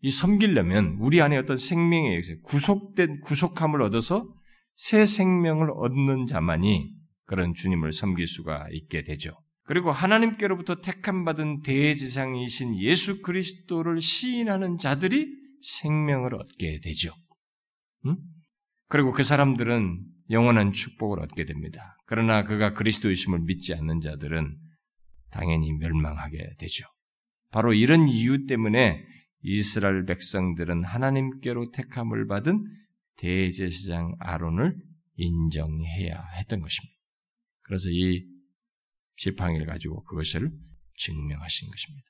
이 0.00 0.10
섬기려면 0.10 0.96
우리 1.00 1.20
안에 1.20 1.36
어떤 1.36 1.56
생명에 1.56 2.08
의해서 2.08 2.32
구속된 2.44 3.20
구속함을 3.20 3.82
얻어서 3.82 4.26
새 4.74 5.04
생명을 5.04 5.70
얻는 5.70 6.26
자만이 6.26 6.94
그런 7.26 7.54
주님을 7.54 7.92
섬길 7.92 8.26
수가 8.26 8.68
있게 8.70 9.02
되죠. 9.02 9.30
그리고 9.64 9.90
하나님께로부터 9.90 10.76
택함 10.76 11.24
받은 11.24 11.62
대제사장이신 11.62 12.78
예수 12.80 13.22
그리스도를 13.22 14.00
시인하는 14.00 14.78
자들이 14.78 15.43
생명을 15.64 16.34
얻게 16.34 16.80
되죠. 16.80 17.12
응? 18.06 18.14
그리고 18.88 19.12
그 19.12 19.22
사람들은 19.22 20.04
영원한 20.30 20.72
축복을 20.72 21.20
얻게 21.20 21.44
됩니다. 21.44 21.96
그러나 22.06 22.44
그가 22.44 22.74
그리스도이심을 22.74 23.40
믿지 23.40 23.74
않는 23.74 24.00
자들은 24.00 24.56
당연히 25.30 25.72
멸망하게 25.72 26.54
되죠. 26.58 26.84
바로 27.50 27.72
이런 27.72 28.08
이유 28.08 28.46
때문에 28.46 29.04
이스라엘 29.42 30.04
백성들은 30.04 30.84
하나님께로 30.84 31.70
택함을 31.70 32.26
받은 32.26 32.64
대제사장 33.16 34.16
아론을 34.18 34.74
인정해야 35.16 36.24
했던 36.38 36.60
것입니다. 36.60 36.94
그래서 37.62 37.88
이 37.90 38.24
지팡이를 39.16 39.66
가지고 39.66 40.02
그것을 40.04 40.50
증명하신 40.96 41.70
것입니다. 41.70 42.06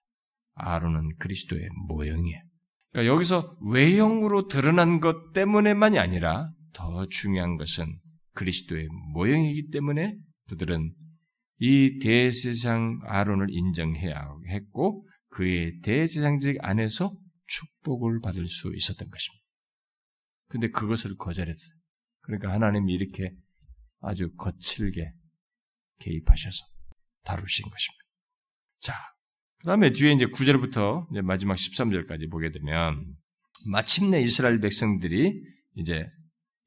아론은 0.55 1.17
그리스도의 1.19 1.69
모형이에요. 1.89 2.54
그러니까 2.95 3.13
여기서 3.13 3.59
외형으로 3.61 4.47
드러난 4.47 5.01
것 5.01 5.33
때문에만이 5.33 5.99
아니라 5.99 6.53
더 6.73 7.05
중요한 7.07 7.57
것은 7.57 7.99
그리스도의 8.35 8.87
모형이기 9.13 9.71
때문에 9.71 10.17
그들은 10.49 10.89
이 11.59 11.99
대세상 12.01 13.01
아론을 13.03 13.49
인정해야 13.51 14.29
했고 14.49 15.09
그의 15.29 15.81
대세상직 15.83 16.59
안에서 16.61 17.11
축복을 17.47 18.21
받을 18.21 18.47
수 18.47 18.73
있었던 18.73 19.11
것입니다. 19.11 19.45
근데 20.49 20.71
그것을 20.71 21.17
거절했어요. 21.17 21.75
그러니까 22.21 22.53
하나님이 22.53 22.93
이렇게 22.95 23.33
아주 24.01 24.33
거칠게 24.37 25.13
개입하셔서 25.99 26.65
다루신 27.25 27.65
것입니다. 27.65 28.05
자, 28.79 28.95
그 29.65 29.69
다음에 29.69 29.93
뒤에 29.93 30.13
이제 30.13 30.27
9절부터 30.27 31.11
이제 31.11 31.23
마지막 31.23 31.55
13절까지 31.55 32.31
보게 32.31 32.51
되면 32.51 33.03
마침내 33.67 34.21
이스라엘 34.21 34.61
백성들이 34.61 35.41
이제 35.77 36.07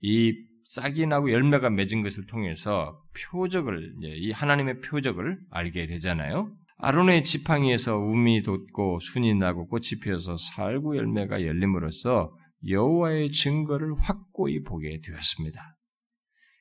이 0.02 0.34
싹이 0.64 1.06
나고 1.06 1.32
열매가 1.32 1.70
맺은 1.70 2.02
것을 2.02 2.26
통해서 2.26 3.00
표적을 3.32 3.94
이제 4.00 4.08
이 4.16 4.32
하나님의 4.32 4.80
표적을 4.80 5.38
알게 5.52 5.86
되잖아요. 5.86 6.52
아론의 6.78 7.24
지팡이에서 7.24 8.00
우미 8.00 8.42
돋고 8.42 8.98
순이 8.98 9.36
나고 9.36 9.68
꽃이 9.68 10.00
피어서 10.02 10.36
살구 10.36 10.98
열매가 10.98 11.44
열림으로써 11.44 12.36
여호와의 12.68 13.30
증거를 13.30 13.94
확고히 14.02 14.64
보게 14.64 15.02
되었습니다. 15.06 15.78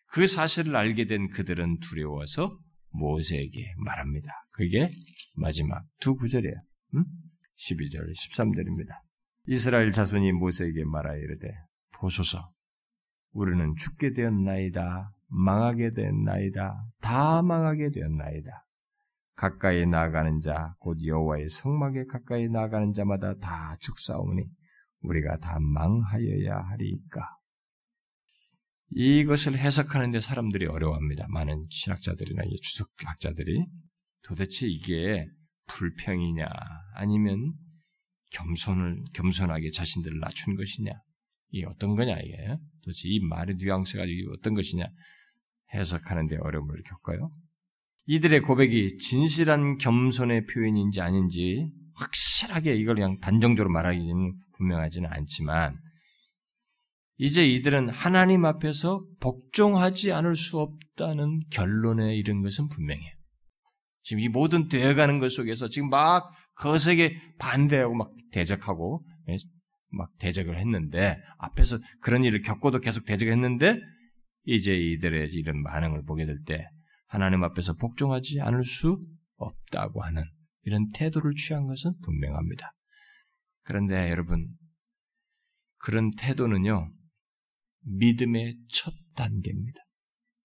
그 0.09 0.27
사실을 0.27 0.77
알게 0.77 1.07
된 1.07 1.31
그들은 1.31 1.81
두려워서 1.81 2.53
모세에게 2.97 3.75
말합니다. 3.79 4.31
그게 4.51 4.89
마지막 5.37 5.85
두 6.01 6.17
구절이에요. 6.17 6.55
음? 6.95 7.05
12절, 7.59 8.11
13절입니다. 8.13 9.01
이스라엘 9.47 9.93
자손이 9.93 10.33
모세에게 10.33 10.85
말하여 10.85 11.19
이르되 11.19 11.49
보소서 11.99 12.51
우리는 13.33 13.75
죽게 13.77 14.13
되었나이다. 14.13 15.13
망하게 15.29 15.93
되었나이다. 15.93 16.87
다 17.01 17.43
망하게 17.43 17.91
되었나이다. 17.91 18.65
가까이 19.37 19.87
나아가는 19.87 20.41
자, 20.41 20.75
곧 20.79 20.97
여호와의 21.05 21.51
성막에 21.51 22.07
가까이 22.07 22.49
나아가는 22.49 22.93
자마다 22.93 23.35
다 23.39 23.77
죽사오니 23.81 24.43
우리가 25.03 25.37
다 25.37 25.59
망하여야 25.61 26.57
하리까. 26.57 27.37
이것을 28.91 29.59
해석하는데 29.59 30.21
사람들이 30.21 30.67
어려워합니다. 30.67 31.27
많은 31.29 31.65
신학자들이나 31.71 32.43
주석학자들이. 32.63 33.65
도대체 34.23 34.67
이게 34.67 35.27
불평이냐? 35.67 36.47
아니면 36.95 37.53
겸손을 38.33 39.05
겸손하게 39.15 39.71
자신들을 39.71 40.19
낮춘 40.21 40.57
것이냐? 40.57 40.93
이게 41.51 41.67
어떤 41.67 41.95
거냐 41.95 42.17
이게? 42.19 42.57
도대체 42.83 43.09
이 43.09 43.21
말의 43.21 43.57
뉘앙스가 43.59 44.05
어떤 44.33 44.55
것이냐? 44.55 44.85
해석하는데 45.75 46.37
어려움을 46.37 46.83
겪어요. 46.85 47.31
이들의 48.07 48.43
고백이 48.43 48.99
진실한 48.99 49.79
겸손의 49.79 50.47
표현인지 50.47 51.01
아닌지 51.01 51.71
확실하게 51.97 52.77
이걸 52.77 52.97
그냥 52.97 53.19
단정적으로 53.19 53.73
말하기는 53.73 54.35
분명하지는 54.57 55.11
않지만 55.13 55.77
이제 57.19 57.47
이들은 57.47 57.89
하나님 57.89 58.45
앞에서 58.45 59.05
복종하지 59.21 60.13
않을 60.13 60.37
수 60.37 60.59
없다는 60.59 61.41
결론에 61.51 62.15
이른 62.15 62.43
것은 62.43 62.69
분명해요. 62.69 63.11
지금 64.03 64.21
이 64.21 64.29
모든 64.29 64.69
되어가는 64.69 65.19
것 65.19 65.33
속에서 65.33 65.69
지금 65.69 65.89
막 65.89 66.31
거세게 66.57 67.17
반대하고 67.39 67.95
막 67.95 68.13
대적하고 68.33 69.01
예, 69.29 69.37
막 69.89 70.11
대적을 70.19 70.59
했는데 70.59 71.19
앞에서 71.39 71.79
그런 72.01 72.23
일을 72.23 72.43
겪고도 72.43 72.81
계속 72.81 73.05
대적을 73.05 73.33
했는데 73.33 73.81
이제 74.45 74.77
이들의 74.77 75.29
이런 75.33 75.65
반응을 75.65 76.05
보게 76.05 76.25
될 76.25 76.39
때 76.45 76.69
하나님 77.09 77.45
앞에서 77.45 77.75
복종하지 77.75 78.41
않을 78.41 78.63
수 78.65 79.01
없다고 79.37 80.03
하는 80.03 80.25
이런 80.63 80.91
태도를 80.93 81.35
취한 81.35 81.67
것은 81.67 81.95
분명합니다. 82.03 82.73
그런데 83.63 84.11
여러분 84.11 84.49
그런 85.79 86.11
태도는요 86.13 86.93
믿음의 87.87 88.59
첫 88.69 88.93
단계입니다. 89.15 89.81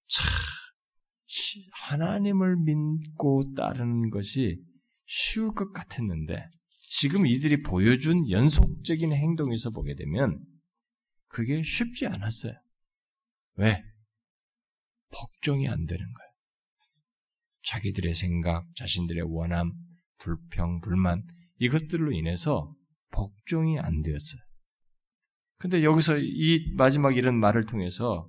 참, 0.08 0.28
하나님을 1.74 2.58
믿고 2.58 3.54
따르는 3.56 4.10
것이 4.10 4.62
쉬울 5.06 5.54
것 5.54 5.72
같았는데, 5.72 6.50
지금 6.82 7.26
이들이 7.26 7.62
보여준 7.64 8.30
연속적인 8.30 9.14
행동에서 9.14 9.70
보게 9.72 9.96
되면, 9.96 10.44
그게 11.28 11.62
쉽지 11.64 12.08
않았어요. 12.08 12.54
왜? 13.56 13.82
복종이 15.10 15.68
안 15.68 15.86
되는 15.86 16.00
거예요. 16.00 16.32
자기들의 17.64 18.14
생각, 18.14 18.66
자신들의 18.76 19.24
원함, 19.28 19.72
불평, 20.18 20.82
불만, 20.82 21.22
이것들로 21.60 22.12
인해서 22.12 22.74
복종이 23.12 23.80
안 23.80 24.02
되었어요. 24.02 24.42
근데 25.62 25.84
여기서 25.84 26.18
이 26.18 26.74
마지막 26.74 27.16
이런 27.16 27.40
말을 27.40 27.66
통해서 27.66 28.28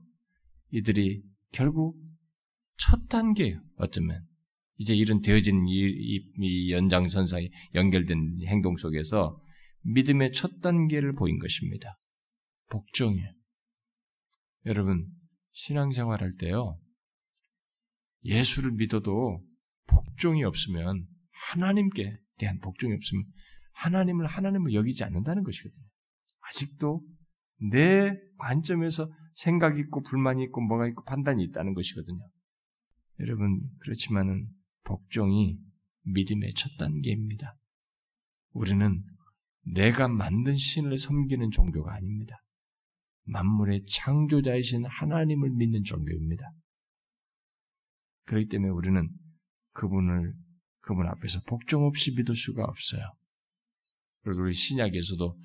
이들이 0.71 1.23
결국 1.51 1.99
첫 2.77 3.09
단계예요. 3.09 3.59
어쩌면 3.77 4.23
이제 4.77 4.95
이런 4.95 5.23
되어진 5.23 5.67
이, 5.67 5.73
이, 5.73 6.31
이 6.41 6.73
연장선상에 6.73 7.49
연결된 7.75 8.41
행동 8.45 8.77
속에서 8.77 9.41
믿음의 9.81 10.33
첫 10.33 10.61
단계를 10.61 11.15
보인 11.15 11.39
것입니다. 11.39 11.99
복종이에요. 12.69 13.31
여러분 14.67 15.07
신앙생활 15.53 16.21
할 16.21 16.37
때요 16.37 16.79
예수를 18.25 18.73
믿어도 18.73 19.43
복종이 19.87 20.45
없으면 20.45 21.07
하나님께 21.31 22.15
대한 22.37 22.59
복종이 22.59 22.93
없으면 22.93 23.25
하나님을 23.73 24.27
하나님을 24.27 24.75
여기지 24.75 25.03
않는다는 25.05 25.45
것이거든요. 25.45 25.87
아직도 26.41 27.03
내 27.71 28.17
관점에서 28.39 29.09
생각이 29.35 29.81
있고 29.81 30.03
불만이 30.03 30.43
있고 30.45 30.61
뭐가 30.63 30.89
있고 30.89 31.05
판단이 31.05 31.43
있다는 31.45 31.75
것이거든요. 31.75 32.21
여러분 33.21 33.61
그렇지만은 33.81 34.49
복종이 34.85 35.59
믿음의 36.03 36.55
첫 36.55 36.71
단계입니다. 36.79 37.57
우리는 38.53 39.03
내가 39.65 40.09
만든 40.09 40.55
신을 40.55 40.99
섬기는 40.99 41.51
종교가 41.51 41.95
아닙니다. 41.95 42.43
만물의 43.25 43.87
창조자이신 43.87 44.85
하나님을 44.85 45.51
믿는 45.51 45.85
종교입니다. 45.85 46.51
그렇기 48.25 48.49
때문에 48.49 48.73
우리는 48.73 49.09
그분을 49.73 50.35
그분 50.81 51.07
앞에서 51.07 51.41
복종 51.47 51.85
없이 51.85 52.13
믿을 52.17 52.35
수가 52.35 52.65
없어요. 52.65 53.13
그리고 54.23 54.43
우리 54.43 54.53
신약에서도 54.53 55.39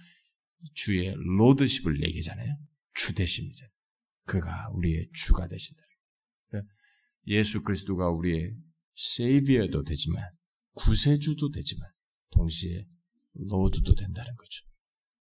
주의 0.74 1.14
Lordship을 1.16 2.04
얘기잖아요. 2.04 2.54
주 2.94 3.14
되십니다. 3.14 3.66
그가 4.26 4.68
우리의 4.74 5.06
주가 5.14 5.48
되신다. 5.48 5.82
그러니까 6.50 6.74
예수 7.28 7.64
그리스도가 7.64 8.10
우리의 8.10 8.56
Savior도 8.96 9.84
되지만 9.84 10.24
구세주도 10.74 11.52
되지만 11.52 11.90
동시에 12.32 12.86
Lord도 13.34 13.96
된다는 13.96 14.36
거죠. 14.36 14.66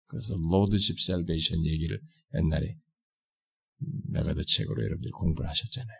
그래서 0.07 0.35
Lordship 0.35 0.99
Salvation 0.99 1.65
얘기를 1.65 1.99
옛날에 2.35 2.75
메가더 4.09 4.41
책으로 4.43 4.83
여러분들이 4.83 5.11
공부를 5.11 5.49
하셨잖아요. 5.49 5.97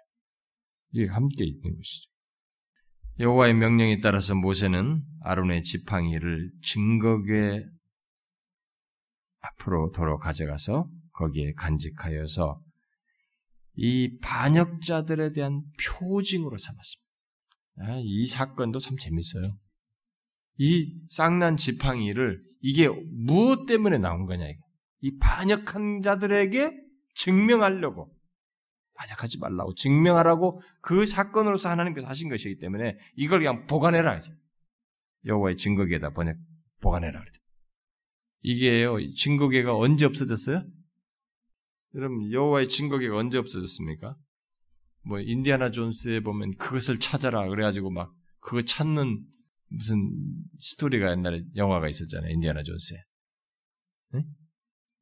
이게 0.92 1.06
함께 1.08 1.46
있는 1.46 1.76
것이죠. 1.76 2.12
여호와의 3.20 3.54
명령에 3.54 4.00
따라서 4.00 4.36
모세는 4.36 5.04
아론의 5.22 5.64
지팡이를 5.64 6.52
증거궤 6.64 7.66
앞으로 9.42 9.92
도로 9.92 10.18
가져가서 10.18 10.88
거기에 11.14 11.54
간직하여서 11.54 12.62
이 13.76 14.18
반역자들에 14.22 15.34
대한 15.34 15.64
표징으로 15.80 16.58
삼았습니다. 16.58 17.02
아, 17.80 18.02
이 18.04 18.28
사건도 18.28 18.80
참 18.80 18.98
재밌어요. 18.98 19.44
이 20.58 20.94
쌍난 21.10 21.58
지팡이를 21.58 22.40
이게 22.62 22.90
무엇 22.90 23.66
때문에 23.66 23.98
나온 23.98 24.26
거냐. 24.26 24.46
이 25.00 25.18
반역한 25.18 26.02
자들에게 26.02 26.72
증명하려고 27.16 28.14
반역하지 28.96 29.40
말라고 29.40 29.74
증명하라고 29.74 30.60
그 30.82 31.06
사건으로서 31.06 31.70
하나님께서 31.70 32.08
하신 32.08 32.30
것이기 32.30 32.60
때문에 32.60 32.98
이걸 33.16 33.40
그냥 33.40 33.66
보관해라 33.66 34.20
여호와의 35.26 35.56
증거계에다 35.56 36.12
번역 36.12 36.38
보관해라 36.82 37.20
그랬 37.20 37.34
이게요 38.42 38.98
증거계가 39.14 39.76
언제 39.76 40.06
없어졌어요? 40.06 40.64
여러분 41.96 42.32
여호와의 42.32 42.70
증거계가 42.70 43.18
언제 43.18 43.38
없어졌습니까? 43.38 44.16
뭐 45.04 45.20
인디아나 45.20 45.72
존스에 45.72 46.22
보면 46.22 46.56
그것을 46.58 47.00
찾아라 47.00 47.48
그래가지고 47.48 47.92
막 47.92 48.14
그거 48.40 48.62
찾는 48.62 49.26
무슨 49.70 50.12
스토리가 50.60 51.12
옛날에 51.12 51.44
영화가 51.56 51.90
있었잖아요 51.90 52.32
인디아나 52.34 52.64
존스에 52.64 52.98
네? 54.14 54.26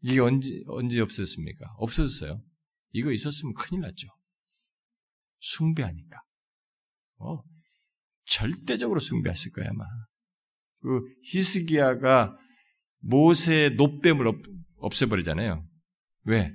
이게 0.02 0.20
언제 0.20 0.64
언제 0.68 1.02
없었습니까? 1.02 1.74
없어졌어요. 1.78 2.40
이거 2.92 3.12
있었으면 3.12 3.54
큰일 3.54 3.82
났죠. 3.82 4.08
숭배하니까. 5.40 6.22
어, 7.18 7.44
절대적으로 8.26 9.00
숭배했을 9.00 9.52
거야, 9.52 9.70
아마. 9.70 9.86
그 10.82 11.02
히스기야가 11.24 12.36
모세의 13.00 13.76
노뱀을 13.76 14.28
없, 14.28 14.36
없애버리잖아요. 14.78 15.66
왜? 16.26 16.52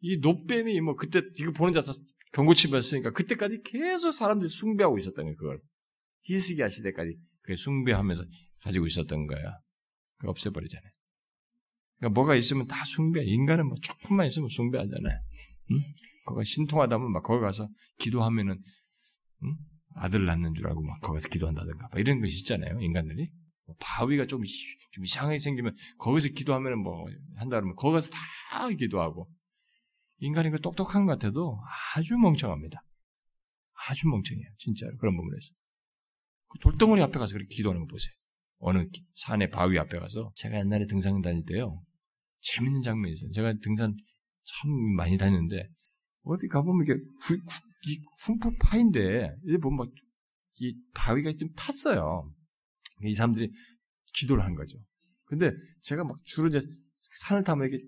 이 0.00 0.18
노뱀이 0.18 0.80
뭐 0.80 0.96
그때 0.96 1.22
이거 1.38 1.52
보는 1.52 1.72
자서 1.72 1.92
병고치었으니까 2.32 3.12
그때까지 3.12 3.62
계속 3.64 4.12
사람들이 4.12 4.48
숭배하고 4.48 4.98
있었던 4.98 5.24
거예요, 5.24 5.36
그걸. 5.36 5.60
히스기야 6.22 6.68
시대까지 6.68 7.16
그 7.42 7.56
숭배하면서 7.56 8.24
가지고 8.62 8.86
있었던 8.86 9.26
거야. 9.26 9.58
그 10.18 10.28
없애버리잖아요. 10.28 10.90
그러니까 11.98 12.14
뭐가 12.14 12.34
있으면 12.34 12.66
다 12.66 12.84
숭배. 12.84 13.24
인간은 13.24 13.66
뭐 13.66 13.76
조금만 13.82 14.26
있으면 14.26 14.48
숭배하잖아요. 14.48 15.20
응? 15.72 15.76
거기 16.24 16.44
신통하다면 16.44 17.12
막 17.12 17.22
거기 17.22 17.40
가서 17.40 17.68
기도하면은 17.98 18.60
응? 19.42 19.56
아들 19.96 20.24
낳는 20.24 20.54
줄 20.54 20.66
알고 20.66 20.82
막 20.82 21.00
거기서 21.00 21.28
기도한다든가 21.28 21.88
막 21.90 22.00
이런 22.00 22.20
것이 22.20 22.38
있잖아요. 22.40 22.78
인간들이 22.80 23.26
뭐 23.26 23.39
바위가 23.78 24.26
좀, 24.26 24.42
좀 24.92 25.04
이상하게 25.04 25.38
생기면 25.38 25.76
거기서 25.98 26.30
기도하면은 26.30 26.78
뭐 26.78 27.06
한다 27.36 27.56
그러면 27.56 27.74
거기 27.76 27.94
가서 27.94 28.10
다 28.10 28.68
기도하고 28.68 29.30
인간이 30.18 30.50
그 30.50 30.60
똑똑한 30.60 31.06
것 31.06 31.12
같아도 31.12 31.58
아주 31.94 32.18
멍청합니다. 32.18 32.82
아주 33.88 34.08
멍청해요. 34.08 34.46
진짜로 34.58 34.96
그런 34.98 35.16
부분에서 35.16 35.52
그 36.48 36.58
돌덩어리 36.60 37.02
앞에 37.02 37.18
가서 37.18 37.34
그렇게 37.34 37.54
기도하는 37.54 37.82
거 37.82 37.86
보세요. 37.86 38.12
어느 38.58 38.86
산의 39.14 39.50
바위 39.50 39.78
앞에 39.78 39.98
가서 39.98 40.32
제가 40.34 40.58
옛날에 40.58 40.86
등산 40.86 41.22
다닐 41.22 41.44
때요. 41.46 41.82
재밌는 42.42 42.82
장면이 42.82 43.12
있어요. 43.12 43.30
제가 43.30 43.54
등산 43.62 43.94
참 44.44 44.70
많이 44.96 45.16
다녔는데 45.16 45.68
어디 46.22 46.46
가보면 46.48 46.84
이게 46.84 46.92
후, 46.92 47.36
이 47.86 48.00
흠프 48.24 48.50
파인데 48.62 49.36
이제 49.46 49.58
보면 49.58 49.78
막 49.78 49.88
이 50.60 50.76
바위가 50.94 51.32
좀 51.38 51.48
탔어요. 51.54 52.30
이 53.04 53.14
사람들이 53.14 53.50
기도를 54.14 54.44
한 54.44 54.54
거죠. 54.54 54.78
근데 55.24 55.52
제가 55.82 56.04
막 56.04 56.16
주로 56.24 56.48
이제 56.48 56.60
산을 57.22 57.44
타면 57.44 57.68
이렇게 57.68 57.84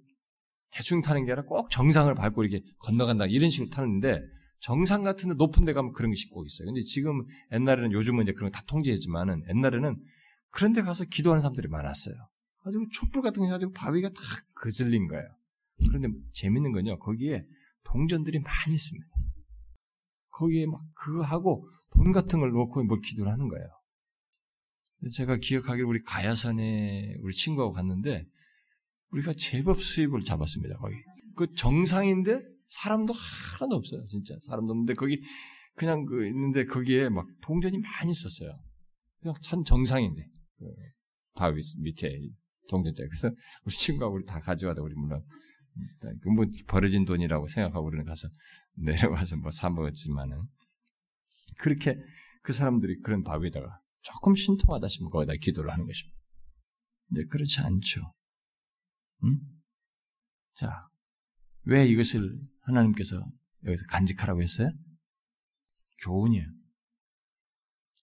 대충 0.71 1.03
타는 1.03 1.27
게 1.27 1.33
아니라 1.33 1.45
꼭 1.45 1.71
정상을 1.71 2.15
밟고 2.15 2.45
이렇게 2.45 2.65
건너간다 2.79 3.27
이런 3.27 3.51
식으로 3.51 3.69
타는데 3.71 4.21
정상 4.61 5.03
같은 5.03 5.29
데 5.29 5.35
높은 5.35 5.65
데 5.65 5.73
가면 5.73 5.93
그런 5.93 6.13
게 6.13 6.15
싣고 6.15 6.45
있어요. 6.47 6.67
근데 6.67 6.81
지금 6.81 7.23
옛날에는 7.53 7.93
요즘은 7.93 8.23
이제 8.23 8.33
그런 8.33 8.51
거 8.51 8.59
다 8.59 8.65
통제했지만은 8.67 9.43
옛날에는 9.49 9.97
그런 10.51 10.73
데 10.73 10.83
가서 10.83 11.05
기도하는 11.05 11.43
사람들이 11.43 11.69
많았어요. 11.69 12.15
가지고 12.63 12.87
촛불 12.93 13.23
같은 13.23 13.41
거 13.41 13.47
해가지고 13.47 13.73
바위가 13.73 14.11
다 14.11 14.21
거슬린 14.55 15.09
거예요. 15.09 15.27
그런데 15.89 16.09
재밌는 16.33 16.71
건요, 16.73 16.99
거기에 17.01 17.43
동전들이 17.85 18.39
많이 18.39 18.75
있습니다. 18.77 19.07
거기에 20.31 20.67
막 20.67 20.81
그거 20.95 21.23
하고 21.23 21.65
돈 21.91 22.13
같은 22.13 22.39
걸 22.39 22.53
놓고 22.53 22.85
뭐 22.85 22.99
기도를 23.01 23.33
하는 23.33 23.49
거예요. 23.49 23.67
제가 25.11 25.37
기억하기로 25.37 25.89
우리 25.89 26.03
가야산에 26.03 27.17
우리 27.21 27.33
친구하고 27.35 27.73
갔는데 27.73 28.27
우리가 29.13 29.35
제법 29.37 29.83
수입을 29.83 30.23
잡았습니다. 30.23 30.77
거기 30.79 30.95
그 31.35 31.53
정상인데 31.55 32.41
사람도 32.69 33.13
하나도 33.13 33.77
없어요. 33.77 34.05
진짜 34.07 34.35
사람도 34.47 34.73
없는데 34.73 34.95
거기 34.95 35.21
그냥 35.75 36.05
그 36.05 36.27
있는데 36.27 36.65
거기에 36.65 37.09
막 37.09 37.27
동전이 37.43 37.79
많이 37.79 38.11
있었어요. 38.11 38.53
그냥 39.21 39.35
참 39.43 39.65
정상인데 39.65 40.23
그 40.59 40.65
바위 41.35 41.61
밑에 41.83 42.21
동전자. 42.69 43.03
그래서 43.05 43.29
우리 43.65 43.75
친구하고 43.75 44.17
우리 44.17 44.25
다 44.25 44.41
가져가다 44.41 44.83
우리 44.83 44.95
물론 44.95 45.23
그뭐 46.23 46.47
버려진 46.67 47.05
돈이라고 47.05 47.49
생각하고 47.49 47.87
우리는 47.87 48.05
가서 48.05 48.29
내려와서 48.77 49.37
뭐 49.37 49.51
사 49.51 49.69
먹었지만은 49.69 50.43
그렇게 51.59 51.95
그 52.43 52.53
사람들이 52.53 53.01
그런 53.01 53.23
바위에다가 53.23 53.81
조금 54.03 54.35
신통하다 54.35 54.89
싶으면 54.89 55.11
거기다 55.11 55.35
기도를 55.41 55.71
하는 55.71 55.87
것입니다. 55.87 56.19
근데 57.09 57.25
그렇지 57.27 57.61
않죠. 57.61 58.13
응? 59.25 59.41
자, 60.55 60.89
왜 61.65 61.87
이것을 61.87 62.41
하나님께서 62.63 63.25
여기서 63.65 63.85
간직하라고 63.89 64.43
했어요? 64.43 64.71
교훈이에요. 66.03 66.47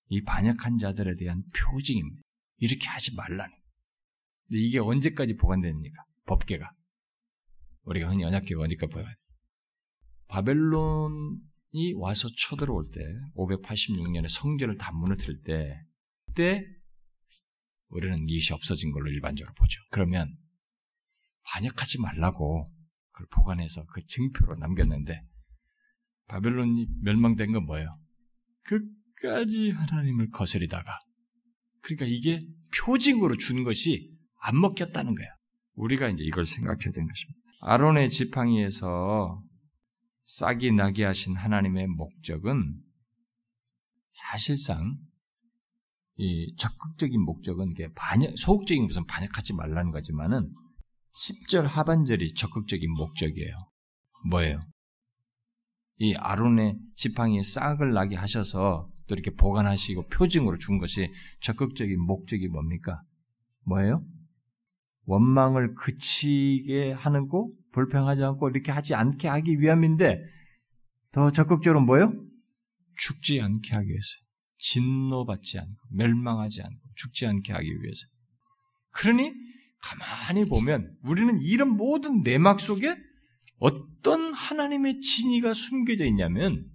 이 0.08 0.24
반역한 0.24 0.78
자들에 0.78 1.16
대한 1.16 1.44
표징입니다. 1.52 2.22
이렇게 2.58 2.88
하지 2.88 3.14
말라는. 3.16 3.56
근데 4.48 4.62
이게 4.62 4.80
언제까지 4.80 5.36
보관됩니까? 5.36 6.04
법계가. 6.26 6.72
우리가 7.84 8.10
흔히 8.10 8.24
언약계가 8.24 8.62
언제까지 8.62 8.92
보관 8.92 9.16
바벨론이 10.28 11.94
와서 11.96 12.30
쳐들어올 12.38 12.86
때, 12.92 13.02
586년에 13.36 14.30
성전을 14.30 14.78
다 14.78 14.92
무너뜨릴 14.92 15.42
때, 15.42 15.84
그 15.84 15.89
때 16.40 16.66
우리는 17.90 18.30
이것이 18.30 18.54
없어진 18.54 18.94
걸로 18.94 19.12
일반적으로 19.12 19.54
보죠. 19.56 19.82
그러면 19.92 20.34
반역하지 21.44 22.00
말라고 22.00 22.70
그걸 23.12 23.28
보관해서 23.30 23.84
그 23.88 24.06
증표로 24.06 24.56
남겼는데 24.56 25.22
바벨론이 26.28 26.88
멸망된 27.02 27.52
건 27.52 27.66
뭐예요? 27.66 28.00
끝까지 28.64 29.72
하나님을 29.72 30.30
거스리다가 30.30 30.98
그러니까 31.82 32.06
이게 32.06 32.42
표징으로 32.78 33.36
준 33.36 33.66
것이 33.66 34.10
안 34.42 34.62
먹혔다는 34.62 35.16
거야. 35.16 35.28
우리가 35.74 36.08
이제 36.08 36.24
이걸 36.24 36.46
생각해야 36.46 36.94
되는 36.94 37.06
것입니다. 37.06 37.40
아론의 37.62 38.10
지팡이에서 38.10 39.42
싹이 40.24 40.72
나게 40.72 41.04
하신 41.04 41.36
하나님의 41.36 41.88
목적은 41.88 42.82
사실상 44.08 44.96
이 46.22 46.54
적극적인 46.58 47.22
목적은 47.22 47.72
이게 47.72 47.88
반역, 47.96 48.38
소극적인 48.38 48.88
것은 48.88 49.06
반역하지 49.06 49.54
말라는 49.54 49.92
거지만은 49.92 50.54
10절 51.14 51.64
하반절이 51.64 52.34
적극적인 52.34 52.92
목적이에요. 52.92 53.56
뭐예요? 54.30 54.60
이 56.00 56.14
아론의 56.16 56.78
지팡이에 56.96 57.42
싹을 57.42 57.94
나게 57.94 58.18
하셔서 58.18 58.90
또 59.08 59.16
이렇게 59.16 59.32
보관하시고 59.32 60.10
표징으로 60.10 60.58
준 60.58 60.78
것이 60.78 61.10
적극적인 61.40 61.98
목적이 62.02 62.50
뭡니까? 62.50 63.00
뭐예요? 63.64 64.04
원망을 65.06 65.74
그치게 65.74 66.92
하는 66.92 67.30
거 67.30 67.50
불평하지 67.72 68.26
않고 68.26 68.50
이렇게 68.50 68.74
하지 68.74 68.94
않게 68.94 69.30
하기 69.30 69.62
위함인데 69.62 70.22
더 71.14 71.32
적극적으로 71.32 71.80
뭐예요? 71.86 72.12
죽지 72.98 73.40
않게 73.40 73.74
하기 73.74 73.88
위해서. 73.88 74.29
진노받지 74.60 75.58
않고 75.60 75.88
멸망하지 75.92 76.62
않고 76.62 76.80
죽지 76.96 77.26
않게 77.26 77.54
하기 77.54 77.68
위해서. 77.82 78.06
그러니 78.92 79.34
가만히 79.82 80.46
보면 80.48 80.96
우리는 81.04 81.40
이런 81.42 81.70
모든 81.78 82.22
내막 82.22 82.60
속에 82.60 82.96
어떤 83.58 84.34
하나님의 84.34 85.00
진의가 85.02 85.54
숨겨져 85.54 86.06
있냐면 86.06 86.66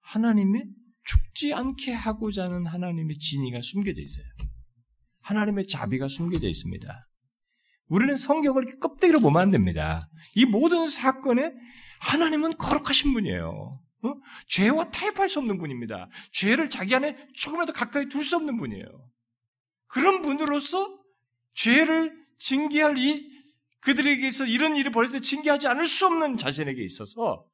하나님의 0.00 0.66
죽지 1.04 1.54
않게 1.54 1.92
하고자 1.92 2.44
하는 2.44 2.66
하나님의 2.66 3.18
진의가 3.18 3.60
숨겨져 3.62 4.00
있어요. 4.00 4.26
하나님의 5.22 5.66
자비가 5.66 6.08
숨겨져 6.08 6.48
있습니다. 6.48 7.06
우리는 7.88 8.16
성경을 8.16 8.62
이렇게 8.62 8.78
껍데기로 8.78 9.20
보면 9.20 9.42
안 9.42 9.50
됩니다. 9.50 10.08
이 10.34 10.44
모든 10.44 10.86
사건에 10.86 11.52
하나님은 12.00 12.56
거룩하신 12.56 13.12
분이에요. 13.12 13.80
어? 14.02 14.14
죄와 14.48 14.90
타협할 14.90 15.28
수 15.28 15.38
없는 15.40 15.58
분입니다. 15.58 16.08
죄를 16.32 16.70
자기 16.70 16.94
안에 16.94 17.16
조금이라도 17.34 17.72
가까이 17.72 18.08
둘 18.08 18.24
수 18.24 18.36
없는 18.36 18.56
분이에요. 18.56 19.10
그런 19.86 20.22
분으로서 20.22 20.98
죄를 21.54 22.16
징계할 22.38 22.96
이 22.96 23.40
그들에게서 23.80 24.46
이런 24.46 24.76
일을 24.76 24.92
벌였을 24.92 25.20
때 25.20 25.26
징계하지 25.26 25.68
않을 25.68 25.86
수 25.86 26.06
없는 26.06 26.36
자신에게 26.36 26.82
있어서 26.82 27.46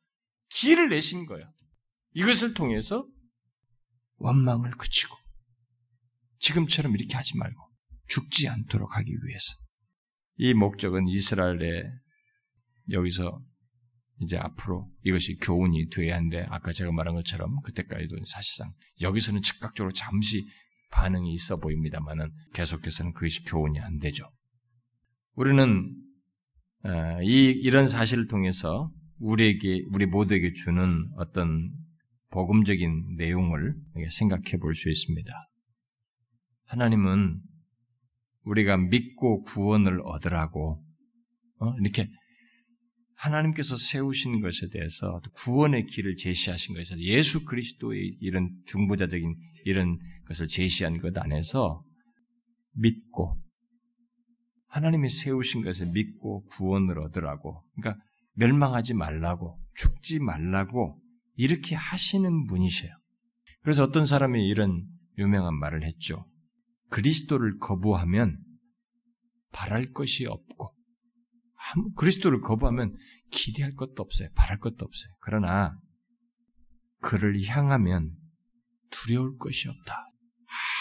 길을 0.50 0.88
내신 0.90 1.26
거예요. 1.26 1.42
이것을 2.14 2.54
통해서 2.54 3.04
원망을 4.16 4.70
그치고 4.72 5.16
지금처럼 6.38 6.94
이렇게 6.94 7.16
하지 7.16 7.36
말고 7.36 7.60
죽지 8.08 8.48
않도록 8.48 8.96
하기 8.96 9.10
위해서 9.10 9.54
이 10.36 10.54
목적은 10.54 11.08
이스라엘의 11.08 11.84
여기서 12.92 13.40
이제 14.22 14.38
앞으로 14.38 14.90
이것이 15.04 15.36
교훈이 15.36 15.88
돼야 15.90 16.16
하는데 16.16 16.46
아까 16.48 16.72
제가 16.72 16.90
말한 16.92 17.14
것처럼 17.14 17.60
그때까지도 17.62 18.16
사실상 18.24 18.72
여기서는 19.02 19.42
즉각적으로 19.42 19.92
잠시 19.92 20.46
반응이 20.90 21.32
있어 21.34 21.58
보입니다만은 21.60 22.30
계속해서는 22.54 23.12
그것이 23.12 23.44
교훈이 23.44 23.78
안 23.80 23.98
되죠. 23.98 24.30
우리는 25.34 25.94
어, 26.84 27.22
이 27.22 27.50
이런 27.50 27.88
사실을 27.88 28.26
통해서 28.28 28.90
우리에게 29.18 29.82
우리 29.92 30.06
모두에게 30.06 30.52
주는 30.52 31.10
어떤 31.16 31.70
복음적인 32.30 33.16
내용을 33.16 33.74
생각해 34.10 34.58
볼 34.60 34.74
수 34.74 34.90
있습니다. 34.90 35.32
하나님은 36.64 37.40
우리가 38.44 38.76
믿고 38.76 39.42
구원을 39.42 40.00
얻으라고 40.04 40.78
어? 41.58 41.74
이렇게 41.80 42.08
하나님께서 43.16 43.76
세우신 43.76 44.40
것에 44.40 44.68
대해서 44.68 45.20
구원의 45.34 45.86
길을 45.86 46.16
제시하신 46.16 46.74
것에서 46.74 47.00
예수 47.00 47.44
그리스도의 47.44 48.18
이런 48.20 48.50
중보자적인 48.66 49.34
이런 49.64 49.98
것을 50.26 50.46
제시한 50.46 50.98
것 50.98 51.16
안에서 51.18 51.82
믿고 52.74 53.40
하나님이 54.68 55.08
세우신 55.08 55.62
것을 55.62 55.86
믿고 55.92 56.44
구원을 56.46 56.98
얻으라고 57.00 57.64
그러니까 57.74 58.02
멸망하지 58.34 58.94
말라고 58.94 59.58
죽지 59.74 60.18
말라고 60.18 60.96
이렇게 61.36 61.74
하시는 61.74 62.46
분이셔요. 62.46 62.90
그래서 63.62 63.82
어떤 63.82 64.04
사람이 64.06 64.46
이런 64.46 64.86
유명한 65.18 65.58
말을 65.58 65.84
했죠. 65.84 66.26
그리스도를 66.90 67.58
거부하면 67.58 68.38
바랄 69.52 69.92
것이 69.92 70.26
없고 70.26 70.75
그리스도를 71.96 72.40
거부하면 72.40 72.96
기대할 73.30 73.74
것도 73.74 74.02
없어요. 74.02 74.28
바랄 74.34 74.58
것도 74.58 74.84
없어요. 74.84 75.12
그러나 75.20 75.78
그를 77.00 77.42
향하면 77.44 78.12
두려울 78.90 79.36
것이 79.38 79.68
없다. 79.68 80.06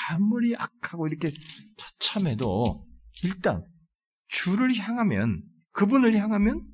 아무리 0.09 0.55
악하고 0.55 1.07
이렇게 1.07 1.31
처참해도 1.77 2.87
일단 3.23 3.61
주를 4.27 4.75
향하면 4.75 5.43
그분을 5.71 6.15
향하면 6.15 6.65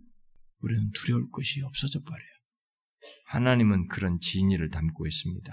우리는 0.60 0.92
두려울 0.94 1.30
것이 1.32 1.62
없어져 1.62 2.02
버려요. 2.02 2.28
하나님은 3.26 3.88
그런 3.88 4.20
진의를 4.20 4.70
담고 4.70 5.08
있습니다. 5.08 5.52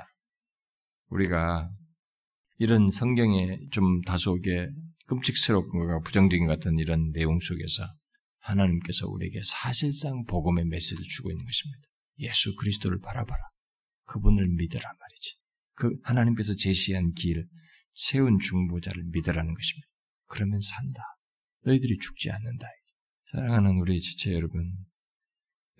우리가 1.09 1.71
이런 2.59 2.91
성경에 2.91 3.59
좀 3.71 4.03
다소게 4.03 4.69
끔찍스럽고 5.07 6.03
부정적인 6.03 6.47
같은 6.47 6.79
이런 6.79 7.13
내용 7.13 7.39
속에서 7.41 7.85
하나님께서 8.41 9.07
우리에게 9.09 9.41
사실상 9.45 10.25
복음의 10.25 10.65
메시지를 10.67 11.05
주고 11.09 11.31
있는 11.31 11.45
것입니다. 11.45 11.89
예수 12.21 12.55
그리스도를 12.57 13.01
바라봐라. 13.01 13.43
그분을 14.05 14.49
믿으라 14.49 14.83
말이지. 14.83 15.37
그 15.75 15.97
하나님께서 16.03 16.55
제시한 16.55 17.13
길, 17.13 17.47
세운 17.95 18.39
중보자를 18.39 19.05
믿으라는 19.13 19.55
것입니다. 19.55 19.89
그러면 20.27 20.61
산다. 20.61 21.03
너희들이 21.65 21.99
죽지 21.99 22.31
않는다. 22.31 22.67
사랑하는 23.31 23.79
우리 23.79 24.01
지체 24.01 24.33
여러분, 24.33 24.73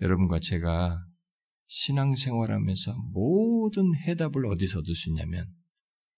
여러분과 0.01 0.39
제가 0.39 1.03
신앙생활하면서 1.67 2.93
모든 3.13 3.95
해답을 3.95 4.45
어디서 4.45 4.79
얻을 4.79 4.95
수 4.95 5.09
있냐면 5.09 5.47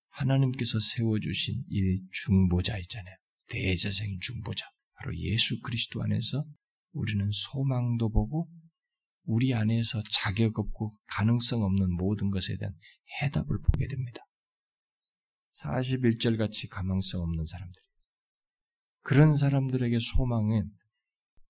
하나님께서 0.09 0.79
세워주신 0.79 1.63
이 1.69 2.01
중보자 2.11 2.77
있잖아요. 2.79 3.15
대제사장인 3.47 4.19
중보자. 4.21 4.65
바로 5.01 5.17
예수 5.17 5.59
그리스도 5.61 6.03
안에서 6.03 6.45
우리는 6.91 7.27
소망도 7.31 8.11
보고 8.11 8.47
우리 9.23 9.53
안에서 9.53 10.01
자격 10.11 10.59
없고 10.59 10.91
가능성 11.07 11.63
없는 11.63 11.95
모든 11.95 12.29
것에 12.29 12.55
대한 12.57 12.75
해답을 13.21 13.61
보게 13.61 13.87
됩니다. 13.87 14.21
41절 15.53 16.37
같이 16.37 16.67
가망성 16.67 17.21
없는 17.21 17.45
사람들. 17.45 17.81
그런 19.03 19.35
사람들에게 19.35 19.97
소망은 19.99 20.71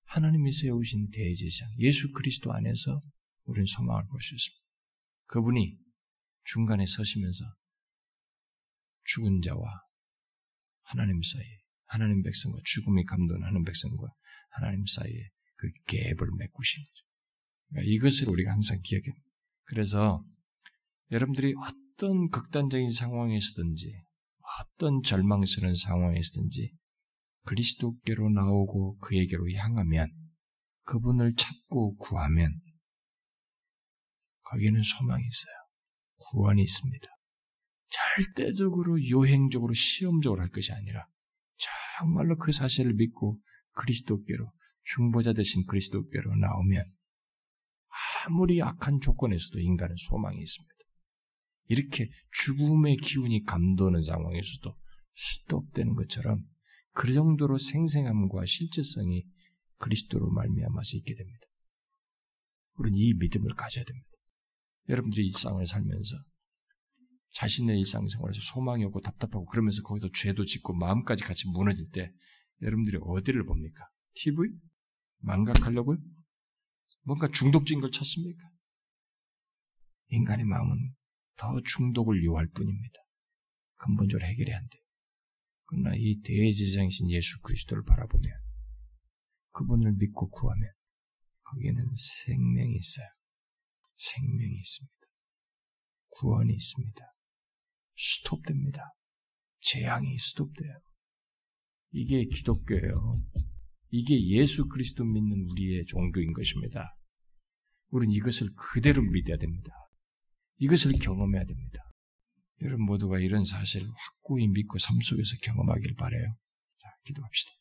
하나님이 0.06 0.52
세우신 0.52 1.10
대제사 1.10 1.66
예수 1.80 2.12
그리스도 2.12 2.54
안에서 2.54 3.02
우리는 3.44 3.66
소망을 3.66 4.06
볼 4.08 4.22
수 4.22 4.36
있습니다. 4.36 4.62
그분이 5.26 5.78
중간에 6.46 6.86
서시면서 6.86 7.44
죽은 9.06 9.42
자와 9.42 9.82
하나님 10.84 11.22
사이, 11.22 11.61
하나님 11.92 12.24
백성과 12.24 12.58
죽음이 12.64 13.04
감동하는 13.04 13.64
백성과 13.64 14.08
하나님 14.52 14.86
사이에 14.86 15.30
그 15.58 15.68
갭을 15.88 16.38
메꾸신 16.38 16.84
거죠. 16.84 17.06
그러니까 17.68 17.92
이것을 17.92 18.30
우리가 18.30 18.52
항상 18.54 18.80
기억해. 18.82 19.08
그래서 19.66 20.24
여러분들이 21.12 21.54
어떤 21.58 22.30
극단적인 22.30 22.90
상황에서든지 22.90 23.94
어떤 24.60 25.02
절망스러운 25.04 25.76
상황에서든지 25.76 26.72
그리스도께로 27.44 28.30
나오고 28.30 28.98
그에게로 29.00 29.52
향하면 29.52 30.08
그분을 30.84 31.36
찾고 31.36 31.98
구하면 31.98 32.62
거기에는 34.44 34.82
소망이 34.82 35.24
있어요. 35.24 35.56
구원이 36.30 36.62
있습니다. 36.64 37.08
절대적으로 37.90 39.10
요행적으로 39.10 39.74
시험적으로 39.74 40.42
할 40.42 40.50
것이 40.50 40.72
아니라 40.72 41.06
정말로 42.02 42.36
그 42.36 42.52
사실을 42.52 42.94
믿고 42.96 43.40
그리스도께로 43.74 44.52
중보자 44.84 45.34
되신 45.34 45.66
그리스도께로 45.68 46.36
나오면 46.36 46.84
아무리 48.26 48.62
악한 48.62 49.00
조건에서도 49.02 49.60
인간은 49.60 49.96
소망이 49.96 50.42
있습니다. 50.42 50.76
이렇게 51.68 52.10
죽음의 52.44 52.98
기운이 52.98 53.44
감도는 53.44 54.02
상황에서도 54.02 54.76
스톱되는 55.14 55.94
것처럼 55.94 56.44
그 56.94 57.14
정도로 57.14 57.58
생생함과 57.58 58.46
실제성이 58.46 59.26
그리스도로 59.78 60.32
말미암아서 60.32 60.98
있게 60.98 61.14
됩니다. 61.14 61.46
우리는 62.78 62.98
이 62.98 63.14
믿음을 63.14 63.54
가져야 63.56 63.86
됩니다. 63.86 64.10
여러분들이 64.90 65.28
일상을 65.28 65.64
살면서 65.66 66.18
자신의 67.32 67.78
일상생활에서 67.80 68.40
소망이 68.42 68.84
없고 68.86 69.02
답답하고 69.02 69.46
그러면서 69.46 69.82
거기서 69.84 70.10
죄도 70.14 70.46
짓고 70.46 70.74
마음까지 70.74 71.24
같이 71.24 71.48
무너질 71.50 71.90
때 71.92 72.12
여러분들이 72.62 72.98
어디를 73.02 73.46
봅니까? 73.46 73.88
TV? 74.16 74.50
망각하려고요? 75.20 75.98
뭔가 77.06 77.30
중독적인 77.32 77.82
걸 77.82 77.92
찾습니까? 77.92 78.50
인간의 80.10 80.46
마음은 80.46 80.94
더 81.38 81.62
중독을 81.62 82.24
요할 82.26 82.48
뿐입니다. 82.50 83.00
근본적으로 83.78 84.28
해결이 84.28 84.54
안 84.54 84.68
돼요. 84.68 84.82
그러나 85.66 85.92
이 85.96 86.22
대제장신 86.22 87.10
예수 87.12 87.42
그리스도를 87.42 87.84
바라보면 87.86 88.24
그분을 89.52 89.94
믿고 89.94 90.30
구하면 90.30 90.70
거기에는 91.44 91.86
생명이 91.96 92.76
있어요. 92.76 93.08
생명이 93.96 94.54
있습니다. 94.60 94.96
구원이 96.10 96.54
있습니다. 96.54 97.06
스톱됩니다. 98.02 98.94
재앙이 99.62 100.18
스톱돼요. 100.18 100.80
이게 101.92 102.26
기독교예요. 102.26 103.14
이게 103.92 104.28
예수 104.28 104.68
그리스도 104.68 105.06
믿는 105.06 105.50
우리의 105.52 105.86
종교인 105.86 106.34
것입니다. 106.34 106.96
우리는 107.90 108.14
이것을 108.14 108.50
그대로 108.56 109.04
믿어야 109.04 109.38
됩니다. 109.38 109.72
이것을 110.58 110.94
경험해야 110.94 111.44
됩니다. 111.44 111.80
여러분 112.62 112.86
모두가 112.86 113.20
이런 113.20 113.44
사실을 113.44 113.88
확고히 113.88 114.48
믿고 114.48 114.78
삶 114.78 115.00
속에서 115.02 115.36
경험하길 115.44 115.96
바래요. 115.96 116.36
자, 116.80 116.90
기도합시다. 117.06 117.52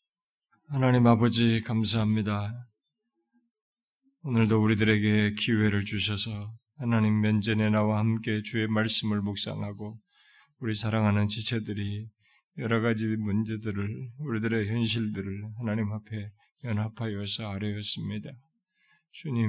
하나님 0.68 1.06
아버지 1.06 1.62
감사합니다. 1.62 2.68
오늘도 4.22 4.62
우리들에게 4.62 5.34
기회를 5.34 5.84
주셔서 5.84 6.54
하나님 6.76 7.20
면전에 7.20 7.70
나와 7.70 7.98
함께 7.98 8.42
주의 8.42 8.68
말씀을 8.68 9.20
묵상하고 9.22 9.98
우리 10.60 10.74
사랑하는 10.74 11.26
지체들이 11.26 12.06
여러 12.58 12.82
가지 12.82 13.06
문제들을 13.06 14.10
우리들의 14.18 14.68
현실들을 14.68 15.54
하나님 15.56 15.90
앞에 15.90 16.32
연합하여서 16.64 17.50
아뢰었습니다. 17.50 18.30
주님, 19.10 19.48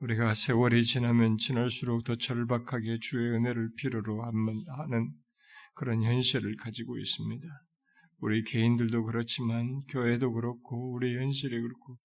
우리가 0.00 0.34
세월이 0.34 0.82
지나면 0.82 1.38
지날수록 1.38 2.02
더 2.02 2.16
절박하게 2.16 2.98
주의 3.00 3.30
은혜를 3.30 3.74
필요로 3.76 4.24
하는 4.24 5.14
그런 5.74 6.02
현실을 6.02 6.56
가지고 6.56 6.98
있습니다. 6.98 7.48
우리 8.18 8.42
개인들도 8.42 9.04
그렇지만 9.04 9.82
교회도 9.88 10.32
그렇고 10.32 10.94
우리 10.94 11.16
현실이 11.16 11.60
그렇고 11.60 11.98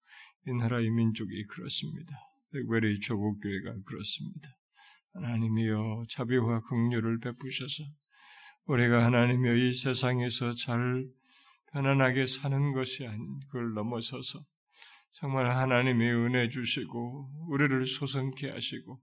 이 0.46 0.52
나라의 0.52 0.88
민족이 0.90 1.46
그렇습니다. 1.46 2.14
특별히 2.52 3.00
조국 3.00 3.40
교회가 3.40 3.74
그렇습니다. 3.84 4.57
하나님이여 5.18 6.04
자비와 6.08 6.60
긍휼을 6.62 7.18
베푸셔서 7.20 7.84
우리가 8.66 9.04
하나님이여 9.04 9.54
이 9.54 9.72
세상에서 9.72 10.52
잘 10.52 11.06
편안하게 11.72 12.26
사는 12.26 12.72
것이 12.72 13.06
아닌 13.06 13.40
그걸 13.46 13.74
넘어서서 13.74 14.38
정말 15.12 15.48
하나님이 15.48 16.08
은혜 16.08 16.48
주시고 16.48 17.48
우리를 17.48 17.84
소성케 17.84 18.50
하시고 18.50 19.00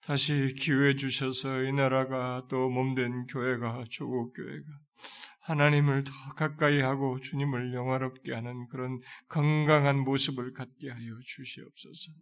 다시 0.00 0.54
기회 0.58 0.96
주셔서 0.96 1.62
이 1.62 1.72
나라가 1.72 2.46
또 2.50 2.68
몸된 2.68 3.26
교회가 3.26 3.84
조국 3.90 4.34
교회가 4.34 4.66
하나님을 5.40 6.04
더 6.04 6.12
가까이 6.36 6.80
하고 6.80 7.18
주님을 7.20 7.74
영화롭게 7.74 8.34
하는 8.34 8.66
그런 8.68 9.00
건강한 9.28 9.98
모습을 10.00 10.52
갖게 10.52 10.90
하여 10.90 11.18
주시옵소서. 11.24 12.12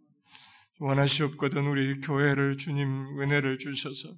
원하시옵거든 0.83 1.65
우리 1.65 2.01
교회를 2.01 2.57
주님 2.57 3.17
은혜를 3.17 3.57
주셔서 3.57 4.09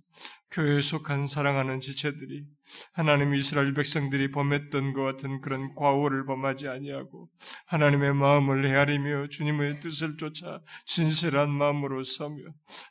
교회에 0.50 0.82
속한 0.82 1.28
사랑하는 1.28 1.80
지체들이 1.80 2.44
하나님 2.92 3.36
이스라엘 3.36 3.76
백성들이 3.76 4.32
범했던 4.32 4.94
것 4.94 5.04
같은 5.04 5.42
그런 5.42 5.76
과오를 5.76 6.26
범하지 6.26 6.68
아니하고 6.68 7.30
하나님의 7.68 8.16
마음을 8.16 8.66
헤아리며 8.66 9.28
주님의 9.28 9.80
뜻을 9.82 10.18
쫓아 10.18 10.62
진실한 10.88 11.52
마음으로 11.52 12.02
서며 12.02 12.42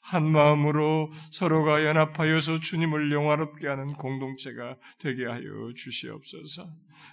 한 0.03 0.31
마음으로 0.31 1.11
서로가 1.33 1.85
연합하여서 1.85 2.61
주님을 2.61 3.11
영화롭게 3.11 3.67
하는 3.67 3.95
공동체가 3.95 4.77
되게 5.01 5.27
하여 5.27 5.43
주시옵소서. 5.75 6.71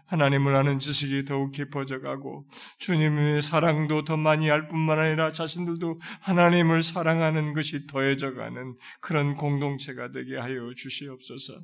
하나님을 0.08 0.56
아는 0.56 0.80
지식이 0.80 1.26
더욱 1.26 1.52
깊어져 1.52 2.02
가고 2.02 2.46
주님의 2.80 3.42
사랑도 3.42 4.04
더 4.04 4.18
많이 4.18 4.50
알 4.52 4.68
뿐만 4.68 5.00
아니라 5.00 5.32
자신들도 5.32 6.00
하나님을 6.22 6.82
사랑하는 6.82 7.54
것이 7.54 7.88
더해져 7.88 8.34
가는 8.34 8.76
그런 9.00 9.36
공동체가 9.36 10.12
되게 10.12 10.38
하여 10.38 10.74
주시옵소서. 10.76 11.62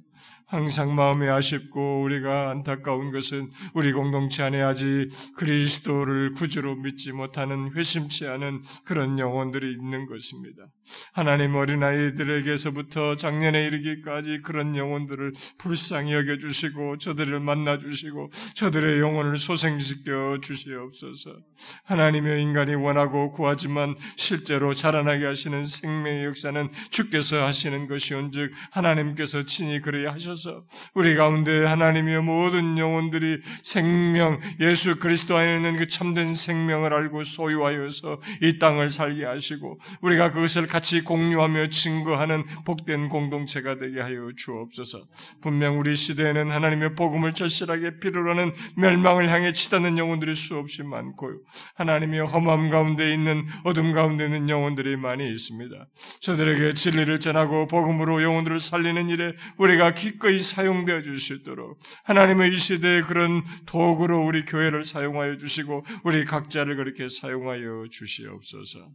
항상 0.48 0.96
마음이 0.96 1.28
아쉽고 1.28 2.04
우리가 2.04 2.50
안타까운 2.52 3.12
것은 3.12 3.52
우리 3.74 3.92
공동체 3.92 4.44
안에 4.44 4.62
아직 4.62 5.10
그리스도를 5.36 6.34
구주로 6.34 6.76
믿지 6.76 7.12
못하는 7.12 7.70
회심치 7.76 8.28
않은 8.28 8.62
그런 8.86 9.20
영혼들이 9.20 9.74
있는 9.74 10.06
것입니다. 10.06 10.64
하나님 11.12 11.56
어린아이들에게서부터 11.56 13.18
작년에 13.18 13.66
이르기까지 13.66 14.40
그런 14.42 14.78
영혼들을 14.78 15.34
불쌍히 15.58 16.14
여겨주시고 16.14 16.98
저들을 16.98 17.42
만나주시고 17.42 18.07
저들의 18.54 19.00
영혼을 19.00 19.38
소생시켜 19.38 20.40
주시옵소서. 20.42 21.38
하나님의 21.86 22.42
인간이 22.42 22.76
원하고 22.76 23.32
구하지만 23.32 23.96
실제로 24.16 24.74
자라나게 24.74 25.26
하시는 25.26 25.64
생명의 25.64 26.26
역사는 26.26 26.70
주께서 26.90 27.46
하시는 27.46 27.88
것이온즉 27.88 28.52
하나님께서 28.72 29.44
친히 29.44 29.82
그리 29.82 30.06
하셔서 30.06 30.66
우리 30.94 31.16
가운데 31.16 31.66
하나님의 31.66 32.22
모든 32.22 32.78
영혼들이 32.78 33.42
생명 33.64 34.40
예수 34.60 34.98
그리스도 35.00 35.36
안에 35.36 35.56
있는 35.56 35.78
그 35.78 35.88
참된 35.88 36.34
생명을 36.34 36.94
알고 36.94 37.24
소유하여서 37.24 38.22
이 38.42 38.60
땅을 38.60 38.90
살게 38.90 39.26
하시고 39.26 39.80
우리가 40.02 40.32
그것을 40.32 40.68
같이 40.68 41.02
공유하며 41.04 41.68
증거하는 41.68 42.44
복된 42.66 43.10
공동체가 43.10 43.78
되게 43.78 44.02
하여 44.02 44.32
주옵소서. 44.36 45.08
분명 45.42 45.80
우리 45.80 45.96
시대에는 45.96 46.52
하나님의 46.52 46.96
복음을 46.96 47.34
절실하게 47.34 47.97
필요로 48.00 48.32
하는 48.32 48.52
멸망을 48.76 49.30
향해 49.30 49.52
치닫는 49.52 49.98
영혼들이 49.98 50.36
수없이 50.36 50.84
많고요. 50.84 51.40
하나님의 51.76 52.22
험함 52.22 52.70
가운데 52.70 53.14
있는 53.14 53.46
어둠 53.64 53.94
가운데 53.94 54.26
있는 54.26 54.50
영혼들이 54.50 54.98
많이 54.98 55.30
있습니다. 55.32 55.88
저들에게 56.22 56.74
진리를 56.74 57.20
전하고 57.20 57.68
복음으로 57.68 58.24
영혼들을 58.24 58.60
살리는 58.60 59.10
일에 59.10 59.34
우리가 59.58 59.94
기꺼이 59.94 60.40
사용되어 60.40 61.02
주실 61.02 61.20
수 61.20 61.34
있도록 61.36 61.80
하나님의 62.06 62.54
이 62.54 62.56
시대에 62.58 63.02
그런 63.02 63.44
도구로 63.66 64.26
우리 64.26 64.46
교회를 64.46 64.84
사용하여 64.84 65.38
주시고 65.38 65.86
우리 66.04 66.26
각자를 66.26 66.76
그렇게 66.76 67.08
사용하여 67.08 67.86
주시옵소서. 67.92 68.90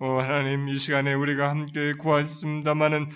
오 0.00 0.18
하나님 0.18 0.68
이 0.68 0.74
시간에 0.74 1.14
우리가 1.14 1.48
함께 1.48 1.92
구하였습니다마는 1.98 3.08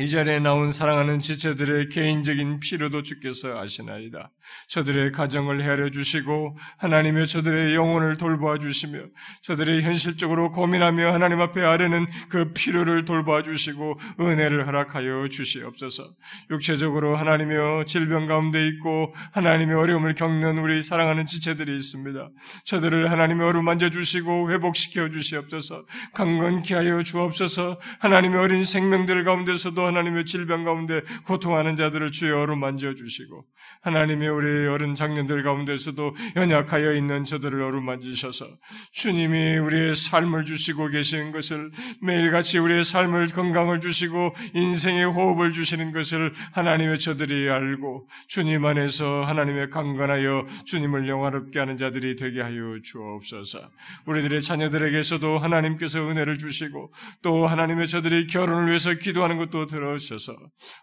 이 0.00 0.08
자리에 0.08 0.38
나온 0.38 0.70
사랑하는 0.70 1.18
지체들의 1.18 1.88
개인적인 1.88 2.60
필요도 2.60 3.02
주께서 3.02 3.58
아시나이다. 3.58 4.30
저들의 4.68 5.10
가정을 5.10 5.64
헤아려 5.64 5.90
주시고 5.90 6.56
하나님의 6.78 7.26
저들의 7.26 7.74
영혼을 7.74 8.16
돌보아 8.16 8.58
주시며 8.58 9.00
저들의 9.42 9.82
현실적으로 9.82 10.52
고민하며 10.52 11.12
하나님 11.12 11.40
앞에 11.40 11.62
아뢰는 11.62 12.06
그 12.28 12.52
필요를 12.52 13.04
돌보아 13.06 13.42
주시고 13.42 13.98
은혜를 14.20 14.68
허락하여 14.68 15.28
주시옵소서. 15.28 16.04
육체적으로 16.50 17.16
하나님의 17.16 17.86
질병 17.86 18.26
가운데 18.26 18.68
있고 18.68 19.12
하나님의 19.32 19.74
어려움을 19.76 20.14
겪는 20.14 20.58
우리 20.58 20.80
사랑하는 20.80 21.26
지체들이 21.26 21.76
있습니다. 21.76 22.30
저들을 22.64 23.10
하나님의 23.10 23.46
어루만져 23.48 23.90
주시고 23.90 24.52
회복시켜 24.52 25.10
주시옵소서. 25.10 25.86
강건케 26.14 26.74
하여 26.74 27.02
주옵소서. 27.02 27.80
하나님의 27.98 28.38
어린 28.40 28.64
생명들 28.64 29.24
가운데서도 29.24 29.87
하나님의 29.88 30.24
질병 30.24 30.64
가운데 30.64 31.02
고통하는 31.26 31.76
자들을 31.76 32.10
주여 32.10 32.40
어루 32.40 32.56
만져 32.56 32.94
주시고 32.94 33.44
하나님의 33.82 34.28
우리 34.28 34.66
어른 34.66 34.94
장년들 34.94 35.42
가운데서도 35.42 36.14
연약하여 36.36 36.94
있는 36.94 37.24
저들을 37.24 37.60
어루 37.62 37.80
만지셔서 37.80 38.46
주님이 38.92 39.58
우리의 39.58 39.94
삶을 39.94 40.44
주시고 40.44 40.88
계시는 40.88 41.32
것을 41.32 41.70
매일같이 42.02 42.58
우리의 42.58 42.84
삶을 42.84 43.28
건강을 43.28 43.80
주시고 43.80 44.34
인생의 44.54 45.04
호흡을 45.06 45.52
주시는 45.52 45.92
것을 45.92 46.32
하나님의 46.52 46.98
저들이 46.98 47.48
알고 47.50 48.08
주님 48.28 48.64
안에서 48.64 49.24
하나님의 49.24 49.70
강건하여 49.70 50.46
주님을 50.64 51.08
영화롭게 51.08 51.58
하는 51.58 51.76
자들이 51.76 52.16
되게 52.16 52.40
하여 52.40 52.78
주옵소서. 52.82 53.70
우리들의 54.06 54.42
자녀들에게서도 54.42 55.38
하나님께서 55.38 56.08
은혜를 56.08 56.38
주시고 56.38 56.92
또 57.22 57.46
하나님의 57.46 57.88
저들이 57.88 58.26
결혼을 58.26 58.66
위해서 58.68 58.94
기도하는 58.94 59.38
것도 59.38 59.66
들어주셔서 59.68 60.36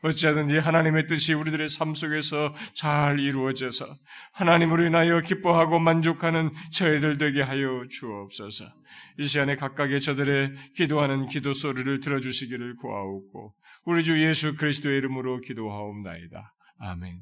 어찌하든지 0.03 0.57
하나님의 0.57 1.07
뜻이 1.07 1.33
우리들의 1.33 1.67
삶 1.67 1.93
속에서 1.93 2.53
잘 2.73 3.19
이루어져서 3.19 3.86
하나님으로 4.31 4.86
인하여 4.86 5.19
기뻐하고 5.19 5.79
만족하는 5.79 6.51
저희들 6.71 7.17
되게 7.17 7.41
하여 7.41 7.83
주옵소서. 7.89 8.65
이 9.19 9.27
시간에 9.27 9.55
각각의 9.55 9.99
저들의 9.99 10.53
기도하는 10.75 11.27
기도 11.27 11.51
소리를 11.51 11.99
들어주시기를 11.99 12.75
구하옵고 12.77 13.53
우리 13.86 14.03
주 14.03 14.23
예수 14.23 14.55
그리스도의 14.55 14.97
이름으로 14.99 15.41
기도하옵나이다. 15.41 16.53
아멘. 16.79 17.19